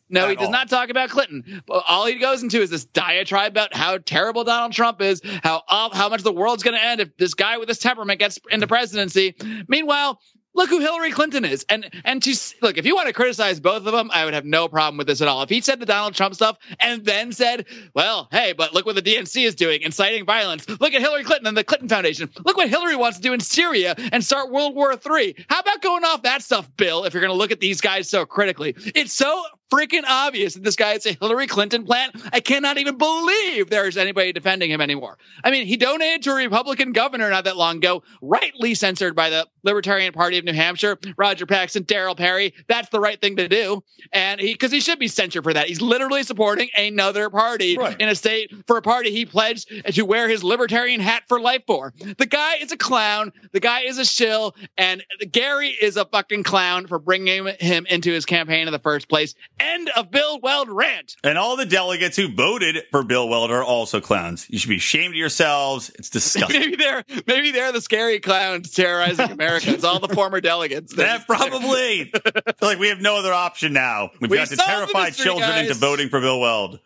No, 0.09 0.25
at 0.25 0.29
he 0.31 0.35
does 0.35 0.45
all. 0.47 0.51
not 0.51 0.69
talk 0.69 0.89
about 0.89 1.09
Clinton. 1.09 1.61
But 1.65 1.83
all 1.87 2.05
he 2.05 2.15
goes 2.15 2.43
into 2.43 2.61
is 2.61 2.69
this 2.69 2.85
diatribe 2.85 3.51
about 3.51 3.73
how 3.73 3.97
terrible 3.99 4.43
Donald 4.43 4.73
Trump 4.73 5.01
is, 5.01 5.21
how 5.43 5.63
how 5.67 6.09
much 6.09 6.23
the 6.23 6.33
world's 6.33 6.63
going 6.63 6.75
to 6.75 6.83
end 6.83 7.01
if 7.01 7.15
this 7.17 7.33
guy 7.33 7.57
with 7.57 7.67
this 7.67 7.79
temperament 7.79 8.19
gets 8.19 8.39
into 8.49 8.67
presidency. 8.67 9.35
Meanwhile, 9.67 10.19
look 10.55 10.69
who 10.69 10.79
Hillary 10.79 11.11
Clinton 11.11 11.45
is. 11.45 11.65
And 11.69 11.89
and 12.05 12.21
to 12.23 12.35
look, 12.61 12.77
if 12.77 12.85
you 12.85 12.95
want 12.95 13.07
to 13.07 13.13
criticize 13.13 13.59
both 13.59 13.85
of 13.85 13.93
them, 13.93 14.09
I 14.11 14.25
would 14.25 14.33
have 14.33 14.45
no 14.45 14.67
problem 14.67 14.97
with 14.97 15.07
this 15.07 15.21
at 15.21 15.27
all. 15.27 15.43
If 15.43 15.49
he 15.49 15.61
said 15.61 15.79
the 15.79 15.85
Donald 15.85 16.15
Trump 16.15 16.35
stuff 16.35 16.57
and 16.79 17.05
then 17.05 17.31
said, 17.31 17.65
"Well, 17.93 18.27
hey, 18.31 18.53
but 18.53 18.73
look 18.73 18.85
what 18.85 18.95
the 18.95 19.01
DNC 19.01 19.45
is 19.45 19.55
doing, 19.55 19.81
inciting 19.81 20.25
violence. 20.25 20.67
Look 20.67 20.93
at 20.93 21.01
Hillary 21.01 21.23
Clinton 21.23 21.47
and 21.47 21.57
the 21.57 21.63
Clinton 21.63 21.89
Foundation. 21.89 22.29
Look 22.45 22.57
what 22.57 22.69
Hillary 22.69 22.95
wants 22.95 23.17
to 23.17 23.23
do 23.23 23.33
in 23.33 23.39
Syria 23.39 23.95
and 24.11 24.23
start 24.23 24.51
World 24.51 24.75
War 24.75 24.91
III." 24.93 25.35
How 25.49 25.59
about 25.59 25.81
going 25.81 26.03
off 26.03 26.23
that 26.23 26.41
stuff, 26.41 26.69
Bill? 26.77 27.03
If 27.05 27.13
you're 27.13 27.21
going 27.21 27.33
to 27.33 27.37
look 27.37 27.51
at 27.51 27.59
these 27.59 27.81
guys 27.81 28.09
so 28.09 28.25
critically, 28.25 28.75
it's 28.95 29.13
so 29.13 29.43
freaking 29.71 30.03
obvious 30.07 30.53
that 30.55 30.63
this 30.63 30.75
guy 30.75 30.93
is 30.93 31.05
a 31.05 31.13
Hillary 31.13 31.47
Clinton 31.47 31.85
plant. 31.85 32.15
I 32.33 32.39
cannot 32.39 32.77
even 32.77 32.97
believe 32.97 33.69
there's 33.69 33.97
anybody 33.97 34.31
defending 34.33 34.71
him 34.71 34.81
anymore. 34.81 35.17
I 35.43 35.51
mean, 35.51 35.65
he 35.67 35.77
donated 35.77 36.23
to 36.23 36.31
a 36.31 36.35
Republican 36.35 36.91
governor 36.91 37.29
not 37.29 37.43
that 37.45 37.57
long 37.57 37.77
ago, 37.77 38.03
rightly 38.21 38.73
censored 38.75 39.15
by 39.15 39.29
the 39.29 39.47
Libertarian 39.63 40.13
Party 40.13 40.37
of 40.37 40.45
New 40.45 40.53
Hampshire, 40.53 40.97
Roger 41.17 41.45
Paxton, 41.45 41.83
Darryl 41.83 42.17
Perry. 42.17 42.53
That's 42.67 42.89
the 42.89 42.99
right 42.99 43.19
thing 43.19 43.35
to 43.37 43.47
do. 43.47 43.83
And 44.11 44.39
he, 44.39 44.53
because 44.53 44.71
he 44.71 44.79
should 44.79 44.99
be 44.99 45.07
censured 45.07 45.43
for 45.43 45.53
that. 45.53 45.67
He's 45.67 45.81
literally 45.81 46.23
supporting 46.23 46.69
another 46.77 47.29
party 47.29 47.77
Right. 47.77 47.99
in 47.99 48.09
a 48.09 48.15
state 48.15 48.51
for 48.67 48.77
a 48.77 48.81
party 48.81 49.11
he 49.11 49.25
pledged 49.25 49.69
to 49.93 50.01
wear 50.03 50.27
his 50.29 50.43
libertarian 50.43 50.99
hat 51.01 51.23
for 51.27 51.39
life 51.39 51.63
for. 51.67 51.93
The 52.17 52.25
guy 52.25 52.55
is 52.55 52.71
a 52.71 52.77
clown. 52.77 53.31
The 53.51 53.59
guy 53.59 53.81
is 53.81 53.97
a 53.97 54.05
shill. 54.05 54.55
And 54.77 55.03
Gary 55.31 55.69
is 55.69 55.97
a 55.97 56.05
fucking 56.05 56.43
clown 56.43 56.87
for 56.87 56.99
bringing 56.99 57.45
him 57.59 57.85
into 57.87 58.11
his 58.11 58.25
campaign 58.25 58.67
in 58.67 58.71
the 58.71 58.79
first 58.79 59.09
place. 59.09 59.35
End 59.59 59.89
of 59.95 60.09
Bill 60.11 60.39
Weld 60.39 60.69
rant. 60.69 61.15
And 61.23 61.37
all 61.37 61.55
the 61.57 61.65
delegates 61.65 62.15
who 62.15 62.33
voted 62.33 62.83
for 62.91 63.03
Bill 63.03 63.27
Weld 63.27 63.51
are 63.51 63.63
also 63.63 63.99
clowns. 64.01 64.47
You 64.49 64.57
should 64.59 64.69
be 64.69 64.77
ashamed 64.77 65.13
of 65.13 65.17
yourselves. 65.17 65.91
It's 65.99 66.09
disgusting. 66.09 66.59
Maybe 66.59 66.75
they're 66.75 67.03
maybe 67.27 67.51
they're 67.51 67.71
the 67.71 67.81
scary 67.81 68.19
clowns 68.19 68.71
terrorizing 68.71 69.31
America. 69.31 69.71
It's 69.71 69.83
all 69.83 69.99
the 69.99 70.07
former 70.13 70.41
delegates. 70.41 70.93
Yeah, 70.97 71.19
probably. 71.25 72.11
Like 72.61 72.77
we 72.79 72.89
have 72.89 72.99
no 73.01 73.17
other 73.17 73.33
option 73.33 73.73
now. 73.73 74.11
We've 74.19 74.29
We 74.29 74.37
got 74.37 74.47
to 74.49 74.57
terrify 74.57 75.09
children 75.11 75.49
guys. 75.49 75.67
into 75.69 75.79
voting 75.79 76.09
for 76.09 76.19
Bill 76.19 76.39
Weld. 76.39 76.79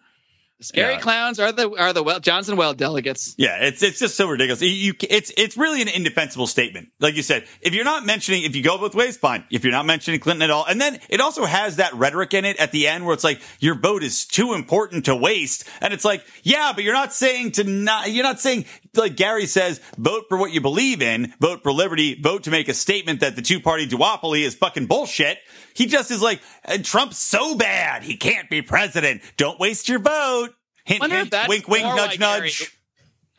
Scary 0.61 0.93
Yeah. 0.93 0.99
clowns 0.99 1.39
are 1.39 1.51
the 1.51 1.69
are 1.75 1.91
the 1.91 2.03
well 2.03 2.19
Johnson 2.19 2.55
Well 2.55 2.73
delegates. 2.73 3.35
Yeah, 3.37 3.57
it's 3.65 3.83
it's 3.83 3.99
just 3.99 4.15
so 4.15 4.27
ridiculous. 4.29 4.61
You, 4.61 4.69
you 4.69 4.93
it's 5.09 5.31
it's 5.35 5.57
really 5.57 5.81
an 5.81 5.89
indefensible 5.89 6.47
statement. 6.47 6.89
Like 6.99 7.15
you 7.15 7.23
said, 7.23 7.45
if 7.61 7.73
you're 7.73 7.83
not 7.83 8.05
mentioning, 8.05 8.43
if 8.43 8.55
you 8.55 8.63
go 8.63 8.77
both 8.77 8.95
ways, 8.95 9.17
fine. 9.17 9.43
If 9.51 9.63
you're 9.63 9.73
not 9.73 9.85
mentioning 9.85 10.19
Clinton 10.19 10.43
at 10.43 10.51
all, 10.51 10.65
and 10.65 10.79
then 10.79 10.99
it 11.09 11.19
also 11.19 11.43
has 11.45 11.77
that 11.77 11.93
rhetoric 11.95 12.33
in 12.33 12.45
it 12.45 12.57
at 12.57 12.71
the 12.71 12.87
end 12.87 13.05
where 13.05 13.13
it's 13.13 13.23
like 13.23 13.41
your 13.59 13.75
vote 13.75 14.03
is 14.03 14.25
too 14.25 14.53
important 14.53 15.05
to 15.05 15.15
waste, 15.15 15.67
and 15.81 15.93
it's 15.93 16.05
like, 16.05 16.23
yeah, 16.43 16.71
but 16.73 16.83
you're 16.85 16.93
not 16.93 17.13
saying 17.13 17.51
to 17.53 17.63
not. 17.65 18.09
You're 18.11 18.23
not 18.23 18.39
saying 18.39 18.65
like 18.95 19.15
Gary 19.15 19.47
says, 19.47 19.81
vote 19.97 20.25
for 20.29 20.37
what 20.37 20.51
you 20.51 20.61
believe 20.61 21.01
in, 21.01 21.33
vote 21.41 21.63
for 21.63 21.73
liberty, 21.73 22.13
vote 22.21 22.43
to 22.43 22.51
make 22.51 22.69
a 22.69 22.73
statement 22.73 23.19
that 23.21 23.35
the 23.35 23.41
two 23.41 23.59
party 23.59 23.87
duopoly 23.87 24.43
is 24.43 24.55
fucking 24.55 24.85
bullshit. 24.85 25.39
He 25.75 25.87
just 25.87 26.11
is 26.11 26.21
like, 26.21 26.39
"Uh, 26.65 26.77
Trump's 26.83 27.17
so 27.17 27.55
bad, 27.55 28.03
he 28.03 28.15
can't 28.15 28.49
be 28.49 28.61
president. 28.61 29.23
Don't 29.37 29.59
waste 29.59 29.89
your 29.89 29.97
vote. 29.99 30.52
Hint, 30.85 30.99
Wonder 31.01 31.15
hint, 31.17 31.31
that's 31.31 31.47
wink, 31.49 31.67
wink, 31.67 31.83
nudge, 31.85 31.97
why 31.97 32.15
Gary- 32.17 32.41
nudge. 32.41 32.77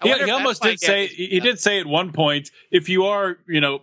I 0.00 0.08
Yeah, 0.08 0.24
he 0.24 0.30
almost 0.30 0.62
did 0.62 0.68
why 0.70 0.76
say 0.76 1.06
Gary- 1.08 1.28
he 1.30 1.40
did 1.40 1.58
say 1.60 1.78
at 1.80 1.86
one 1.86 2.12
point 2.12 2.50
if 2.70 2.88
you 2.88 3.04
are 3.06 3.36
you 3.46 3.60
know 3.60 3.80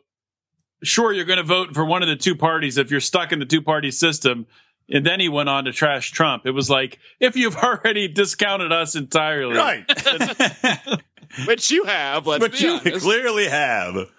sure 0.83 1.13
you're 1.13 1.25
going 1.25 1.37
to 1.37 1.43
vote 1.43 1.73
for 1.75 1.85
one 1.85 2.01
of 2.01 2.09
the 2.09 2.15
two 2.15 2.35
parties 2.35 2.77
if 2.77 2.89
you're 2.91 2.99
stuck 2.99 3.31
in 3.31 3.39
the 3.39 3.45
two 3.45 3.61
party 3.61 3.91
system 3.91 4.47
and 4.89 5.05
then 5.05 5.19
he 5.19 5.29
went 5.29 5.47
on 5.47 5.65
to 5.65 5.71
trash 5.71 6.11
Trump. 6.11 6.45
It 6.45 6.51
was 6.51 6.69
like 6.69 6.97
if 7.19 7.35
you've 7.37 7.55
already 7.63 8.07
discounted 8.07 8.71
us 8.71 8.95
entirely, 8.95 9.55
Right. 9.57 9.85
which 11.45 11.71
you 11.71 11.83
have. 11.85 12.27
Let's 12.27 12.41
but 12.43 12.51
be 12.53 12.57
you 12.59 12.71
honest. 12.73 13.01
clearly 13.05 13.47
have. 13.47 14.09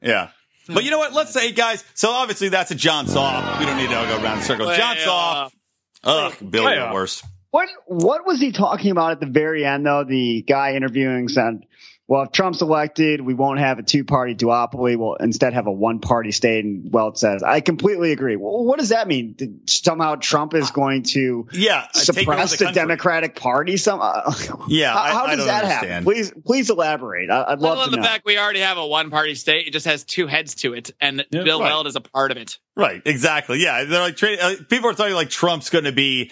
Yeah. 0.00 0.28
But 0.68 0.84
you 0.84 0.90
know 0.92 0.98
what? 0.98 1.12
Let's 1.12 1.32
say, 1.32 1.50
guys. 1.52 1.82
So 1.94 2.10
obviously 2.10 2.48
that's 2.50 2.70
a 2.70 2.74
John 2.76 3.08
Soft. 3.08 3.58
We 3.58 3.66
don't 3.66 3.76
need 3.76 3.88
to 3.90 3.96
all 3.98 4.06
go 4.06 4.22
around 4.22 4.38
the 4.38 4.44
circle. 4.44 4.66
John 4.74 4.96
Playoff. 4.96 5.04
Soft. 5.04 5.56
Ugh, 6.04 6.34
Bill, 6.50 6.64
Playoff. 6.64 7.24
The 7.52 7.56
worst. 7.58 7.72
What 7.86 8.04
what 8.04 8.26
was 8.26 8.40
he 8.40 8.52
talking 8.52 8.90
about 8.90 9.12
at 9.12 9.20
the 9.20 9.26
very 9.26 9.64
end 9.64 9.86
though? 9.86 10.04
The 10.04 10.42
guy 10.42 10.74
interviewing 10.74 11.28
said, 11.28 11.64
"Well, 12.08 12.22
if 12.22 12.32
Trump's 12.32 12.62
elected, 12.62 13.20
we 13.20 13.34
won't 13.34 13.58
have 13.60 13.78
a 13.78 13.82
two 13.82 14.04
party 14.04 14.34
duopoly. 14.34 14.96
We'll 14.96 15.14
instead 15.16 15.52
have 15.52 15.66
a 15.66 15.72
one 15.72 15.98
party 16.00 16.32
state." 16.32 16.64
And 16.64 16.92
Weld 16.92 17.18
says, 17.18 17.42
"I 17.42 17.60
completely 17.60 18.12
agree." 18.12 18.36
Well, 18.36 18.64
what 18.64 18.78
does 18.78 18.88
that 18.88 19.06
mean? 19.06 19.34
Did 19.36 19.68
somehow 19.70 20.14
Trump 20.16 20.54
is 20.54 20.70
going 20.70 21.02
to 21.14 21.46
Yeah. 21.52 21.78
uh, 21.80 21.86
take 21.92 22.04
suppress 22.04 22.56
the, 22.56 22.64
country. 22.64 22.80
Democratic 22.80 23.36
Party? 23.36 23.76
Some 23.76 24.00
uh, 24.02 24.32
Yeah, 24.68 24.92
How, 24.94 25.00
how 25.18 25.24
I 25.24 25.28
does 25.36 25.38
don't 25.38 25.46
that 25.48 25.64
understand. 25.64 25.86
happen? 25.90 26.04
Please 26.04 26.32
please 26.46 26.70
elaborate. 26.70 27.28
I, 27.30 27.42
I'd 27.42 27.48
Let 27.48 27.60
love 27.60 27.72
alone 27.76 27.84
to 27.86 27.90
the 27.92 27.96
know. 27.98 28.02
fact 28.04 28.24
we 28.24 28.38
already 28.38 28.60
have 28.60 28.78
a 28.78 28.86
one 28.86 29.10
party 29.10 29.34
state. 29.34 29.66
It 29.66 29.72
just 29.72 29.86
has 29.86 30.04
two 30.04 30.26
heads 30.26 30.54
to 30.56 30.72
it, 30.74 30.90
and 31.00 31.24
Yeah, 31.30 31.42
Bill 31.44 31.60
right. 31.60 31.66
Weld 31.70 31.86
is 31.86 31.96
a 31.96 32.00
part 32.00 32.30
of 32.30 32.36
it. 32.38 32.58
Right. 32.76 33.02
Exactly. 33.04 33.58
Yeah. 33.62 33.84
They're 33.84 34.00
like, 34.00 34.22
uh, 34.22 34.54
people 34.70 34.88
are 34.88 34.94
talking 34.94 35.14
like 35.14 35.28
Trump's 35.28 35.68
going 35.68 35.84
to 35.84 35.92
be, 35.92 36.30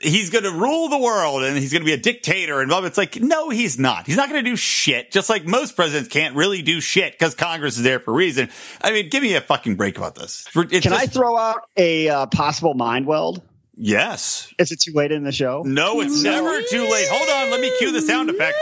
he's 0.00 0.30
going 0.30 0.44
to 0.44 0.50
rule 0.50 0.88
the 0.88 0.98
world 0.98 1.42
and 1.42 1.56
he's 1.56 1.72
going 1.72 1.82
to 1.82 1.86
be 1.86 1.92
a 1.92 1.98
dictator 1.98 2.60
and 2.60 2.68
blah, 2.68 2.80
blah. 2.80 2.88
It's 2.88 2.98
like, 2.98 3.20
no, 3.20 3.50
he's 3.50 3.78
not. 3.78 4.06
He's 4.06 4.16
not 4.16 4.28
going 4.28 4.44
to 4.44 4.50
do 4.50 4.56
shit. 4.56 5.10
Just 5.10 5.28
like 5.28 5.44
most 5.44 5.76
presidents 5.76 6.08
can't 6.08 6.34
really 6.36 6.62
do 6.62 6.80
shit 6.80 7.12
because 7.12 7.34
Congress 7.34 7.76
is 7.76 7.82
there 7.82 8.00
for 8.00 8.12
a 8.12 8.14
reason. 8.14 8.48
I 8.82 8.92
mean, 8.92 9.08
give 9.08 9.22
me 9.22 9.34
a 9.34 9.40
fucking 9.40 9.76
break 9.76 9.96
about 9.98 10.14
this. 10.14 10.46
It's 10.54 10.82
Can 10.84 10.92
I 10.92 11.06
throw 11.06 11.36
out 11.36 11.68
a 11.76 12.08
uh, 12.08 12.26
possible 12.26 12.74
mind 12.74 13.06
weld? 13.06 13.42
Yes. 13.74 14.52
Is 14.58 14.72
it 14.72 14.80
too 14.80 14.92
late 14.94 15.12
in 15.12 15.22
the 15.22 15.32
show? 15.32 15.62
No, 15.64 16.00
it's 16.00 16.22
never 16.22 16.60
too 16.70 16.88
late. 16.90 17.08
Hold 17.10 17.28
on. 17.28 17.50
Let 17.50 17.60
me 17.60 17.70
cue 17.78 17.92
the 17.92 18.00
sound 18.00 18.30
effect. 18.30 18.56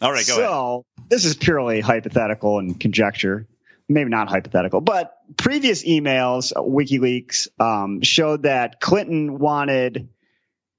All 0.00 0.12
right. 0.12 0.26
Go 0.26 0.34
ahead. 0.34 0.48
so 0.48 0.84
this 1.08 1.24
is 1.24 1.36
purely 1.36 1.80
hypothetical 1.80 2.58
and 2.58 2.78
conjecture. 2.78 3.46
Maybe 3.92 4.10
not 4.10 4.28
hypothetical, 4.28 4.80
but 4.80 5.14
previous 5.36 5.84
emails, 5.84 6.52
uh, 6.54 6.62
WikiLeaks, 6.62 7.48
um, 7.60 8.00
showed 8.02 8.44
that 8.44 8.80
Clinton 8.80 9.38
wanted 9.38 10.08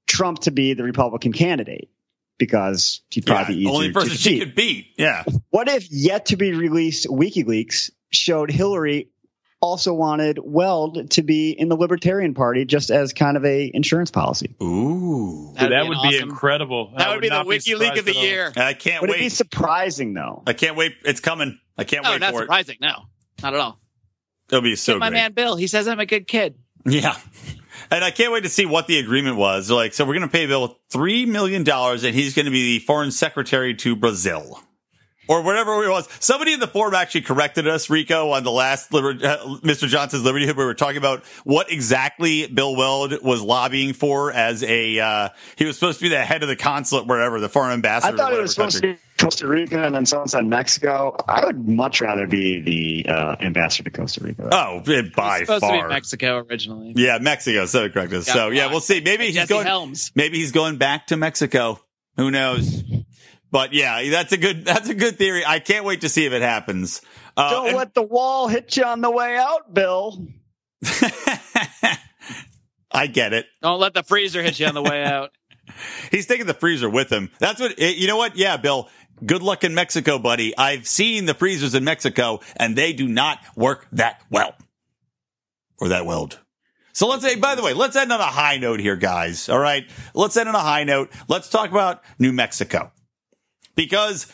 Trump 0.06 0.40
to 0.40 0.50
be 0.50 0.74
the 0.74 0.84
Republican 0.84 1.32
candidate 1.32 1.90
because 2.38 3.02
he'd 3.10 3.26
probably 3.26 3.54
be 3.54 3.60
easier 3.62 3.72
only 3.74 3.88
to 3.88 3.94
person 3.94 4.16
she 4.16 4.38
defeat. 4.38 4.40
could 4.40 4.54
beat. 4.54 4.86
Yeah. 4.98 5.24
What 5.50 5.68
if 5.68 5.90
yet 5.90 6.26
to 6.26 6.36
be 6.36 6.52
released 6.52 7.06
WikiLeaks 7.06 7.90
showed 8.10 8.50
Hillary 8.50 9.10
also 9.60 9.94
wanted 9.94 10.38
Weld 10.42 11.10
to 11.12 11.22
be 11.22 11.52
in 11.52 11.68
the 11.68 11.76
Libertarian 11.76 12.34
Party 12.34 12.66
just 12.66 12.90
as 12.90 13.12
kind 13.12 13.36
of 13.36 13.44
a 13.44 13.70
insurance 13.72 14.10
policy? 14.10 14.54
Ooh. 14.62 15.52
That'd 15.54 15.72
that 15.72 15.82
be 15.84 15.88
would 15.88 15.98
an 15.98 16.10
be 16.10 16.18
incredible. 16.18 16.92
That 16.98 17.10
would 17.10 17.22
be 17.22 17.28
the 17.28 17.36
not 17.36 17.46
Wiki 17.46 17.74
Leak 17.74 17.96
of 17.96 18.04
the 18.04 18.14
year. 18.14 18.52
I 18.56 18.74
can't 18.74 19.00
Would 19.00 19.10
it 19.10 19.18
be 19.18 19.28
surprising 19.28 20.12
though? 20.12 20.42
I 20.46 20.52
can't 20.52 20.76
wait. 20.76 20.96
It's 21.04 21.20
coming. 21.20 21.58
I 21.76 21.84
can't 21.84 22.06
Oh, 22.06 22.10
wait 22.12 22.20
not 22.20 22.32
for 22.32 22.40
it. 22.42 22.44
surprising. 22.44 22.76
No, 22.80 23.04
not 23.42 23.54
at 23.54 23.60
all. 23.60 23.80
It'll 24.50 24.60
be 24.62 24.76
so 24.76 24.98
My 24.98 25.08
great. 25.08 25.18
man 25.18 25.32
Bill, 25.32 25.56
he 25.56 25.66
says 25.66 25.88
I'm 25.88 26.00
a 26.00 26.06
good 26.06 26.26
kid. 26.26 26.54
Yeah. 26.86 27.16
And 27.90 28.04
I 28.04 28.10
can't 28.10 28.32
wait 28.32 28.42
to 28.44 28.48
see 28.48 28.66
what 28.66 28.86
the 28.86 28.98
agreement 28.98 29.36
was. 29.36 29.70
Like, 29.70 29.94
so 29.94 30.04
we're 30.04 30.14
going 30.14 30.28
to 30.28 30.32
pay 30.32 30.46
Bill 30.46 30.78
$3 30.92 31.26
million 31.26 31.68
and 31.68 32.14
he's 32.14 32.34
going 32.34 32.44
to 32.46 32.52
be 32.52 32.78
the 32.78 32.84
foreign 32.84 33.10
secretary 33.10 33.74
to 33.76 33.96
Brazil. 33.96 34.60
Or 35.28 35.42
whatever 35.42 35.82
it 35.84 35.88
was. 35.90 36.08
Somebody 36.20 36.52
in 36.52 36.60
the 36.60 36.66
forum 36.66 36.94
actually 36.94 37.22
corrected 37.22 37.66
us, 37.66 37.88
Rico, 37.88 38.30
on 38.30 38.44
the 38.44 38.50
last 38.50 38.92
Liber- 38.92 39.24
uh, 39.26 39.38
Mr. 39.62 39.88
Johnson's 39.88 40.22
Libertyhood. 40.24 40.56
We 40.56 40.64
were 40.64 40.74
talking 40.74 40.98
about 40.98 41.24
what 41.44 41.70
exactly 41.72 42.46
Bill 42.46 42.76
Weld 42.76 43.22
was 43.22 43.40
lobbying 43.42 43.92
for 43.94 44.32
as 44.32 44.62
a, 44.62 44.98
uh, 45.00 45.28
he 45.56 45.64
was 45.64 45.76
supposed 45.78 45.98
to 46.00 46.02
be 46.04 46.08
the 46.10 46.22
head 46.22 46.42
of 46.42 46.48
the 46.48 46.56
consulate, 46.56 47.06
wherever, 47.06 47.40
the 47.40 47.48
foreign 47.48 47.72
ambassador. 47.72 48.14
I 48.14 48.16
thought 48.16 48.32
it 48.32 48.40
was 48.40 48.56
whatever 48.58 48.70
supposed 48.70 48.82
country. 48.82 48.92
to 48.94 48.96
be 48.96 49.00
Costa 49.24 49.46
Rica, 49.46 49.82
and 49.84 49.94
then 49.94 50.04
someone 50.06 50.28
said 50.28 50.44
Mexico. 50.44 51.16
I 51.28 51.46
would 51.46 51.68
much 51.68 52.00
rather 52.00 52.26
be 52.26 52.60
the 53.04 53.10
uh, 53.10 53.36
ambassador 53.40 53.88
to 53.88 53.96
Costa 53.96 54.22
Rica. 54.24 54.48
Oh, 54.52 54.80
by 54.80 55.38
It's 55.38 55.46
supposed 55.46 55.60
far. 55.62 55.76
to 55.76 55.82
be 55.84 55.88
Mexico 55.88 56.44
originally. 56.50 56.92
Yeah, 56.96 57.18
Mexico. 57.20 57.64
So 57.66 57.88
correct. 57.88 58.12
us. 58.12 58.26
So 58.26 58.48
yeah, 58.50 58.66
we'll 58.70 58.80
see. 58.80 59.00
Maybe 59.00 59.26
he's 59.26 59.34
Jesse 59.36 59.48
going. 59.48 59.66
Helms. 59.66 60.10
Maybe 60.14 60.38
he's 60.38 60.52
going 60.52 60.76
back 60.76 61.06
to 61.08 61.16
Mexico. 61.16 61.80
Who 62.16 62.30
knows? 62.30 62.82
But 63.54 63.72
yeah, 63.72 64.10
that's 64.10 64.32
a 64.32 64.36
good. 64.36 64.64
That's 64.64 64.88
a 64.88 64.94
good 64.94 65.16
theory. 65.16 65.44
I 65.46 65.60
can't 65.60 65.84
wait 65.84 66.00
to 66.00 66.08
see 66.08 66.26
if 66.26 66.32
it 66.32 66.42
happens. 66.42 67.00
Uh, 67.36 67.50
Don't 67.52 67.68
and- 67.68 67.76
let 67.76 67.94
the 67.94 68.02
wall 68.02 68.48
hit 68.48 68.76
you 68.76 68.82
on 68.82 69.00
the 69.00 69.12
way 69.12 69.36
out, 69.36 69.72
Bill. 69.72 70.26
I 72.90 73.06
get 73.06 73.32
it. 73.32 73.46
Don't 73.62 73.78
let 73.78 73.94
the 73.94 74.02
freezer 74.02 74.42
hit 74.42 74.58
you 74.58 74.66
on 74.66 74.74
the 74.74 74.82
way 74.82 75.04
out. 75.04 75.30
He's 76.10 76.26
taking 76.26 76.46
the 76.46 76.54
freezer 76.54 76.90
with 76.90 77.10
him. 77.12 77.30
That's 77.38 77.60
what. 77.60 77.78
eh, 77.78 77.90
You 77.96 78.08
know 78.08 78.16
what? 78.16 78.36
Yeah, 78.36 78.56
Bill. 78.56 78.88
Good 79.24 79.42
luck 79.44 79.62
in 79.62 79.72
Mexico, 79.72 80.18
buddy. 80.18 80.56
I've 80.58 80.88
seen 80.88 81.24
the 81.26 81.34
freezers 81.34 81.76
in 81.76 81.84
Mexico, 81.84 82.40
and 82.56 82.74
they 82.74 82.92
do 82.92 83.06
not 83.06 83.38
work 83.54 83.86
that 83.92 84.20
well, 84.30 84.56
or 85.78 85.88
that 85.90 86.04
weld. 86.06 86.40
So 86.92 87.06
let's 87.06 87.22
say, 87.22 87.36
by 87.36 87.54
the 87.54 87.62
way, 87.62 87.72
let's 87.72 87.94
end 87.94 88.10
on 88.10 88.18
a 88.20 88.24
high 88.24 88.56
note 88.58 88.80
here, 88.80 88.96
guys. 88.96 89.48
All 89.48 89.60
right. 89.60 89.88
Let's 90.12 90.36
end 90.36 90.48
on 90.48 90.56
a 90.56 90.60
high 90.60 90.82
note. 90.82 91.10
Let's 91.28 91.48
talk 91.48 91.70
about 91.70 92.02
New 92.18 92.32
Mexico 92.32 92.90
because 93.74 94.26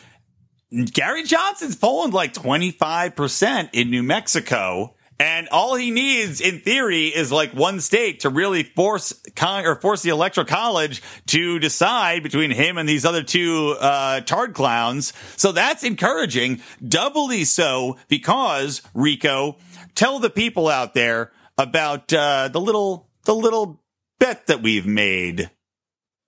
Gary 0.71 1.23
Johnson's 1.23 1.75
polling 1.75 2.11
like 2.11 2.33
25% 2.33 3.69
in 3.73 3.89
New 3.89 4.03
Mexico. 4.03 4.95
And 5.19 5.49
all 5.49 5.75
he 5.75 5.91
needs 5.91 6.41
in 6.41 6.61
theory 6.61 7.07
is 7.09 7.31
like 7.31 7.53
one 7.53 7.79
state 7.79 8.21
to 8.21 8.29
really 8.29 8.63
force 8.63 9.13
con- 9.35 9.65
or 9.65 9.75
force 9.75 10.01
the 10.01 10.09
electoral 10.09 10.47
college 10.47 11.03
to 11.27 11.59
decide 11.59 12.23
between 12.23 12.49
him 12.49 12.79
and 12.79 12.89
these 12.89 13.05
other 13.05 13.21
two, 13.21 13.75
uh, 13.79 14.21
tard 14.21 14.55
clowns. 14.55 15.13
So 15.37 15.51
that's 15.51 15.83
encouraging. 15.83 16.61
Doubly 16.83 17.43
so 17.43 17.97
because 18.07 18.81
Rico, 18.95 19.57
tell 19.93 20.17
the 20.17 20.31
people 20.31 20.67
out 20.67 20.95
there 20.95 21.31
about, 21.55 22.11
uh, 22.11 22.47
the 22.47 22.61
little, 22.61 23.07
the 23.25 23.35
little 23.35 23.79
bet 24.17 24.47
that 24.47 24.63
we've 24.63 24.87
made. 24.87 25.51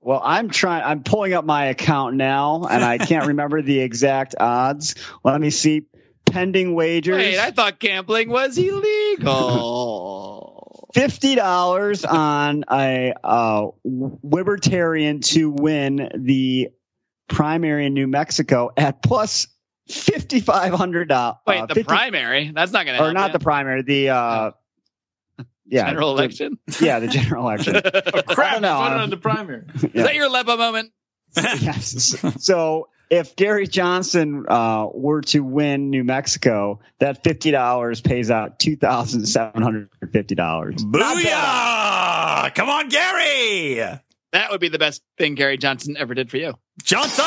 Well, 0.04 0.22
I'm 0.24 0.50
trying. 0.50 0.84
I'm 0.84 1.04
pulling 1.04 1.34
up 1.34 1.46
my 1.46 1.66
account 1.66 2.16
now, 2.16 2.64
and 2.70 2.84
I 2.84 2.98
can't 2.98 3.28
remember 3.30 3.62
the 3.62 3.80
exact 3.80 4.36
odds. 4.40 4.96
Let 5.24 5.40
me 5.40 5.50
see. 5.50 5.88
Pending 6.26 6.74
wagers. 6.74 7.18
Wait, 7.18 7.38
I 7.38 7.52
thought 7.52 7.80
gambling 7.80 8.30
was 8.30 8.58
illegal. 8.58 10.50
fifty 10.94 11.36
dollars 11.36 12.06
on 12.06 12.64
a 12.72 13.14
uh, 13.24 13.68
libertarian 13.84 15.20
to 15.22 15.50
win 15.52 16.10
the 16.16 16.70
primary 17.28 17.86
in 17.86 17.94
New 17.94 18.08
Mexico 18.08 18.72
at 18.76 19.04
plus 19.04 19.48
fifty 19.88 20.40
five 20.40 20.74
hundred 20.74 21.10
dollars. 21.10 21.38
Wait, 21.46 21.68
the 21.68 21.84
primary? 21.84 22.52
That's 22.54 22.72
not 22.72 22.86
going 22.86 22.98
to 22.98 23.04
or 23.04 23.14
not 23.14 23.34
the 23.34 23.40
primary, 23.40 23.82
the 23.84 24.10
uh, 24.10 24.52
yeah, 25.66 25.86
general 25.88 26.16
the- 26.16 26.22
election. 26.22 26.58
yeah, 26.82 27.00
the 27.00 27.08
general 27.08 27.44
election. 27.48 27.74
Crap, 28.28 28.38
I 28.38 28.52
don't 28.54 28.62
know. 28.62 28.78
voted 28.78 29.00
on 29.00 29.10
the 29.10 29.18
primary. 29.18 29.64
Is 29.76 29.92
that 29.94 30.16
your 30.16 30.26
Aleppo 30.28 30.58
moment? 30.58 30.92
yes. 31.36 32.16
So 32.40 32.90
if 33.10 33.36
Gary 33.36 33.68
Johnson 33.68 34.46
uh, 34.48 34.88
were 34.94 35.22
to 35.22 35.40
win 35.42 35.90
New 35.90 36.04
Mexico, 36.04 36.80
that 37.00 37.24
fifty 37.24 37.52
dollars 37.52 38.02
pays 38.02 38.30
out 38.32 38.60
two 38.60 38.76
thousand 38.76 39.26
seven 39.26 39.62
hundred 39.62 39.90
fifty 40.12 40.36
dollars. 40.36 40.76
Booyah! 40.76 42.54
Come 42.56 42.70
on, 42.70 42.90
Gary! 42.90 43.76
That 44.32 44.50
would 44.52 44.62
be 44.62 44.70
the 44.70 44.80
best 44.80 45.04
thing 45.18 45.36
Gary 45.36 45.58
Johnson 45.58 45.96
ever 45.98 46.14
did 46.14 46.30
for 46.32 46.38
you. 46.38 46.54
Johnson! 46.84 47.24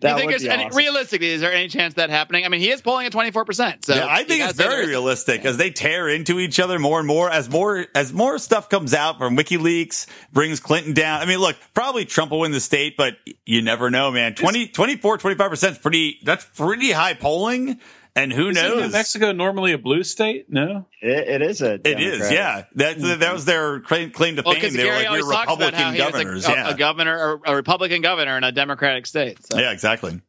That 0.00 0.12
you 0.12 0.16
think 0.18 0.32
would 0.32 0.40
be 0.40 0.50
any, 0.50 0.64
awesome. 0.66 0.76
realistically, 0.76 1.30
is 1.30 1.40
there 1.40 1.52
any 1.52 1.68
chance 1.68 1.94
that 1.94 2.10
happening? 2.10 2.44
I 2.44 2.48
mean, 2.48 2.60
he 2.60 2.70
is 2.70 2.80
polling 2.80 3.06
at 3.06 3.12
24%. 3.12 3.84
So 3.84 3.94
yeah, 3.94 4.06
I 4.08 4.24
think 4.24 4.44
it's 4.44 4.52
very 4.54 4.70
there 4.70 4.82
is- 4.82 4.88
realistic 4.88 5.44
as 5.44 5.56
they 5.56 5.70
tear 5.70 6.08
into 6.08 6.38
each 6.38 6.60
other 6.60 6.78
more 6.78 6.98
and 6.98 7.08
more 7.08 7.30
as 7.30 7.50
more 7.50 7.86
as 7.94 8.12
more 8.12 8.38
stuff 8.38 8.68
comes 8.68 8.94
out 8.94 9.18
from 9.18 9.36
WikiLeaks 9.36 10.06
brings 10.32 10.60
Clinton 10.60 10.94
down. 10.94 11.20
I 11.20 11.26
mean, 11.26 11.38
look, 11.38 11.56
probably 11.74 12.04
Trump 12.04 12.30
will 12.30 12.40
win 12.40 12.52
the 12.52 12.60
state, 12.60 12.96
but 12.96 13.16
you 13.44 13.62
never 13.62 13.90
know, 13.90 14.10
man. 14.10 14.34
20, 14.34 14.68
24, 14.68 15.18
25% 15.18 15.70
is 15.72 15.78
pretty 15.78 16.18
that's 16.22 16.44
pretty 16.44 16.92
high 16.92 17.14
polling 17.14 17.80
and 18.18 18.32
who 18.32 18.48
Isn't 18.48 18.62
New 18.62 18.80
knows? 18.80 18.92
Mexico 18.92 19.32
normally 19.32 19.72
a 19.72 19.78
blue 19.78 20.02
state? 20.02 20.50
No. 20.50 20.86
It, 21.00 21.28
it 21.28 21.42
is 21.42 21.62
a. 21.62 21.74
It 21.74 22.00
is, 22.00 22.30
yeah. 22.30 22.64
That 22.74 22.98
that 23.20 23.32
was 23.32 23.44
their 23.44 23.80
claim, 23.80 24.10
claim 24.10 24.36
to 24.36 24.42
fame. 24.42 24.54
because 24.54 24.74
They 24.74 24.84
were 24.84 24.90
like, 24.90 25.00
we 25.02 25.06
always 25.06 25.26
were 25.26 25.32
talks 25.32 25.52
about 25.52 25.74
how 25.74 25.90
Republican 25.90 25.92
he 25.92 25.98
governors. 25.98 26.48
a, 26.48 26.50
yeah. 26.50 26.70
a 26.70 26.76
governor, 26.76 27.40
a, 27.44 27.52
a 27.52 27.54
Republican 27.54 28.02
governor 28.02 28.36
in 28.36 28.44
a 28.44 28.52
Democratic 28.52 29.06
state. 29.06 29.38
So. 29.46 29.58
Yeah, 29.58 29.70
exactly. 29.70 30.20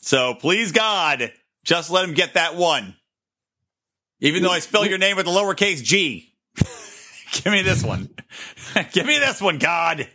So 0.00 0.34
please 0.34 0.72
God, 0.72 1.32
just 1.64 1.90
let 1.90 2.04
him 2.04 2.14
get 2.14 2.34
that 2.34 2.56
one. 2.56 2.94
Even 4.20 4.42
though 4.42 4.52
I 4.52 4.58
spell 4.58 4.86
your 4.86 4.98
name 4.98 5.16
with 5.16 5.26
a 5.26 5.30
lowercase 5.30 5.82
g. 5.82 6.34
Give 7.32 7.52
me 7.52 7.62
this 7.62 7.82
one. 7.82 8.10
Give 8.92 9.06
me 9.06 9.18
this 9.18 9.40
one, 9.40 9.58
God. 9.58 10.06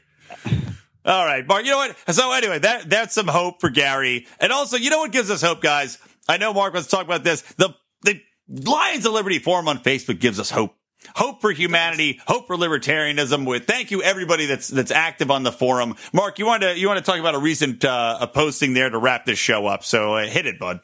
All 1.06 1.26
right, 1.26 1.46
Mark. 1.48 1.66
You 1.66 1.72
know 1.72 1.78
what? 1.78 1.96
So 2.16 2.32
anyway, 2.32 2.60
that 2.60 2.90
that's 2.90 3.14
some 3.16 3.28
hope 3.28 3.62
for 3.62 3.70
Gary. 3.70 4.28
And 4.40 4.52
also, 4.52 4.78
you 4.78 4.90
know 4.90 5.00
what 5.00 5.12
gives 5.12 5.32
us 5.32 5.42
hope, 5.42 5.62
guys? 5.62 5.98
I 6.28 6.38
know 6.38 6.54
Mark 6.54 6.74
to 6.74 6.84
talk 6.84 7.06
about 7.06 7.24
this. 7.24 7.42
The 7.58 7.76
the 8.02 8.22
Lions 8.48 9.06
of 9.06 9.14
Liberty 9.14 9.40
forum 9.40 9.68
on 9.68 9.80
Facebook 9.80 10.20
gives 10.20 10.40
us 10.40 10.50
hope. 10.50 10.76
Hope 11.16 11.40
for 11.40 11.52
humanity, 11.52 12.20
hope 12.26 12.48
for 12.48 12.56
libertarianism. 12.56 13.46
With 13.46 13.66
thank 13.68 13.92
you 13.92 14.02
everybody 14.02 14.48
that's 14.48 14.68
that's 14.68 14.92
active 14.92 15.30
on 15.30 15.44
the 15.44 15.52
forum. 15.52 15.96
Mark, 16.14 16.40
you 16.40 16.46
want 16.46 16.64
to 16.64 16.78
you 16.78 16.88
want 16.88 16.98
to 16.98 17.04
talk 17.04 17.20
about 17.20 17.36
a 17.36 17.40
recent 17.40 17.86
uh, 17.86 18.18
a 18.22 18.28
posting 18.28 18.74
there 18.74 18.90
to 18.90 18.98
wrap 18.98 19.26
this 19.26 19.38
show 19.38 19.68
up. 19.68 19.84
So 19.84 20.16
uh, 20.16 20.26
hit 20.26 20.48
it, 20.48 20.60
bud. 20.60 20.80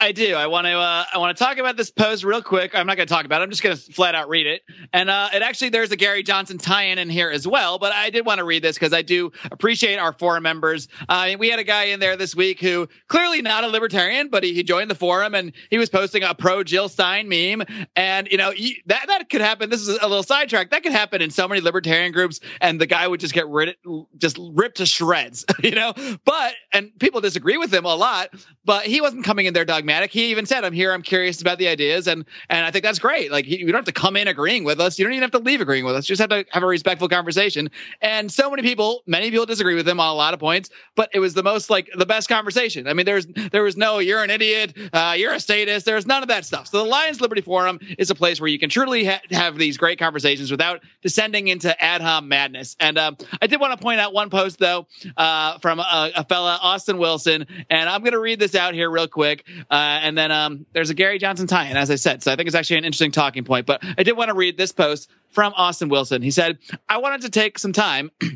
I 0.00 0.12
do. 0.12 0.36
I 0.36 0.46
want 0.46 0.66
to. 0.66 0.74
Uh, 0.74 1.04
I 1.12 1.18
want 1.18 1.36
to 1.36 1.42
talk 1.42 1.58
about 1.58 1.76
this 1.76 1.90
post 1.90 2.22
real 2.22 2.40
quick. 2.40 2.72
I'm 2.72 2.86
not 2.86 2.96
going 2.96 3.08
to 3.08 3.12
talk 3.12 3.24
about 3.24 3.40
it. 3.40 3.44
I'm 3.44 3.50
just 3.50 3.64
going 3.64 3.76
to 3.76 3.92
flat 3.92 4.14
out 4.14 4.28
read 4.28 4.46
it. 4.46 4.62
And 4.92 5.10
uh, 5.10 5.28
it 5.34 5.42
actually 5.42 5.70
there's 5.70 5.90
a 5.90 5.96
Gary 5.96 6.22
Johnson 6.22 6.56
tie-in 6.56 6.98
in 6.98 7.10
here 7.10 7.30
as 7.30 7.48
well. 7.48 7.80
But 7.80 7.92
I 7.92 8.10
did 8.10 8.24
want 8.24 8.38
to 8.38 8.44
read 8.44 8.62
this 8.62 8.76
because 8.76 8.92
I 8.92 9.02
do 9.02 9.32
appreciate 9.50 9.96
our 9.96 10.12
forum 10.12 10.44
members. 10.44 10.86
Uh, 11.08 11.30
we 11.36 11.50
had 11.50 11.58
a 11.58 11.64
guy 11.64 11.84
in 11.84 11.98
there 11.98 12.16
this 12.16 12.36
week 12.36 12.60
who 12.60 12.88
clearly 13.08 13.42
not 13.42 13.64
a 13.64 13.66
libertarian, 13.66 14.28
but 14.28 14.44
he, 14.44 14.54
he 14.54 14.62
joined 14.62 14.88
the 14.88 14.94
forum 14.94 15.34
and 15.34 15.52
he 15.68 15.78
was 15.78 15.88
posting 15.88 16.22
a 16.22 16.32
pro 16.32 16.62
Jill 16.62 16.88
Stein 16.88 17.28
meme. 17.28 17.66
And 17.96 18.28
you 18.30 18.38
know 18.38 18.52
that 18.86 19.04
that 19.08 19.28
could 19.28 19.40
happen. 19.40 19.68
This 19.68 19.80
is 19.80 19.88
a 19.88 20.06
little 20.06 20.22
sidetrack. 20.22 20.70
That 20.70 20.84
could 20.84 20.92
happen 20.92 21.22
in 21.22 21.30
so 21.30 21.48
many 21.48 21.60
libertarian 21.60 22.12
groups, 22.12 22.38
and 22.60 22.80
the 22.80 22.86
guy 22.86 23.08
would 23.08 23.18
just 23.18 23.34
get 23.34 23.48
rid, 23.48 23.74
just 24.16 24.38
ripped 24.38 24.76
to 24.76 24.86
shreds. 24.86 25.44
You 25.60 25.74
know. 25.74 25.92
But 26.24 26.54
and 26.72 26.96
people 27.00 27.20
disagree 27.20 27.56
with 27.56 27.74
him 27.74 27.84
a 27.84 27.94
lot. 27.94 28.30
But 28.64 28.86
he 28.86 29.00
wasn't 29.00 29.24
coming 29.24 29.46
in 29.46 29.54
there 29.54 29.64
dogmatic. 29.88 30.12
He 30.12 30.30
even 30.30 30.44
said, 30.46 30.64
"I'm 30.64 30.72
here. 30.72 30.92
I'm 30.92 31.02
curious 31.02 31.40
about 31.40 31.58
the 31.58 31.68
ideas," 31.68 32.06
and 32.06 32.24
and 32.50 32.64
I 32.64 32.70
think 32.70 32.84
that's 32.84 32.98
great. 32.98 33.32
Like 33.32 33.46
you 33.46 33.64
don't 33.66 33.74
have 33.74 33.84
to 33.86 33.92
come 33.92 34.16
in 34.16 34.28
agreeing 34.28 34.64
with 34.64 34.80
us. 34.80 34.98
You 34.98 35.04
don't 35.04 35.14
even 35.14 35.22
have 35.22 35.30
to 35.32 35.38
leave 35.38 35.60
agreeing 35.60 35.84
with 35.84 35.96
us. 35.96 36.08
You 36.08 36.14
just 36.14 36.20
have 36.20 36.30
to 36.30 36.44
have 36.50 36.62
a 36.62 36.66
respectful 36.66 37.08
conversation. 37.08 37.70
And 38.02 38.30
so 38.30 38.50
many 38.50 38.62
people, 38.62 39.02
many 39.06 39.30
people 39.30 39.46
disagree 39.46 39.74
with 39.74 39.88
him 39.88 39.98
on 39.98 40.08
a 40.08 40.14
lot 40.14 40.34
of 40.34 40.40
points, 40.40 40.70
but 40.94 41.08
it 41.14 41.20
was 41.20 41.34
the 41.34 41.42
most 41.42 41.70
like 41.70 41.88
the 41.96 42.06
best 42.06 42.28
conversation. 42.28 42.86
I 42.86 42.92
mean, 42.92 43.06
there's 43.06 43.26
there 43.52 43.62
was 43.62 43.76
no 43.76 43.98
"you're 43.98 44.22
an 44.22 44.30
idiot," 44.30 44.76
uh, 44.92 45.14
"you're 45.16 45.32
a 45.32 45.40
statist." 45.40 45.86
There's 45.86 46.06
none 46.06 46.22
of 46.22 46.28
that 46.28 46.44
stuff. 46.44 46.68
So 46.68 46.78
the 46.78 46.88
Lions 46.88 47.20
Liberty 47.20 47.40
Forum 47.40 47.80
is 47.96 48.10
a 48.10 48.14
place 48.14 48.40
where 48.40 48.48
you 48.48 48.58
can 48.58 48.68
truly 48.68 49.06
ha- 49.06 49.20
have 49.30 49.56
these 49.56 49.78
great 49.78 49.98
conversations 49.98 50.50
without 50.50 50.82
descending 51.02 51.48
into 51.48 51.68
ad 51.82 52.02
hom 52.02 52.28
madness. 52.28 52.76
And 52.78 52.98
um, 52.98 53.16
I 53.40 53.46
did 53.46 53.60
want 53.60 53.78
to 53.78 53.82
point 53.82 54.00
out 54.00 54.12
one 54.12 54.28
post 54.28 54.58
though 54.58 54.86
uh, 55.16 55.58
from 55.58 55.80
a, 55.80 56.12
a 56.14 56.24
fella 56.24 56.58
Austin 56.60 56.98
Wilson, 56.98 57.46
and 57.70 57.88
I'm 57.88 58.02
going 58.02 58.12
to 58.12 58.20
read 58.20 58.38
this 58.38 58.54
out 58.54 58.74
here 58.74 58.90
real 58.90 59.08
quick. 59.08 59.46
Uh, 59.70 59.77
and 59.78 60.16
then 60.16 60.30
um, 60.30 60.66
there's 60.72 60.90
a 60.90 60.94
Gary 60.94 61.18
Johnson 61.18 61.46
tie-in, 61.46 61.76
as 61.76 61.90
I 61.90 61.96
said. 61.96 62.22
So 62.22 62.32
I 62.32 62.36
think 62.36 62.46
it's 62.46 62.56
actually 62.56 62.78
an 62.78 62.84
interesting 62.84 63.12
talking 63.12 63.44
point. 63.44 63.66
But 63.66 63.82
I 63.96 64.02
did 64.02 64.16
want 64.16 64.28
to 64.28 64.34
read 64.34 64.56
this 64.56 64.72
post 64.72 65.10
from 65.30 65.52
Austin 65.56 65.88
Wilson. 65.88 66.22
He 66.22 66.30
said, 66.30 66.58
"I 66.88 66.98
wanted 66.98 67.22
to 67.22 67.30
take 67.30 67.58
some 67.58 67.72
time." 67.72 68.10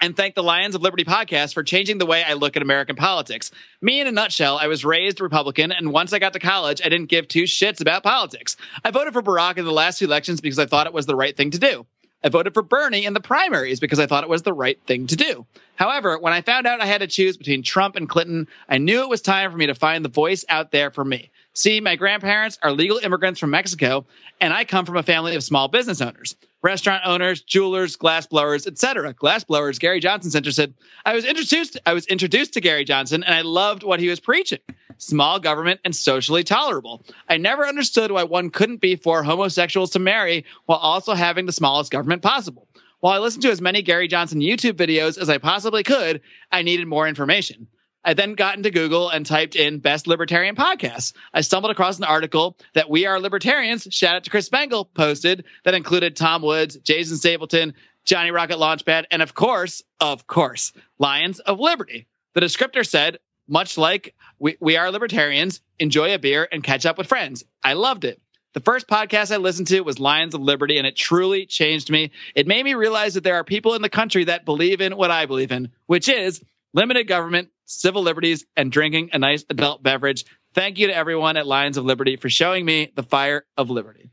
and 0.00 0.16
thank 0.16 0.34
the 0.34 0.42
Lions 0.42 0.74
of 0.74 0.82
Liberty 0.82 1.04
podcast 1.04 1.54
for 1.54 1.62
changing 1.62 1.98
the 1.98 2.06
way 2.06 2.22
I 2.22 2.34
look 2.34 2.56
at 2.56 2.62
American 2.62 2.96
politics. 2.96 3.50
Me, 3.80 4.00
in 4.00 4.06
a 4.06 4.12
nutshell, 4.12 4.58
I 4.58 4.66
was 4.66 4.84
raised 4.84 5.20
Republican, 5.20 5.72
and 5.72 5.92
once 5.92 6.12
I 6.12 6.18
got 6.18 6.32
to 6.34 6.38
college, 6.38 6.80
I 6.84 6.88
didn't 6.88 7.08
give 7.08 7.28
two 7.28 7.44
shits 7.44 7.80
about 7.80 8.02
politics. 8.02 8.56
I 8.84 8.90
voted 8.90 9.12
for 9.12 9.22
Barack 9.22 9.56
in 9.56 9.64
the 9.64 9.72
last 9.72 9.98
two 9.98 10.04
elections 10.04 10.40
because 10.40 10.58
I 10.58 10.66
thought 10.66 10.86
it 10.86 10.92
was 10.92 11.06
the 11.06 11.16
right 11.16 11.36
thing 11.36 11.50
to 11.52 11.58
do. 11.58 11.86
I 12.26 12.28
voted 12.28 12.54
for 12.54 12.62
Bernie 12.62 13.04
in 13.04 13.14
the 13.14 13.20
primaries 13.20 13.78
because 13.78 14.00
I 14.00 14.06
thought 14.06 14.24
it 14.24 14.28
was 14.28 14.42
the 14.42 14.52
right 14.52 14.80
thing 14.84 15.06
to 15.06 15.14
do. 15.14 15.46
However, 15.76 16.18
when 16.18 16.32
I 16.32 16.40
found 16.40 16.66
out 16.66 16.80
I 16.80 16.86
had 16.86 17.00
to 17.00 17.06
choose 17.06 17.36
between 17.36 17.62
Trump 17.62 17.94
and 17.94 18.08
Clinton, 18.08 18.48
I 18.68 18.78
knew 18.78 19.02
it 19.02 19.08
was 19.08 19.22
time 19.22 19.48
for 19.52 19.56
me 19.56 19.66
to 19.66 19.76
find 19.76 20.04
the 20.04 20.08
voice 20.08 20.44
out 20.48 20.72
there 20.72 20.90
for 20.90 21.04
me. 21.04 21.30
See, 21.52 21.80
my 21.80 21.94
grandparents 21.94 22.58
are 22.64 22.72
legal 22.72 22.98
immigrants 22.98 23.38
from 23.38 23.50
Mexico, 23.50 24.06
and 24.40 24.52
I 24.52 24.64
come 24.64 24.84
from 24.84 24.96
a 24.96 25.04
family 25.04 25.36
of 25.36 25.44
small 25.44 25.68
business 25.68 26.00
owners, 26.00 26.34
restaurant 26.66 27.02
owners, 27.06 27.40
jewelers, 27.42 27.94
glass 27.94 28.26
blowers, 28.26 28.66
etc. 28.66 29.12
Glass 29.12 29.44
blowers. 29.44 29.78
Gary 29.78 30.00
Johnson 30.00 30.32
Center 30.32 30.50
said, 30.50 30.74
"I 31.04 31.14
was 31.14 31.24
introduced. 31.24 31.78
I 31.86 31.92
was 31.92 32.06
introduced 32.06 32.54
to 32.54 32.60
Gary 32.60 32.84
Johnson, 32.84 33.22
and 33.22 33.32
I 33.32 33.42
loved 33.42 33.84
what 33.84 34.00
he 34.00 34.08
was 34.08 34.18
preaching: 34.18 34.58
small 34.98 35.38
government 35.38 35.78
and 35.84 35.94
socially 35.94 36.42
tolerable. 36.42 37.04
I 37.28 37.36
never 37.36 37.64
understood 37.64 38.10
why 38.10 38.24
one 38.24 38.50
couldn't 38.50 38.80
be 38.80 38.96
for 38.96 39.22
homosexuals 39.22 39.90
to 39.92 40.00
marry 40.00 40.44
while 40.64 40.78
also 40.78 41.14
having 41.14 41.46
the 41.46 41.52
smallest 41.52 41.92
government 41.92 42.22
possible." 42.22 42.66
While 42.98 43.12
I 43.12 43.18
listened 43.18 43.42
to 43.42 43.50
as 43.50 43.60
many 43.60 43.82
Gary 43.82 44.08
Johnson 44.08 44.40
YouTube 44.40 44.72
videos 44.72 45.18
as 45.18 45.30
I 45.30 45.38
possibly 45.38 45.84
could, 45.84 46.20
I 46.50 46.62
needed 46.62 46.88
more 46.88 47.06
information. 47.06 47.68
I 48.06 48.14
then 48.14 48.34
got 48.34 48.56
into 48.56 48.70
Google 48.70 49.08
and 49.10 49.26
typed 49.26 49.56
in 49.56 49.80
best 49.80 50.06
libertarian 50.06 50.54
podcasts. 50.54 51.12
I 51.34 51.40
stumbled 51.40 51.72
across 51.72 51.98
an 51.98 52.04
article 52.04 52.56
that 52.74 52.88
We 52.88 53.04
Are 53.04 53.18
Libertarians, 53.18 53.88
shout 53.90 54.14
out 54.14 54.22
to 54.24 54.30
Chris 54.30 54.46
Spangle, 54.46 54.84
posted 54.84 55.44
that 55.64 55.74
included 55.74 56.14
Tom 56.14 56.40
Woods, 56.40 56.76
Jason 56.76 57.16
Stapleton, 57.16 57.74
Johnny 58.04 58.30
Rocket 58.30 58.58
Launchpad, 58.58 59.06
and 59.10 59.22
of 59.22 59.34
course, 59.34 59.82
of 59.98 60.28
course, 60.28 60.72
Lions 61.00 61.40
of 61.40 61.58
Liberty. 61.58 62.06
The 62.34 62.42
descriptor 62.42 62.86
said, 62.86 63.18
much 63.48 63.76
like 63.76 64.14
we, 64.38 64.56
we 64.60 64.76
Are 64.76 64.92
Libertarians, 64.92 65.60
enjoy 65.80 66.14
a 66.14 66.18
beer 66.20 66.46
and 66.52 66.62
catch 66.62 66.86
up 66.86 66.98
with 66.98 67.08
friends. 67.08 67.42
I 67.64 67.72
loved 67.72 68.04
it. 68.04 68.22
The 68.52 68.60
first 68.60 68.86
podcast 68.86 69.34
I 69.34 69.38
listened 69.38 69.66
to 69.68 69.80
was 69.80 69.98
Lions 69.98 70.34
of 70.34 70.40
Liberty, 70.40 70.78
and 70.78 70.86
it 70.86 70.94
truly 70.94 71.44
changed 71.44 71.90
me. 71.90 72.12
It 72.36 72.46
made 72.46 72.64
me 72.64 72.74
realize 72.74 73.14
that 73.14 73.24
there 73.24 73.34
are 73.34 73.44
people 73.44 73.74
in 73.74 73.82
the 73.82 73.90
country 73.90 74.24
that 74.24 74.44
believe 74.44 74.80
in 74.80 74.96
what 74.96 75.10
I 75.10 75.26
believe 75.26 75.50
in, 75.50 75.72
which 75.86 76.08
is 76.08 76.40
limited 76.76 77.08
government, 77.08 77.48
civil 77.64 78.02
liberties, 78.02 78.44
and 78.56 78.70
drinking 78.70 79.10
a 79.12 79.18
nice 79.18 79.44
adult 79.50 79.82
beverage. 79.82 80.24
Thank 80.54 80.78
you 80.78 80.86
to 80.86 80.94
everyone 80.94 81.36
at 81.36 81.46
Lions 81.46 81.76
of 81.76 81.84
Liberty 81.84 82.16
for 82.16 82.30
showing 82.30 82.64
me 82.64 82.92
the 82.94 83.02
fire 83.02 83.44
of 83.56 83.70
liberty. 83.70 84.10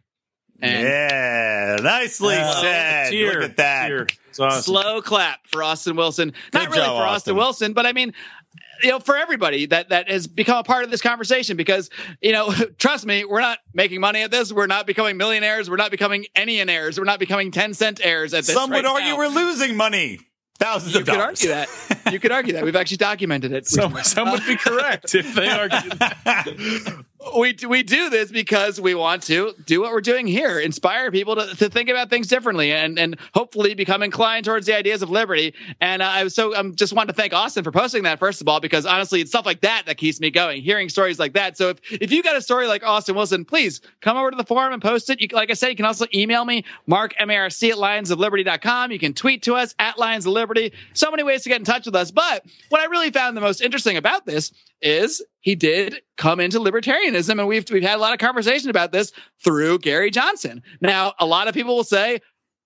And 0.62 0.88
yeah, 0.88 1.78
nicely 1.82 2.36
Uh, 2.36 2.62
said. 2.62 3.12
Cheer, 3.12 3.34
Look 3.42 3.50
at 3.52 3.58
that. 3.58 3.92
awesome. 4.40 4.62
slow 4.62 5.02
clap 5.02 5.46
for 5.48 5.62
Austin 5.62 5.96
Wilson. 5.96 6.34
Not 6.54 6.68
really 6.70 6.78
job, 6.84 6.98
for 6.98 7.04
Austin. 7.04 7.08
Austin 7.08 7.36
Wilson, 7.36 7.74
but 7.74 7.86
I 7.86 7.92
mean, 7.92 8.14
you 8.82 8.90
know, 8.90 9.00
for 9.00 9.18
everybody 9.18 9.66
that 9.68 9.90
that 9.90 10.10
has 10.10 10.26
become 10.28 10.58
a 10.58 10.64
part 10.64 10.86
of 10.86 10.92
this 10.92 11.02
conversation 11.02 11.58
because, 11.58 11.90
you 12.22 12.32
know, 12.32 12.52
trust 12.78 13.06
me, 13.06 13.26
we're 13.26 13.42
not 13.42 13.60
making 13.74 14.00
money 14.00 14.22
at 14.22 14.32
this. 14.32 14.54
We're 14.54 14.68
not 14.68 14.88
becoming 14.88 15.18
millionaires. 15.18 15.70
We're 15.70 15.76
not 15.76 15.92
becoming 15.92 16.26
any 16.36 16.60
heirs. 16.62 16.98
We're 16.98 17.06
not 17.06 17.20
becoming 17.20 17.52
10 17.52 17.74
cent 17.74 18.00
heirs 18.04 18.34
at 18.34 18.46
this. 18.46 18.54
Some 18.56 18.70
would 18.72 18.86
argue 18.86 19.12
now. 19.12 19.18
we're 19.18 19.28
losing 19.28 19.76
money. 19.76 20.20
Thousands 20.60 20.94
You 20.94 21.00
of 21.02 21.06
dollars. 21.06 21.42
You 21.44 21.50
could 21.50 21.56
argue 21.58 21.68
that. 21.96 22.14
You 22.14 22.20
could 22.20 22.32
argue 22.32 22.54
that. 22.54 22.64
We've 22.64 22.76
actually 22.76 22.98
documented 22.98 23.52
it. 23.52 23.68
Some, 23.74 23.96
some 24.04 24.32
would 24.32 24.46
be 24.46 24.56
correct 24.56 25.16
if 25.16 25.34
they 25.34 25.50
argued. 25.50 25.94
We 27.38 27.54
do, 27.54 27.70
we 27.70 27.84
do 27.84 28.10
this 28.10 28.32
because 28.32 28.82
we 28.82 28.96
want 28.96 29.24
to 29.24 29.54
do 29.66 29.82
what 29.82 29.92
we're 29.92 30.02
doing 30.02 30.28
here, 30.28 30.60
inspire 30.60 31.12
people 31.12 31.36
to, 31.36 31.56
to 31.56 31.70
think 31.70 31.90
about 31.90 32.10
things 32.10 32.28
differently, 32.28 32.72
and 32.72 32.98
and 32.98 33.18
hopefully 33.34 33.76
become 33.76 34.02
inclined 34.02 34.46
towards 34.46 34.66
the 34.66 34.76
ideas 34.76 35.02
of 35.02 35.10
liberty. 35.10 35.54
And 35.80 36.02
uh, 36.02 36.08
I 36.08 36.28
so 36.28 36.56
I'm 36.56 36.76
just 36.76 36.94
wanted 36.94 37.14
to 37.14 37.14
thank 37.14 37.34
Austin 37.34 37.64
for 37.64 37.72
posting 37.72 38.04
that 38.04 38.20
first 38.20 38.42
of 38.42 38.48
all, 38.48 38.60
because 38.60 38.86
honestly, 38.86 39.22
it's 39.22 39.32
stuff 39.32 39.46
like 39.46 39.62
that 39.62 39.84
that 39.86 39.98
keeps 39.98 40.20
me 40.20 40.32
going. 40.32 40.62
Hearing 40.62 40.90
stories 40.90 41.20
like 41.20 41.34
that. 41.34 41.58
So 41.58 41.70
if 41.70 41.80
if 41.92 42.12
you 42.12 42.24
got 42.24 42.36
a 42.36 42.42
story 42.42 42.68
like 42.68 42.84
Austin 42.84 43.16
Wilson, 43.16 43.46
please 43.46 43.82
come 44.02 44.18
over 44.18 44.32
to 44.32 44.38
the 44.38 44.44
forum 44.44 44.74
and 44.74 44.82
post 44.82 45.10
it. 45.10 45.22
You, 45.22 45.28
like 45.32 45.52
I 45.52 45.54
said, 45.54 45.70
you 45.70 45.76
can 45.76 45.86
also 45.86 46.06
email 46.14 46.44
me 46.46 46.66
mark 46.88 47.14
marc 47.20 47.22
at 47.22 47.28
lionsofliberty.com. 47.28 48.92
You 48.92 49.00
can 49.00 49.14
tweet 49.14 49.44
to 49.44 49.56
us 49.56 49.76
at 49.80 49.98
Lions 49.98 50.26
of 50.26 50.34
Liberty. 50.34 50.74
So 50.94 51.12
many 51.12 51.24
ways 51.24 51.44
to 51.44 51.50
get 51.50 51.60
in 51.60 51.66
touch 51.66 51.86
with 51.86 51.96
us. 51.96 52.12
But 52.12 52.46
what 52.70 52.82
I 52.82 52.86
really 52.86 53.12
found 53.12 53.36
the 53.36 53.42
most 53.42 53.62
interesting 53.62 53.98
about 53.98 54.26
this 54.26 54.52
is 54.82 55.22
he 55.44 55.56
did 55.56 56.02
come 56.16 56.40
into 56.40 56.58
libertarianism, 56.58 57.38
and 57.38 57.48
we've 57.48 57.66
we've 57.70 57.84
had 57.84 57.98
a 57.98 58.02
lot 58.02 58.14
of 58.14 58.20
conversation 58.20 58.70
about 58.70 58.94
this 58.94 59.12
through 59.44 59.80
Gary 59.80 60.10
Johnson. 60.10 60.64
Now, 60.80 61.14
a 61.20 61.26
lot 61.26 61.50
of 61.50 61.54
people 61.54 61.76
will 61.76 61.84
say, 61.84 62.22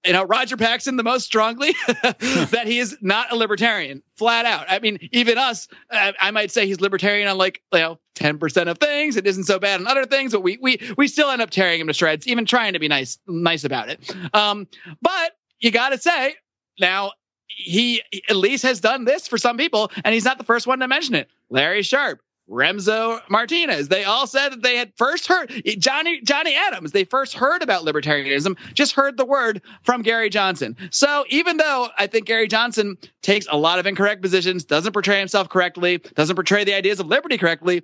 you 0.06 0.14
know, 0.14 0.24
Roger 0.24 0.56
Paxton 0.56 0.96
the 0.96 1.04
most 1.04 1.26
strongly 1.26 1.74
that 1.88 2.64
he 2.66 2.78
is 2.78 2.96
not 3.02 3.32
a 3.32 3.36
libertarian, 3.36 4.04
flat 4.16 4.46
out. 4.46 4.68
I 4.70 4.78
mean, 4.78 5.00
even 5.12 5.40
us, 5.40 5.68
uh, 5.90 6.12
I 6.22 6.30
might 6.30 6.52
say 6.52 6.68
he's 6.68 6.80
libertarian 6.80 7.28
on 7.28 7.40
like 7.40 7.64
you 7.74 7.80
know 7.80 8.00
ten 8.14 8.38
percent 8.38 8.70
of 8.70 8.78
things. 8.78 9.18
It 9.18 9.26
isn't 9.26 9.46
so 9.46 9.58
bad 9.58 9.80
on 9.80 9.88
other 9.88 10.06
things, 10.06 10.32
but 10.32 10.44
we 10.44 10.60
we 10.62 10.80
we 10.98 11.08
still 11.08 11.32
end 11.32 11.42
up 11.42 11.50
tearing 11.50 11.82
him 11.82 11.88
to 11.88 11.94
shreds, 11.94 12.28
even 12.28 12.46
trying 12.46 12.74
to 12.74 12.80
be 12.80 12.88
nice 12.88 13.18
nice 13.28 13.64
about 13.64 13.90
it. 13.90 14.16
Um, 14.36 14.68
but 15.02 15.32
you 15.60 15.72
got 15.72 15.90
to 15.90 15.98
say 15.98 16.36
now 16.80 17.14
he 17.48 18.04
at 18.30 18.36
least 18.36 18.62
has 18.62 18.80
done 18.80 19.06
this 19.06 19.28
for 19.28 19.40
some 19.40 19.58
people, 19.58 19.92
and 20.06 20.14
he's 20.14 20.26
not 20.26 20.38
the 20.38 20.44
first 20.44 20.68
one 20.68 20.78
to 20.80 20.88
mention 20.88 21.16
it. 21.16 21.28
Larry 21.50 21.82
Sharpe, 21.82 22.22
Remso 22.50 23.20
Martinez. 23.30 23.90
They 23.90 24.04
all 24.04 24.26
said 24.26 24.50
that 24.50 24.64
they 24.64 24.78
had 24.78 24.94
first 24.96 25.28
heard 25.28 25.52
Johnny 25.80 26.22
Johnny 26.22 26.56
Adams. 26.56 26.92
They 26.92 27.04
first 27.04 27.34
heard 27.34 27.62
about 27.62 27.84
libertarianism, 27.84 28.58
just 28.74 28.94
heard 28.94 29.18
the 29.18 29.26
word 29.26 29.62
from 29.84 30.02
Gary 30.02 30.30
Johnson. 30.30 30.76
So 30.92 31.26
even 31.30 31.58
though 31.58 31.90
I 31.98 32.08
think 32.08 32.26
Gary 32.26 32.48
Johnson 32.48 32.98
takes 33.22 33.48
a 33.50 33.58
lot 33.58 33.80
of 33.80 33.86
incorrect 33.86 34.22
positions, 34.22 34.64
doesn't 34.64 34.94
portray 34.94 35.20
himself 35.20 35.50
correctly, 35.50 35.98
doesn't 36.16 36.36
portray 36.36 36.64
the 36.64 36.74
ideas 36.74 37.00
of 37.00 37.08
liberty 37.08 37.38
correctly, 37.38 37.84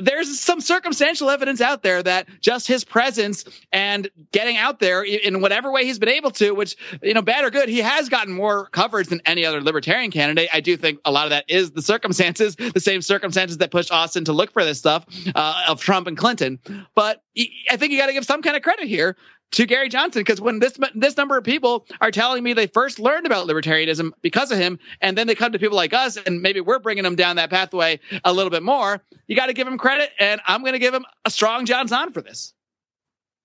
there's 0.00 0.40
some 0.40 0.60
circumstantial 0.60 1.28
evidence 1.28 1.60
out 1.60 1.82
there 1.82 2.02
that 2.02 2.26
just 2.40 2.66
his 2.66 2.82
presence 2.84 3.44
and 3.72 4.08
getting 4.32 4.56
out 4.56 4.78
there 4.78 5.02
in 5.02 5.40
whatever 5.40 5.70
way 5.70 5.84
he's 5.84 5.98
been 5.98 6.08
able 6.08 6.30
to, 6.30 6.52
which, 6.52 6.76
you 7.02 7.12
know, 7.12 7.20
bad 7.20 7.44
or 7.44 7.50
good, 7.50 7.68
he 7.68 7.78
has 7.78 8.08
gotten 8.08 8.32
more 8.32 8.68
coverage 8.68 9.08
than 9.08 9.20
any 9.26 9.44
other 9.44 9.60
libertarian 9.60 10.10
candidate. 10.10 10.48
I 10.52 10.60
do 10.60 10.76
think 10.76 10.98
a 11.04 11.12
lot 11.12 11.24
of 11.24 11.30
that 11.30 11.44
is 11.48 11.72
the 11.72 11.82
circumstances, 11.82 12.56
the 12.56 12.80
same 12.80 13.02
circumstances 13.02 13.58
that 13.58 13.70
pushed 13.70 13.92
Austin 13.92 14.24
to 14.24 14.32
look 14.32 14.50
for 14.52 14.64
this 14.64 14.78
stuff 14.78 15.04
uh, 15.34 15.64
of 15.68 15.80
Trump 15.80 16.06
and 16.06 16.16
Clinton. 16.16 16.58
But 16.94 17.22
I 17.70 17.76
think 17.76 17.92
you 17.92 17.98
got 17.98 18.06
to 18.06 18.12
give 18.12 18.24
some 18.24 18.42
kind 18.42 18.56
of 18.56 18.62
credit 18.62 18.88
here 18.88 19.16
to 19.52 19.66
Gary 19.66 19.88
Johnson 19.88 20.20
because 20.20 20.40
when 20.40 20.58
this 20.58 20.78
this 20.94 21.16
number 21.16 21.36
of 21.36 21.44
people 21.44 21.86
are 22.00 22.10
telling 22.10 22.42
me 22.42 22.52
they 22.52 22.66
first 22.66 22.98
learned 22.98 23.26
about 23.26 23.46
libertarianism 23.46 24.10
because 24.22 24.50
of 24.50 24.58
him, 24.58 24.78
and 25.00 25.16
then 25.16 25.26
they 25.26 25.34
come 25.34 25.52
to 25.52 25.58
people 25.58 25.76
like 25.76 25.92
us, 25.94 26.16
and 26.16 26.42
maybe 26.42 26.60
we're 26.60 26.78
bringing 26.78 27.04
them 27.04 27.14
down 27.14 27.36
that 27.36 27.50
pathway 27.50 28.00
a 28.24 28.32
little 28.32 28.50
bit 28.50 28.62
more. 28.62 29.02
You 29.26 29.36
got 29.36 29.46
to 29.46 29.52
give 29.52 29.68
him 29.68 29.78
credit, 29.78 30.10
and 30.18 30.40
I'm 30.46 30.62
going 30.62 30.72
to 30.72 30.78
give 30.78 30.94
him 30.94 31.04
a 31.24 31.30
strong 31.30 31.66
Johnson 31.66 32.12
for 32.12 32.22
this. 32.22 32.54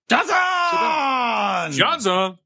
Johnson. 0.10 1.78
Johnson. 1.78 2.38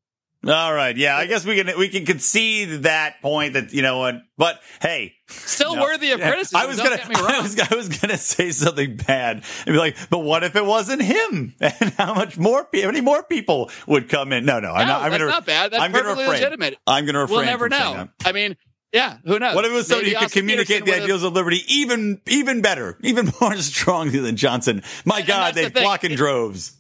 All 0.48 0.74
right, 0.74 0.98
yeah, 0.98 1.16
I 1.16 1.28
guess 1.28 1.46
we 1.46 1.62
can 1.62 1.78
we 1.78 1.88
can 1.88 2.04
concede 2.04 2.84
that 2.84 3.22
point 3.22 3.54
that 3.54 3.74
you 3.74 3.84
know 3.84 4.00
what, 4.00 4.24
but 4.38 4.60
hey, 4.82 5.14
still 5.28 5.76
no. 5.76 5.84
worthy 5.84 6.12
of 6.14 6.20
criticism. 6.20 6.60
I 6.62 6.66
was 6.66 6.78
gonna, 6.78 6.98
I 7.00 7.42
was, 7.42 7.60
I 7.60 7.76
was 7.76 7.90
gonna 7.90 8.18
say 8.18 8.50
something 8.50 8.98
bad 8.98 9.44
and 9.68 9.74
be 9.74 9.78
like, 9.78 9.96
but 10.10 10.20
what 10.20 10.44
if 10.44 10.56
it 10.56 10.66
wasn't 10.66 11.04
him? 11.04 11.54
And 11.62 11.94
how 11.94 12.16
much 12.16 12.40
more, 12.40 12.68
how 12.74 12.86
many 12.88 13.02
more 13.02 13.22
people 13.22 13.70
would 13.86 14.10
come 14.10 14.34
in? 14.34 14.44
No, 14.46 14.60
no, 14.60 14.72
I'm 14.72 14.88
no, 14.88 14.94
not. 14.94 15.02
I'm 15.04 15.12
that's 15.12 15.22
gonna, 15.22 15.32
not 15.32 15.46
bad. 15.46 15.72
That's 15.74 15.84
I'm 15.84 15.92
perfectly 15.92 16.14
gonna 16.14 16.22
refrain. 16.22 16.42
legitimate. 16.42 16.78
I'm 16.88 17.06
gonna 17.06 17.20
refrain. 17.20 17.38
We'll 17.38 17.46
never 17.46 17.70
know. 17.70 18.10
I 18.26 18.32
mean, 18.32 18.58
yeah, 18.92 19.18
who 19.24 19.38
knows? 19.38 19.54
What 19.56 19.66
if 19.66 19.72
it 19.72 19.76
was 19.76 19.88
somebody 19.88 20.14
who 20.16 20.20
could 20.22 20.32
communicate 20.32 20.86
the 20.86 20.96
ideals 20.96 21.22
of 21.24 21.34
liberty 21.34 21.62
even 21.68 22.20
even 22.28 22.62
better, 22.62 22.98
even 23.02 23.32
more 23.42 23.56
strongly 23.58 24.18
than 24.20 24.38
Johnson? 24.38 24.82
My 25.06 25.20
And 25.20 25.28
God, 25.28 25.54
that's 25.54 25.56
the 25.56 25.62
they 25.62 25.70
thing. 25.70 25.84
flock 25.84 26.04
in 26.04 26.16
droves. 26.16 26.74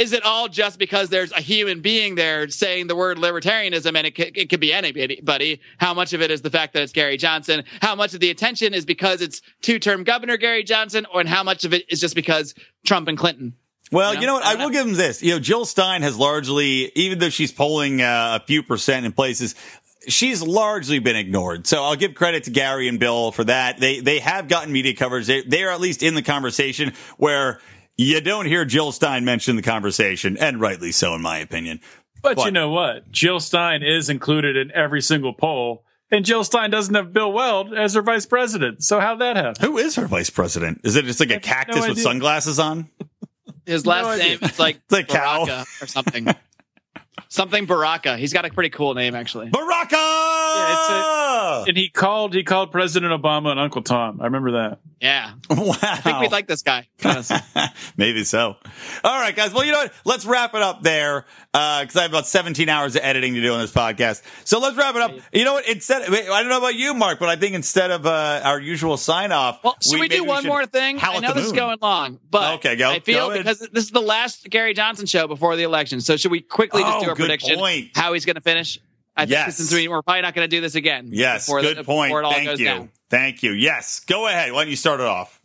Is 0.00 0.14
it 0.14 0.24
all 0.24 0.48
just 0.48 0.78
because 0.78 1.10
there's 1.10 1.30
a 1.32 1.40
human 1.42 1.82
being 1.82 2.14
there 2.14 2.48
saying 2.48 2.86
the 2.86 2.96
word 2.96 3.18
libertarianism 3.18 3.94
and 3.94 4.06
it, 4.06 4.16
c- 4.16 4.32
it 4.34 4.48
could 4.48 4.58
be 4.60 4.72
anybody? 4.72 5.60
How 5.76 5.92
much 5.92 6.14
of 6.14 6.22
it 6.22 6.30
is 6.30 6.40
the 6.40 6.48
fact 6.48 6.72
that 6.72 6.82
it's 6.82 6.92
Gary 6.92 7.18
Johnson? 7.18 7.64
How 7.82 7.94
much 7.94 8.14
of 8.14 8.20
the 8.20 8.30
attention 8.30 8.72
is 8.72 8.86
because 8.86 9.20
it's 9.20 9.42
two 9.60 9.78
term 9.78 10.02
governor 10.04 10.38
Gary 10.38 10.64
Johnson? 10.64 11.06
Or 11.12 11.20
and 11.20 11.28
how 11.28 11.42
much 11.42 11.64
of 11.64 11.74
it 11.74 11.84
is 11.92 12.00
just 12.00 12.14
because 12.14 12.54
Trump 12.86 13.08
and 13.08 13.18
Clinton? 13.18 13.54
Well, 13.92 14.14
You 14.14 14.14
know, 14.14 14.20
you 14.20 14.26
know 14.28 14.34
what? 14.34 14.44
I 14.46 14.52
I 14.52 14.64
will 14.64 14.70
give 14.70 14.86
him 14.86 14.94
this. 14.94 15.22
You 15.22 15.34
know, 15.34 15.38
Jill 15.38 15.66
Stein 15.66 16.00
has 16.00 16.16
largely, 16.16 16.90
even 16.94 17.18
though 17.18 17.28
she's 17.28 17.52
polling 17.52 18.00
uh, 18.00 18.38
a 18.40 18.46
few 18.46 18.62
percent 18.62 19.04
in 19.04 19.12
places, 19.12 19.54
she's 20.08 20.42
largely 20.42 20.98
been 20.98 21.16
ignored. 21.16 21.66
So 21.66 21.82
I'll 21.84 21.96
give 21.96 22.14
credit 22.14 22.44
to 22.44 22.50
Gary 22.50 22.88
and 22.88 22.98
Bill 22.98 23.32
for 23.32 23.44
that. 23.44 23.78
They 23.80 24.00
they 24.00 24.20
have 24.20 24.48
gotten 24.48 24.72
media 24.72 24.94
coverage. 24.94 25.26
They 25.26 25.42
they 25.42 25.62
are 25.64 25.70
at 25.72 25.80
least 25.80 26.02
in 26.02 26.14
the 26.14 26.22
conversation 26.22 26.94
where 27.18 27.60
you 28.06 28.20
don't 28.20 28.46
hear 28.46 28.64
Jill 28.64 28.92
Stein 28.92 29.24
mention 29.24 29.56
the 29.56 29.62
conversation, 29.62 30.36
and 30.38 30.60
rightly 30.60 30.92
so, 30.92 31.14
in 31.14 31.20
my 31.22 31.38
opinion. 31.38 31.80
But, 32.22 32.36
But- 32.36 32.46
you 32.46 32.50
know 32.50 32.70
what? 32.70 33.10
Jill 33.10 33.40
Stein 33.40 33.82
is 33.82 34.08
included 34.10 34.56
in 34.56 34.70
every 34.72 35.00
single 35.02 35.32
poll, 35.32 35.84
and 36.10 36.24
Jill 36.24 36.44
Stein 36.44 36.70
doesn't 36.70 36.94
have 36.94 37.12
Bill 37.12 37.32
Weld 37.32 37.72
as 37.74 37.94
her 37.94 38.02
vice 38.02 38.26
president. 38.26 38.82
So 38.82 39.00
how'd 39.00 39.20
that 39.20 39.36
happen? 39.36 39.64
Who 39.64 39.78
is 39.78 39.96
her 39.96 40.06
vice 40.06 40.30
president? 40.30 40.80
Is 40.84 40.96
it 40.96 41.04
just 41.04 41.20
like 41.20 41.30
a 41.30 41.34
have 41.34 41.42
no 41.42 41.46
cactus 41.48 41.88
with 41.88 41.98
sunglasses 42.00 42.58
on? 42.58 42.88
His 43.66 43.86
last 43.86 44.06
idea. 44.06 44.24
name 44.24 44.38
is 44.42 44.58
like 44.58 44.80
It's 44.90 44.98
a 44.98 45.04
cow. 45.04 45.64
Or 45.80 45.86
something. 45.86 46.26
something 47.30 47.64
Baraka. 47.64 48.18
He's 48.18 48.34
got 48.34 48.44
a 48.44 48.50
pretty 48.50 48.68
cool 48.70 48.92
name 48.92 49.14
actually. 49.14 49.48
Baraka. 49.48 49.96
Yeah, 49.96 51.64
And 51.66 51.76
he 51.76 51.88
called 51.88 52.34
he 52.34 52.44
called 52.44 52.70
President 52.72 53.12
Obama 53.12 53.50
and 53.50 53.58
Uncle 53.60 53.82
Tom. 53.82 54.20
I 54.20 54.24
remember 54.24 54.52
that. 54.52 54.78
Yeah. 55.00 55.32
wow. 55.48 55.74
I 55.80 55.96
think 55.96 56.20
we'd 56.20 56.30
like 56.32 56.46
this 56.46 56.60
guy. 56.62 56.86
Maybe 57.96 58.24
so. 58.24 58.56
All 59.02 59.20
right, 59.20 59.34
guys. 59.34 59.52
Well, 59.54 59.64
you 59.64 59.72
know 59.72 59.78
what? 59.78 59.92
Let's 60.04 60.26
wrap 60.26 60.54
it 60.54 60.60
up 60.60 60.82
there 60.82 61.24
because 61.52 61.96
I 61.96 62.02
have 62.02 62.10
about 62.10 62.26
17 62.26 62.68
hours 62.68 62.96
of 62.96 63.02
editing 63.02 63.32
to 63.34 63.40
do 63.40 63.54
on 63.54 63.60
this 63.60 63.72
podcast. 63.72 64.22
So 64.44 64.60
let's 64.60 64.76
wrap 64.76 64.94
it 64.96 65.00
up. 65.02 65.12
You 65.32 65.44
know 65.46 65.54
what? 65.54 65.66
Instead, 65.68 66.02
I 66.02 66.40
don't 66.40 66.48
know 66.50 66.58
about 66.58 66.74
you, 66.74 66.92
Mark, 66.92 67.18
but 67.18 67.30
I 67.30 67.36
think 67.36 67.54
instead 67.54 67.90
of 67.90 68.04
uh, 68.06 68.42
our 68.44 68.60
usual 68.60 68.98
sign 68.98 69.32
off, 69.32 69.64
Well, 69.64 69.76
should 69.82 69.94
we, 69.94 70.00
maybe 70.00 70.16
do 70.16 70.24
one 70.24 70.42
should 70.42 70.48
more 70.48 70.66
thing? 70.66 70.98
howl 70.98 71.16
I 71.16 71.20
know 71.20 71.28
the 71.28 71.34
this 71.34 71.46
is 71.46 71.52
going 71.52 71.78
long, 71.80 72.18
but 72.30 72.56
Okay, 72.56 72.76
go- 72.76 72.90
I 72.90 73.00
feel 73.00 73.28
go 73.28 73.30
ahead. 73.32 73.44
because 73.44 73.60
this 73.72 73.84
is 73.84 73.90
the 73.90 74.02
last 74.02 74.50
Gary 74.50 74.74
Johnson 74.74 75.06
show 75.06 75.26
before 75.26 75.56
the 75.56 75.62
election. 75.62 76.02
So 76.02 76.18
should 76.18 76.30
we 76.30 76.40
quickly 76.42 76.82
just 76.82 76.96
Oh, 76.98 77.04
do 77.06 77.10
a 77.12 77.14
good 77.14 77.19
prediction 77.20 77.56
point. 77.56 77.90
how 77.94 78.12
he's 78.12 78.24
going 78.24 78.36
to 78.36 78.40
finish? 78.40 78.78
I 79.16 79.22
think 79.22 79.30
Yes. 79.32 79.56
since 79.56 79.72
we, 79.72 79.88
we're 79.88 80.02
probably 80.02 80.22
not 80.22 80.34
going 80.34 80.48
to 80.48 80.56
do 80.56 80.60
this 80.60 80.74
again. 80.74 81.08
Yes, 81.10 81.46
before 81.46 81.60
good 81.60 81.76
the, 81.78 81.84
point. 81.84 82.10
Before 82.10 82.20
it 82.22 82.24
all 82.24 82.32
Thank 82.32 82.46
goes 82.48 82.60
you. 82.60 82.66
down. 82.66 82.90
Thank 83.10 83.42
you. 83.42 83.52
Yes, 83.52 84.00
go 84.00 84.26
ahead. 84.28 84.52
Why 84.52 84.62
don't 84.64 84.70
you 84.70 84.76
start 84.76 85.00
it 85.00 85.06
off? 85.06 85.40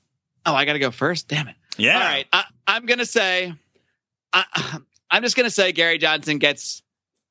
Oh, 0.46 0.54
I 0.54 0.66
got 0.66 0.74
to 0.74 0.80
go 0.80 0.92
first. 0.92 1.28
Damn 1.28 1.48
it. 1.48 1.56
Yeah. 1.78 1.96
All 1.96 2.00
right. 2.02 2.28
I, 2.32 2.44
I'm 2.68 2.86
going 2.86 3.00
to 3.00 3.06
say, 3.06 3.54
I, 4.32 4.80
I'm 5.12 5.24
just 5.24 5.36
going 5.36 5.46
to 5.46 5.52
say 5.52 5.72
Gary 5.72 5.98
Johnson 5.98 6.38
gets 6.38 6.84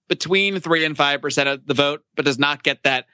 between 0.09 0.61
three 0.61 0.85
and 0.85 0.97
five 0.97 1.23
percent 1.23 1.49
of 1.49 1.67
the 1.67 1.75
vote, 1.75 2.03
but 2.17 2.25
does 2.25 2.39
not 2.39 2.63
get 2.63 2.83
that. 2.83 3.07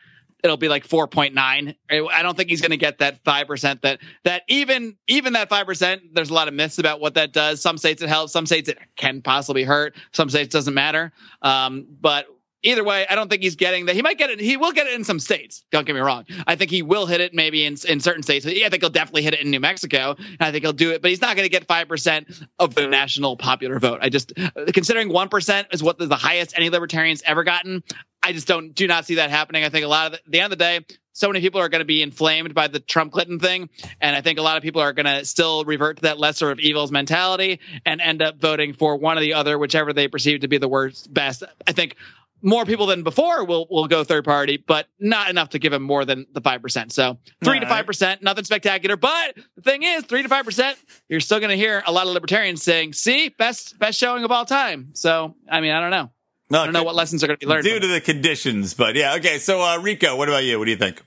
It'll 0.42 0.56
be 0.56 0.68
like 0.68 0.86
4.9. 0.86 1.74
I 1.90 2.22
don't 2.22 2.36
think 2.36 2.50
he's 2.50 2.60
going 2.60 2.70
to 2.70 2.76
get 2.76 2.98
that 2.98 3.22
five 3.24 3.46
percent. 3.46 3.82
That 3.82 4.00
that 4.24 4.42
even 4.48 4.96
even 5.06 5.34
that 5.34 5.48
five 5.48 5.66
percent. 5.66 6.02
There's 6.12 6.30
a 6.30 6.34
lot 6.34 6.48
of 6.48 6.54
myths 6.54 6.78
about 6.78 7.00
what 7.00 7.14
that 7.14 7.32
does. 7.32 7.60
Some 7.60 7.78
states 7.78 8.02
it 8.02 8.08
helps. 8.08 8.32
Some 8.32 8.46
states 8.46 8.68
it 8.68 8.78
can 8.96 9.22
possibly 9.22 9.64
hurt. 9.64 9.94
Some 10.12 10.28
states 10.28 10.46
it 10.46 10.58
doesn't 10.58 10.74
matter. 10.74 11.12
Um, 11.42 11.86
but 12.00 12.26
either 12.62 12.84
way, 12.84 13.06
I 13.08 13.14
don't 13.14 13.28
think 13.28 13.42
he's 13.42 13.56
getting 13.56 13.86
that. 13.86 13.94
He 13.94 14.02
might 14.02 14.18
get 14.18 14.30
it. 14.30 14.40
He 14.40 14.56
will 14.56 14.72
get 14.72 14.86
it 14.86 14.94
in 14.94 15.04
some 15.04 15.18
states. 15.18 15.64
Don't 15.70 15.86
get 15.86 15.94
me 15.94 16.00
wrong. 16.00 16.24
I 16.46 16.56
think 16.56 16.70
he 16.70 16.82
will 16.82 17.06
hit 17.06 17.20
it 17.20 17.34
maybe 17.34 17.64
in 17.64 17.76
in 17.88 18.00
certain 18.00 18.22
states. 18.22 18.44
Yeah, 18.46 18.66
I 18.66 18.70
think 18.70 18.82
he'll 18.82 18.90
definitely 18.90 19.22
hit 19.22 19.34
it 19.34 19.40
in 19.40 19.50
New 19.50 19.60
Mexico. 19.60 20.14
And 20.18 20.40
I 20.40 20.52
think 20.52 20.64
he'll 20.64 20.72
do 20.72 20.92
it, 20.92 21.02
but 21.02 21.10
he's 21.10 21.20
not 21.20 21.36
going 21.36 21.46
to 21.46 21.50
get 21.50 21.66
five 21.66 21.88
percent 21.88 22.28
of 22.58 22.74
the 22.74 22.86
national 22.86 23.36
popular 23.36 23.78
vote. 23.78 24.00
I 24.02 24.08
just 24.08 24.32
considering 24.72 25.10
one 25.10 25.28
percent 25.28 25.68
is 25.72 25.82
what 25.82 25.98
the 25.98 26.14
highest 26.14 26.54
any 26.56 26.70
libertarians 26.70 27.22
ever 27.24 27.44
gotten. 27.44 27.82
I 28.22 28.32
just 28.32 28.46
don't 28.46 28.74
do 28.74 28.86
not 28.86 29.06
see 29.06 29.16
that 29.16 29.30
happening. 29.30 29.64
I 29.64 29.70
think 29.70 29.84
a 29.84 29.88
lot 29.88 30.06
of 30.06 30.12
the, 30.12 30.30
the 30.30 30.40
end 30.40 30.52
of 30.52 30.58
the 30.58 30.64
day, 30.64 30.84
so 31.12 31.28
many 31.28 31.40
people 31.40 31.60
are 31.60 31.68
going 31.68 31.80
to 31.80 31.86
be 31.86 32.02
inflamed 32.02 32.54
by 32.54 32.68
the 32.68 32.80
Trump 32.80 33.12
Clinton 33.12 33.38
thing, 33.38 33.68
and 34.00 34.14
I 34.14 34.20
think 34.20 34.38
a 34.38 34.42
lot 34.42 34.56
of 34.56 34.62
people 34.62 34.80
are 34.80 34.92
going 34.92 35.06
to 35.06 35.24
still 35.24 35.64
revert 35.64 35.96
to 35.96 36.02
that 36.02 36.18
lesser 36.18 36.50
of 36.50 36.60
evils 36.60 36.92
mentality 36.92 37.60
and 37.84 38.00
end 38.00 38.22
up 38.22 38.40
voting 38.40 38.74
for 38.74 38.96
one 38.96 39.18
or 39.18 39.20
the 39.20 39.34
other, 39.34 39.58
whichever 39.58 39.92
they 39.92 40.08
perceive 40.08 40.40
to 40.40 40.48
be 40.48 40.58
the 40.58 40.68
worst 40.68 41.12
best. 41.12 41.42
I 41.66 41.72
think 41.72 41.96
more 42.42 42.64
people 42.64 42.86
than 42.86 43.02
before 43.02 43.44
will 43.44 43.66
will 43.70 43.86
go 43.86 44.04
third 44.04 44.24
party, 44.24 44.56
but 44.56 44.86
not 44.98 45.30
enough 45.30 45.50
to 45.50 45.58
give 45.58 45.72
him 45.72 45.82
more 45.82 46.04
than 46.04 46.26
the 46.32 46.40
five 46.40 46.62
percent. 46.62 46.92
So 46.92 47.18
three 47.44 47.60
to 47.60 47.66
five 47.66 47.86
percent, 47.86 48.22
nothing 48.22 48.44
spectacular. 48.44 48.96
But 48.96 49.36
the 49.56 49.62
thing 49.62 49.82
is, 49.82 50.04
three 50.04 50.22
to 50.22 50.28
five 50.28 50.44
percent, 50.44 50.78
you're 51.08 51.20
still 51.20 51.38
going 51.38 51.50
to 51.50 51.56
hear 51.56 51.82
a 51.86 51.92
lot 51.92 52.06
of 52.06 52.12
libertarians 52.12 52.62
saying, 52.62 52.94
"See, 52.94 53.28
best 53.28 53.78
best 53.78 53.98
showing 53.98 54.24
of 54.24 54.30
all 54.30 54.44
time." 54.44 54.90
So 54.94 55.34
I 55.50 55.60
mean, 55.60 55.72
I 55.72 55.80
don't 55.80 55.90
know. 55.90 56.10
I 56.52 56.64
don't 56.64 56.72
know 56.72 56.82
what 56.82 56.94
lessons 56.94 57.22
are 57.22 57.28
going 57.28 57.38
to 57.38 57.46
be 57.46 57.50
learned. 57.50 57.64
due 57.64 57.78
to 57.78 57.86
the 57.86 58.00
conditions, 58.00 58.74
but 58.74 58.96
yeah. 58.96 59.14
Okay, 59.16 59.38
so 59.38 59.62
uh, 59.62 59.78
Rico, 59.78 60.16
what 60.16 60.28
about 60.28 60.44
you? 60.44 60.58
What 60.58 60.64
do 60.64 60.70
you 60.72 60.76
think? 60.76 61.02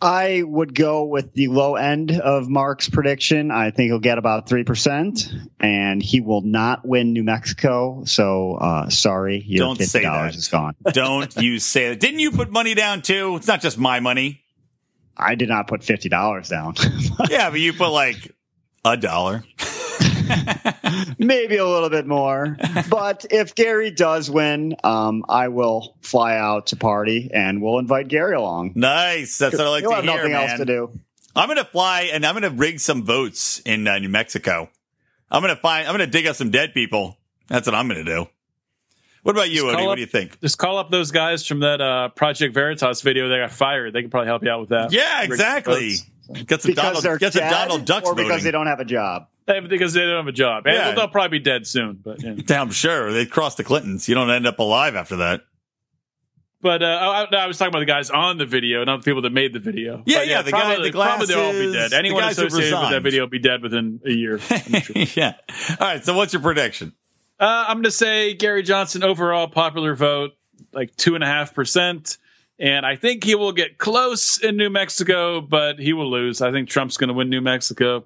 I 0.00 0.42
would 0.44 0.74
go 0.74 1.04
with 1.04 1.32
the 1.32 1.48
low 1.48 1.74
end 1.74 2.12
of 2.12 2.48
Mark's 2.48 2.88
prediction. 2.88 3.50
I 3.50 3.72
think 3.72 3.88
he'll 3.88 3.98
get 3.98 4.16
about 4.16 4.48
3%, 4.48 5.48
and 5.58 6.00
he 6.00 6.20
will 6.20 6.42
not 6.42 6.86
win 6.86 7.12
New 7.12 7.24
Mexico. 7.24 8.04
So, 8.04 8.54
uh, 8.54 8.90
sorry, 8.90 9.42
your 9.44 9.66
Don't 9.66 9.78
$50 9.78 10.36
is 10.36 10.48
gone. 10.48 10.76
Don't 10.92 11.34
you 11.36 11.58
say 11.58 11.88
that? 11.88 12.00
Didn't 12.00 12.20
you 12.20 12.30
put 12.30 12.50
money 12.50 12.74
down 12.74 13.02
too? 13.02 13.34
It's 13.36 13.48
not 13.48 13.60
just 13.60 13.76
my 13.76 13.98
money. 13.98 14.40
I 15.16 15.34
did 15.34 15.48
not 15.48 15.66
put 15.66 15.80
$50 15.80 16.48
down. 16.48 16.74
Yeah, 17.28 17.50
but 17.50 17.58
you 17.58 17.72
put 17.72 17.90
like 17.90 18.34
a 18.84 18.96
dollar. 18.96 19.42
Maybe 21.18 21.56
a 21.56 21.66
little 21.66 21.90
bit 21.90 22.06
more. 22.06 22.56
But 22.88 23.26
if 23.30 23.54
Gary 23.54 23.90
does 23.90 24.30
win, 24.30 24.76
um, 24.84 25.24
I 25.28 25.48
will 25.48 25.96
fly 26.02 26.36
out 26.36 26.68
to 26.68 26.76
party 26.76 27.30
and 27.32 27.60
we'll 27.62 27.78
invite 27.78 28.08
Gary 28.08 28.34
along. 28.34 28.72
Nice. 28.74 29.38
That's 29.38 29.56
what 29.56 29.66
I 29.66 29.70
like 29.70 29.82
He'll 29.82 29.90
to 29.90 29.96
have 29.96 30.04
hear, 30.04 30.14
nothing 30.16 30.32
man. 30.32 30.48
else 30.50 30.58
to 30.58 30.64
do. 30.64 31.00
I'm 31.36 31.48
gonna 31.48 31.64
fly 31.64 32.10
and 32.12 32.24
I'm 32.26 32.34
gonna 32.34 32.50
rig 32.50 32.80
some 32.80 33.04
votes 33.04 33.60
in 33.60 33.86
uh, 33.86 33.98
New 33.98 34.08
Mexico. 34.08 34.70
I'm 35.30 35.42
gonna 35.42 35.56
find. 35.56 35.86
I'm 35.86 35.92
gonna 35.94 36.06
dig 36.06 36.26
up 36.26 36.36
some 36.36 36.50
dead 36.50 36.74
people. 36.74 37.16
That's 37.48 37.66
what 37.66 37.74
I'm 37.74 37.86
gonna 37.88 38.04
do. 38.04 38.26
What 39.22 39.36
about 39.36 39.50
you, 39.50 39.62
Just 39.62 39.66
Odie? 39.66 39.74
call 39.76 39.86
What 39.88 39.94
do 39.96 40.00
you 40.00 40.06
think? 40.06 40.40
Just 40.40 40.58
call 40.58 40.78
up 40.78 40.90
those 40.90 41.10
guys 41.10 41.46
from 41.46 41.60
that 41.60 41.80
uh, 41.80 42.08
Project 42.10 42.54
Veritas 42.54 43.02
video. 43.02 43.28
They 43.28 43.36
got 43.38 43.50
fired. 43.52 43.92
They 43.92 44.00
can 44.00 44.10
probably 44.10 44.28
help 44.28 44.42
you 44.42 44.50
out 44.50 44.60
with 44.60 44.68
that. 44.70 44.92
Yeah, 44.92 45.22
exactly. 45.22 45.96
Get 46.46 46.62
some 46.62 46.70
Because 46.70 46.74
Donald. 46.74 47.04
they're 47.04 47.18
Get 47.18 47.32
some 47.34 47.48
Donald 47.48 47.84
Ducks 47.84 48.06
or 48.08 48.14
because 48.14 48.28
voting. 48.30 48.44
they 48.44 48.50
don't 48.50 48.66
have 48.66 48.80
a 48.80 48.84
job. 48.84 49.28
Because 49.68 49.94
they 49.94 50.00
don't 50.02 50.16
have 50.16 50.26
a 50.26 50.32
job. 50.32 50.66
And 50.66 50.74
Yeah. 50.76 50.90
they'll 50.92 51.08
probably 51.08 51.38
be 51.38 51.42
dead 51.44 51.66
soon. 51.66 52.00
But 52.04 52.22
yeah. 52.22 52.36
I'm 52.60 52.70
sure 52.70 53.12
they 53.12 53.26
crossed 53.26 53.56
the 53.56 53.64
Clintons. 53.64 54.08
You 54.08 54.14
don't 54.14 54.30
end 54.30 54.46
up 54.46 54.58
alive 54.58 54.94
after 54.94 55.16
that. 55.16 55.40
But 56.60 56.82
uh, 56.82 56.86
I, 57.30 57.36
I 57.36 57.46
was 57.46 57.56
talking 57.56 57.70
about 57.70 57.78
the 57.80 57.84
guys 57.86 58.10
on 58.10 58.36
the 58.36 58.44
video, 58.46 58.84
not 58.84 59.02
the 59.02 59.04
people 59.04 59.22
that 59.22 59.30
made 59.30 59.52
the 59.52 59.60
video. 59.60 60.02
Yeah, 60.06 60.18
But 60.18 60.26
yeah, 60.28 60.42
the 60.42 60.50
guy- 60.50 60.60
probably, 60.60 60.90
the 60.90 60.98
probably 60.98 61.26
they'll 61.26 61.40
all 61.40 61.52
be 61.52 61.72
dead. 61.72 61.92
Anyone 61.92 62.24
associated 62.24 62.80
with 62.80 62.90
that 62.90 63.02
video 63.02 63.22
will 63.22 63.28
be 63.30 63.38
dead 63.38 63.62
within 63.62 64.00
a 64.04 64.10
year. 64.10 64.40
I'm 64.50 64.80
sure. 64.80 64.96
yeah. 65.14 65.34
All 65.70 65.76
right. 65.86 66.04
So 66.04 66.16
what's 66.16 66.32
your 66.32 66.42
prediction? 66.42 66.94
Uh, 67.38 67.66
I'm 67.68 67.76
going 67.76 67.84
to 67.84 67.90
say 67.92 68.34
Gary 68.34 68.64
Johnson 68.64 69.04
overall 69.04 69.46
popular 69.46 69.94
vote 69.94 70.32
like 70.72 70.94
two 70.96 71.14
and 71.14 71.22
a 71.22 71.26
half 71.28 71.54
percent, 71.54 72.18
and 72.58 72.84
I 72.84 72.96
think 72.96 73.22
he 73.22 73.36
will 73.36 73.52
get 73.52 73.78
close 73.78 74.42
in 74.42 74.56
New 74.56 74.70
Mexico, 74.70 75.40
but 75.40 75.78
he 75.78 75.92
will 75.92 76.10
lose. 76.10 76.42
I 76.42 76.50
think 76.50 76.68
Trump's 76.68 76.96
going 76.96 77.06
to 77.08 77.14
win 77.14 77.30
New 77.30 77.40
Mexico, 77.40 78.04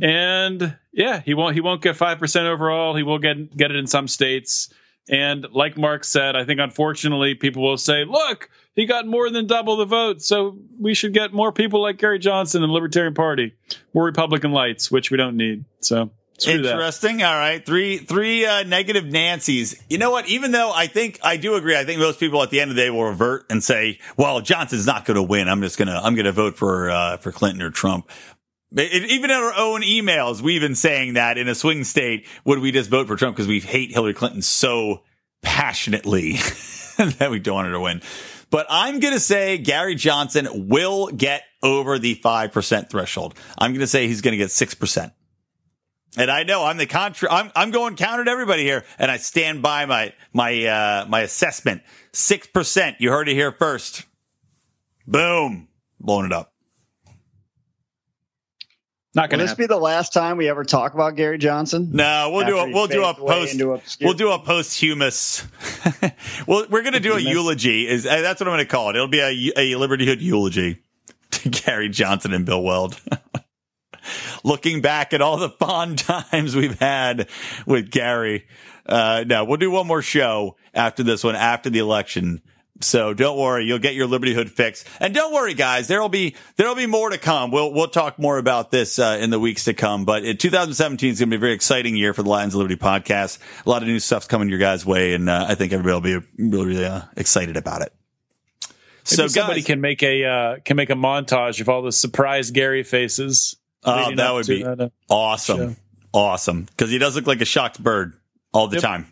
and 0.00 0.76
yeah, 0.92 1.20
he 1.20 1.34
won't. 1.34 1.54
He 1.54 1.60
won't 1.60 1.82
get 1.82 1.96
five 1.96 2.18
percent 2.18 2.46
overall. 2.46 2.94
He 2.94 3.02
will 3.02 3.18
get 3.18 3.56
get 3.56 3.70
it 3.70 3.76
in 3.76 3.86
some 3.86 4.08
states, 4.08 4.72
and 5.08 5.46
like 5.52 5.76
Mark 5.76 6.04
said, 6.04 6.36
I 6.36 6.44
think 6.44 6.60
unfortunately 6.60 7.34
people 7.34 7.62
will 7.62 7.78
say, 7.78 8.04
"Look, 8.04 8.50
he 8.74 8.86
got 8.86 9.06
more 9.06 9.30
than 9.30 9.46
double 9.46 9.76
the 9.76 9.84
vote, 9.84 10.22
so 10.22 10.58
we 10.80 10.94
should 10.94 11.12
get 11.12 11.32
more 11.32 11.52
people 11.52 11.82
like 11.82 11.98
Gary 11.98 12.18
Johnson 12.18 12.62
and 12.62 12.72
Libertarian 12.72 13.14
Party, 13.14 13.54
more 13.94 14.04
Republican 14.04 14.52
lights, 14.52 14.90
which 14.90 15.10
we 15.10 15.16
don't 15.16 15.36
need." 15.36 15.64
So. 15.80 16.10
Screw 16.38 16.62
that. 16.62 16.72
Interesting. 16.72 17.22
All 17.22 17.36
right. 17.36 17.64
Three, 17.64 17.98
three, 17.98 18.44
uh, 18.44 18.64
negative 18.64 19.04
Nancy's. 19.04 19.80
You 19.88 19.98
know 19.98 20.10
what? 20.10 20.26
Even 20.26 20.50
though 20.50 20.72
I 20.74 20.88
think, 20.88 21.20
I 21.22 21.36
do 21.36 21.54
agree. 21.54 21.76
I 21.76 21.84
think 21.84 22.00
most 22.00 22.18
people 22.18 22.42
at 22.42 22.50
the 22.50 22.60
end 22.60 22.70
of 22.70 22.76
the 22.76 22.82
day 22.82 22.90
will 22.90 23.04
revert 23.04 23.46
and 23.48 23.62
say, 23.62 24.00
well, 24.16 24.40
Johnson's 24.40 24.86
not 24.86 25.04
going 25.04 25.14
to 25.16 25.22
win. 25.22 25.48
I'm 25.48 25.62
just 25.62 25.78
to, 25.78 25.92
I'm 25.92 26.16
to 26.16 26.32
vote 26.32 26.56
for, 26.56 26.90
uh, 26.90 27.18
for 27.18 27.30
Clinton 27.30 27.62
or 27.62 27.70
Trump. 27.70 28.10
It, 28.74 29.10
even 29.10 29.30
in 29.30 29.36
our 29.36 29.54
own 29.54 29.82
emails, 29.82 30.40
we've 30.40 30.60
been 30.60 30.74
saying 30.74 31.14
that 31.14 31.38
in 31.38 31.48
a 31.48 31.54
swing 31.54 31.84
state, 31.84 32.26
would 32.44 32.58
we 32.58 32.72
just 32.72 32.90
vote 32.90 33.06
for 33.06 33.16
Trump 33.16 33.36
because 33.36 33.48
we 33.48 33.60
hate 33.60 33.90
Hillary 33.90 34.14
Clinton 34.14 34.42
so 34.42 35.02
passionately 35.42 36.32
that 36.98 37.28
we 37.30 37.38
don't 37.38 37.54
want 37.54 37.66
her 37.66 37.72
to 37.72 37.80
win. 37.80 38.02
But 38.50 38.66
I'm 38.68 39.00
going 39.00 39.14
to 39.14 39.20
say 39.20 39.58
Gary 39.58 39.94
Johnson 39.94 40.68
will 40.68 41.08
get 41.08 41.42
over 41.62 41.98
the 41.98 42.16
5% 42.16 42.90
threshold. 42.90 43.34
I'm 43.58 43.72
going 43.72 43.80
to 43.80 43.86
say 43.86 44.06
he's 44.06 44.20
going 44.20 44.32
to 44.32 44.38
get 44.38 44.48
6%. 44.48 45.12
And 46.18 46.30
I 46.30 46.42
know 46.42 46.64
I'm 46.64 46.76
the 46.76 46.86
contra, 46.86 47.32
I'm, 47.32 47.50
I'm 47.56 47.70
going 47.70 47.96
counter 47.96 48.24
to 48.24 48.30
everybody 48.30 48.62
here 48.62 48.84
and 48.98 49.10
I 49.10 49.16
stand 49.16 49.62
by 49.62 49.86
my, 49.86 50.12
my, 50.34 50.66
uh, 50.66 51.06
my 51.08 51.20
assessment. 51.20 51.82
6%. 52.12 52.96
You 52.98 53.10
heard 53.10 53.30
it 53.30 53.34
here 53.34 53.52
first. 53.52 54.04
Boom. 55.06 55.68
Blowing 55.98 56.26
it 56.26 56.32
up. 56.32 56.51
Not 59.14 59.28
going 59.28 59.40
to 59.40 59.44
this 59.44 59.50
happen. 59.50 59.64
be 59.64 59.66
the 59.66 59.78
last 59.78 60.14
time 60.14 60.38
we 60.38 60.48
ever 60.48 60.64
talk 60.64 60.94
about 60.94 61.16
Gary 61.16 61.36
Johnson? 61.36 61.90
No, 61.92 62.30
we'll 62.32 62.46
do 62.46 62.56
a 62.56 62.70
we'll 62.70 62.86
do 62.86 63.04
a 63.04 63.12
post 63.12 63.60
we'll 64.00 64.14
do 64.14 64.30
a 64.30 64.38
posthumous. 64.38 65.46
well, 66.46 66.66
we're 66.70 66.82
gonna 66.82 66.98
do 66.98 67.14
a 67.14 67.20
eulogy. 67.20 67.86
Is 67.86 68.06
uh, 68.06 68.22
that's 68.22 68.40
what 68.40 68.48
I'm 68.48 68.54
gonna 68.54 68.64
call 68.64 68.88
it? 68.88 68.96
It'll 68.96 69.08
be 69.08 69.20
a 69.20 69.52
a 69.54 69.72
Libertyhood 69.72 70.22
eulogy 70.22 70.82
to 71.32 71.48
Gary 71.50 71.90
Johnson 71.90 72.32
and 72.32 72.46
Bill 72.46 72.62
Weld. 72.62 72.98
Looking 74.44 74.80
back 74.80 75.12
at 75.12 75.20
all 75.20 75.36
the 75.36 75.50
fond 75.50 75.98
times 75.98 76.56
we've 76.56 76.78
had 76.78 77.28
with 77.66 77.90
Gary. 77.90 78.46
Uh, 78.86 79.24
no, 79.26 79.44
we'll 79.44 79.58
do 79.58 79.70
one 79.70 79.86
more 79.86 80.02
show 80.02 80.56
after 80.72 81.02
this 81.02 81.22
one 81.22 81.36
after 81.36 81.68
the 81.68 81.78
election. 81.80 82.40
So 82.80 83.14
don't 83.14 83.38
worry, 83.38 83.64
you'll 83.66 83.78
get 83.78 83.94
your 83.94 84.08
Libertyhood 84.08 84.48
fix. 84.48 84.84
And 84.98 85.14
don't 85.14 85.32
worry, 85.32 85.54
guys, 85.54 85.86
there'll 85.88 86.08
be 86.08 86.34
there'll 86.56 86.74
be 86.74 86.86
more 86.86 87.10
to 87.10 87.18
come. 87.18 87.50
We'll 87.52 87.72
we'll 87.72 87.86
talk 87.88 88.18
more 88.18 88.38
about 88.38 88.70
this 88.72 88.98
uh, 88.98 89.18
in 89.20 89.30
the 89.30 89.38
weeks 89.38 89.64
to 89.64 89.74
come. 89.74 90.04
But 90.04 90.24
in 90.24 90.36
2017 90.36 91.10
is 91.10 91.18
going 91.20 91.28
to 91.28 91.34
be 91.34 91.36
a 91.36 91.38
very 91.40 91.52
exciting 91.52 91.94
year 91.96 92.12
for 92.14 92.22
the 92.24 92.30
Lions 92.30 92.54
of 92.54 92.58
Liberty 92.58 92.76
podcast. 92.76 93.38
A 93.64 93.70
lot 93.70 93.82
of 93.82 93.88
new 93.88 94.00
stuff's 94.00 94.26
coming 94.26 94.48
your 94.48 94.58
guys' 94.58 94.84
way, 94.84 95.14
and 95.14 95.28
uh, 95.30 95.46
I 95.48 95.54
think 95.54 95.72
everybody 95.72 96.14
will 96.16 96.20
be 96.20 96.26
really 96.38 96.66
really 96.66 96.84
uh, 96.86 97.02
excited 97.16 97.56
about 97.56 97.82
it. 97.82 97.92
So 99.04 99.16
So, 99.16 99.26
somebody 99.28 99.60
guys, 99.60 99.66
can 99.66 99.80
make 99.80 100.02
a 100.02 100.24
uh, 100.24 100.56
can 100.64 100.76
make 100.76 100.90
a 100.90 100.94
montage 100.94 101.60
of 101.60 101.68
all 101.68 101.82
the 101.82 101.92
surprise 101.92 102.50
Gary 102.52 102.82
faces. 102.84 103.54
oh, 103.84 104.14
that 104.14 104.32
would 104.32 104.46
be 104.46 104.62
that, 104.64 104.80
uh, 104.80 104.88
awesome, 105.08 105.74
show. 105.74 105.76
awesome, 106.14 106.62
because 106.64 106.90
he 106.90 106.98
does 106.98 107.14
look 107.16 107.26
like 107.26 107.40
a 107.40 107.44
shocked 107.44 107.82
bird 107.82 108.14
all 108.52 108.66
the 108.68 108.76
Yep. 108.76 108.82
time. 108.82 109.11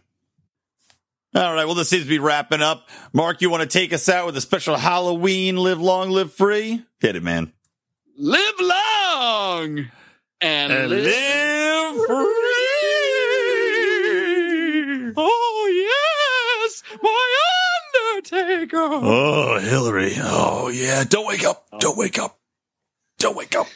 All 1.33 1.55
right, 1.55 1.65
well, 1.65 1.77
this 1.77 1.89
seems 1.89 2.03
to 2.05 2.09
be 2.09 2.19
wrapping 2.19 2.61
up. 2.61 2.89
Mark, 3.13 3.41
you 3.41 3.51
want 3.51 3.63
to 3.63 3.69
take 3.69 3.93
us 3.93 4.09
out 4.09 4.27
with 4.27 4.37
a 4.37 4.41
special 4.41 4.77
Halloween 4.77 5.57
"Live 5.57 5.81
Long, 5.81 6.11
Live 6.11 6.33
Free"? 6.33 6.85
Hit 6.99 7.15
it, 7.17 7.23
man. 7.23 7.53
Live 8.17 8.55
long 8.61 9.79
and, 10.41 10.73
And 10.73 10.91
live. 10.91 11.05
live 11.05 12.07
free. 12.07 12.27
Oh 15.17 16.59
yes, 16.67 16.83
my 17.03 17.37
Undertaker. 18.17 18.77
Oh, 18.81 19.59
Hillary. 19.61 20.13
Oh, 20.19 20.69
yeah. 20.69 21.05
Don't 21.09 21.27
wake 21.27 21.45
up. 21.45 21.67
Don't 21.79 21.97
wake 21.97 22.19
up. 22.19 22.39
Don't 23.19 23.37
wake 23.37 23.55
up. 23.57 23.67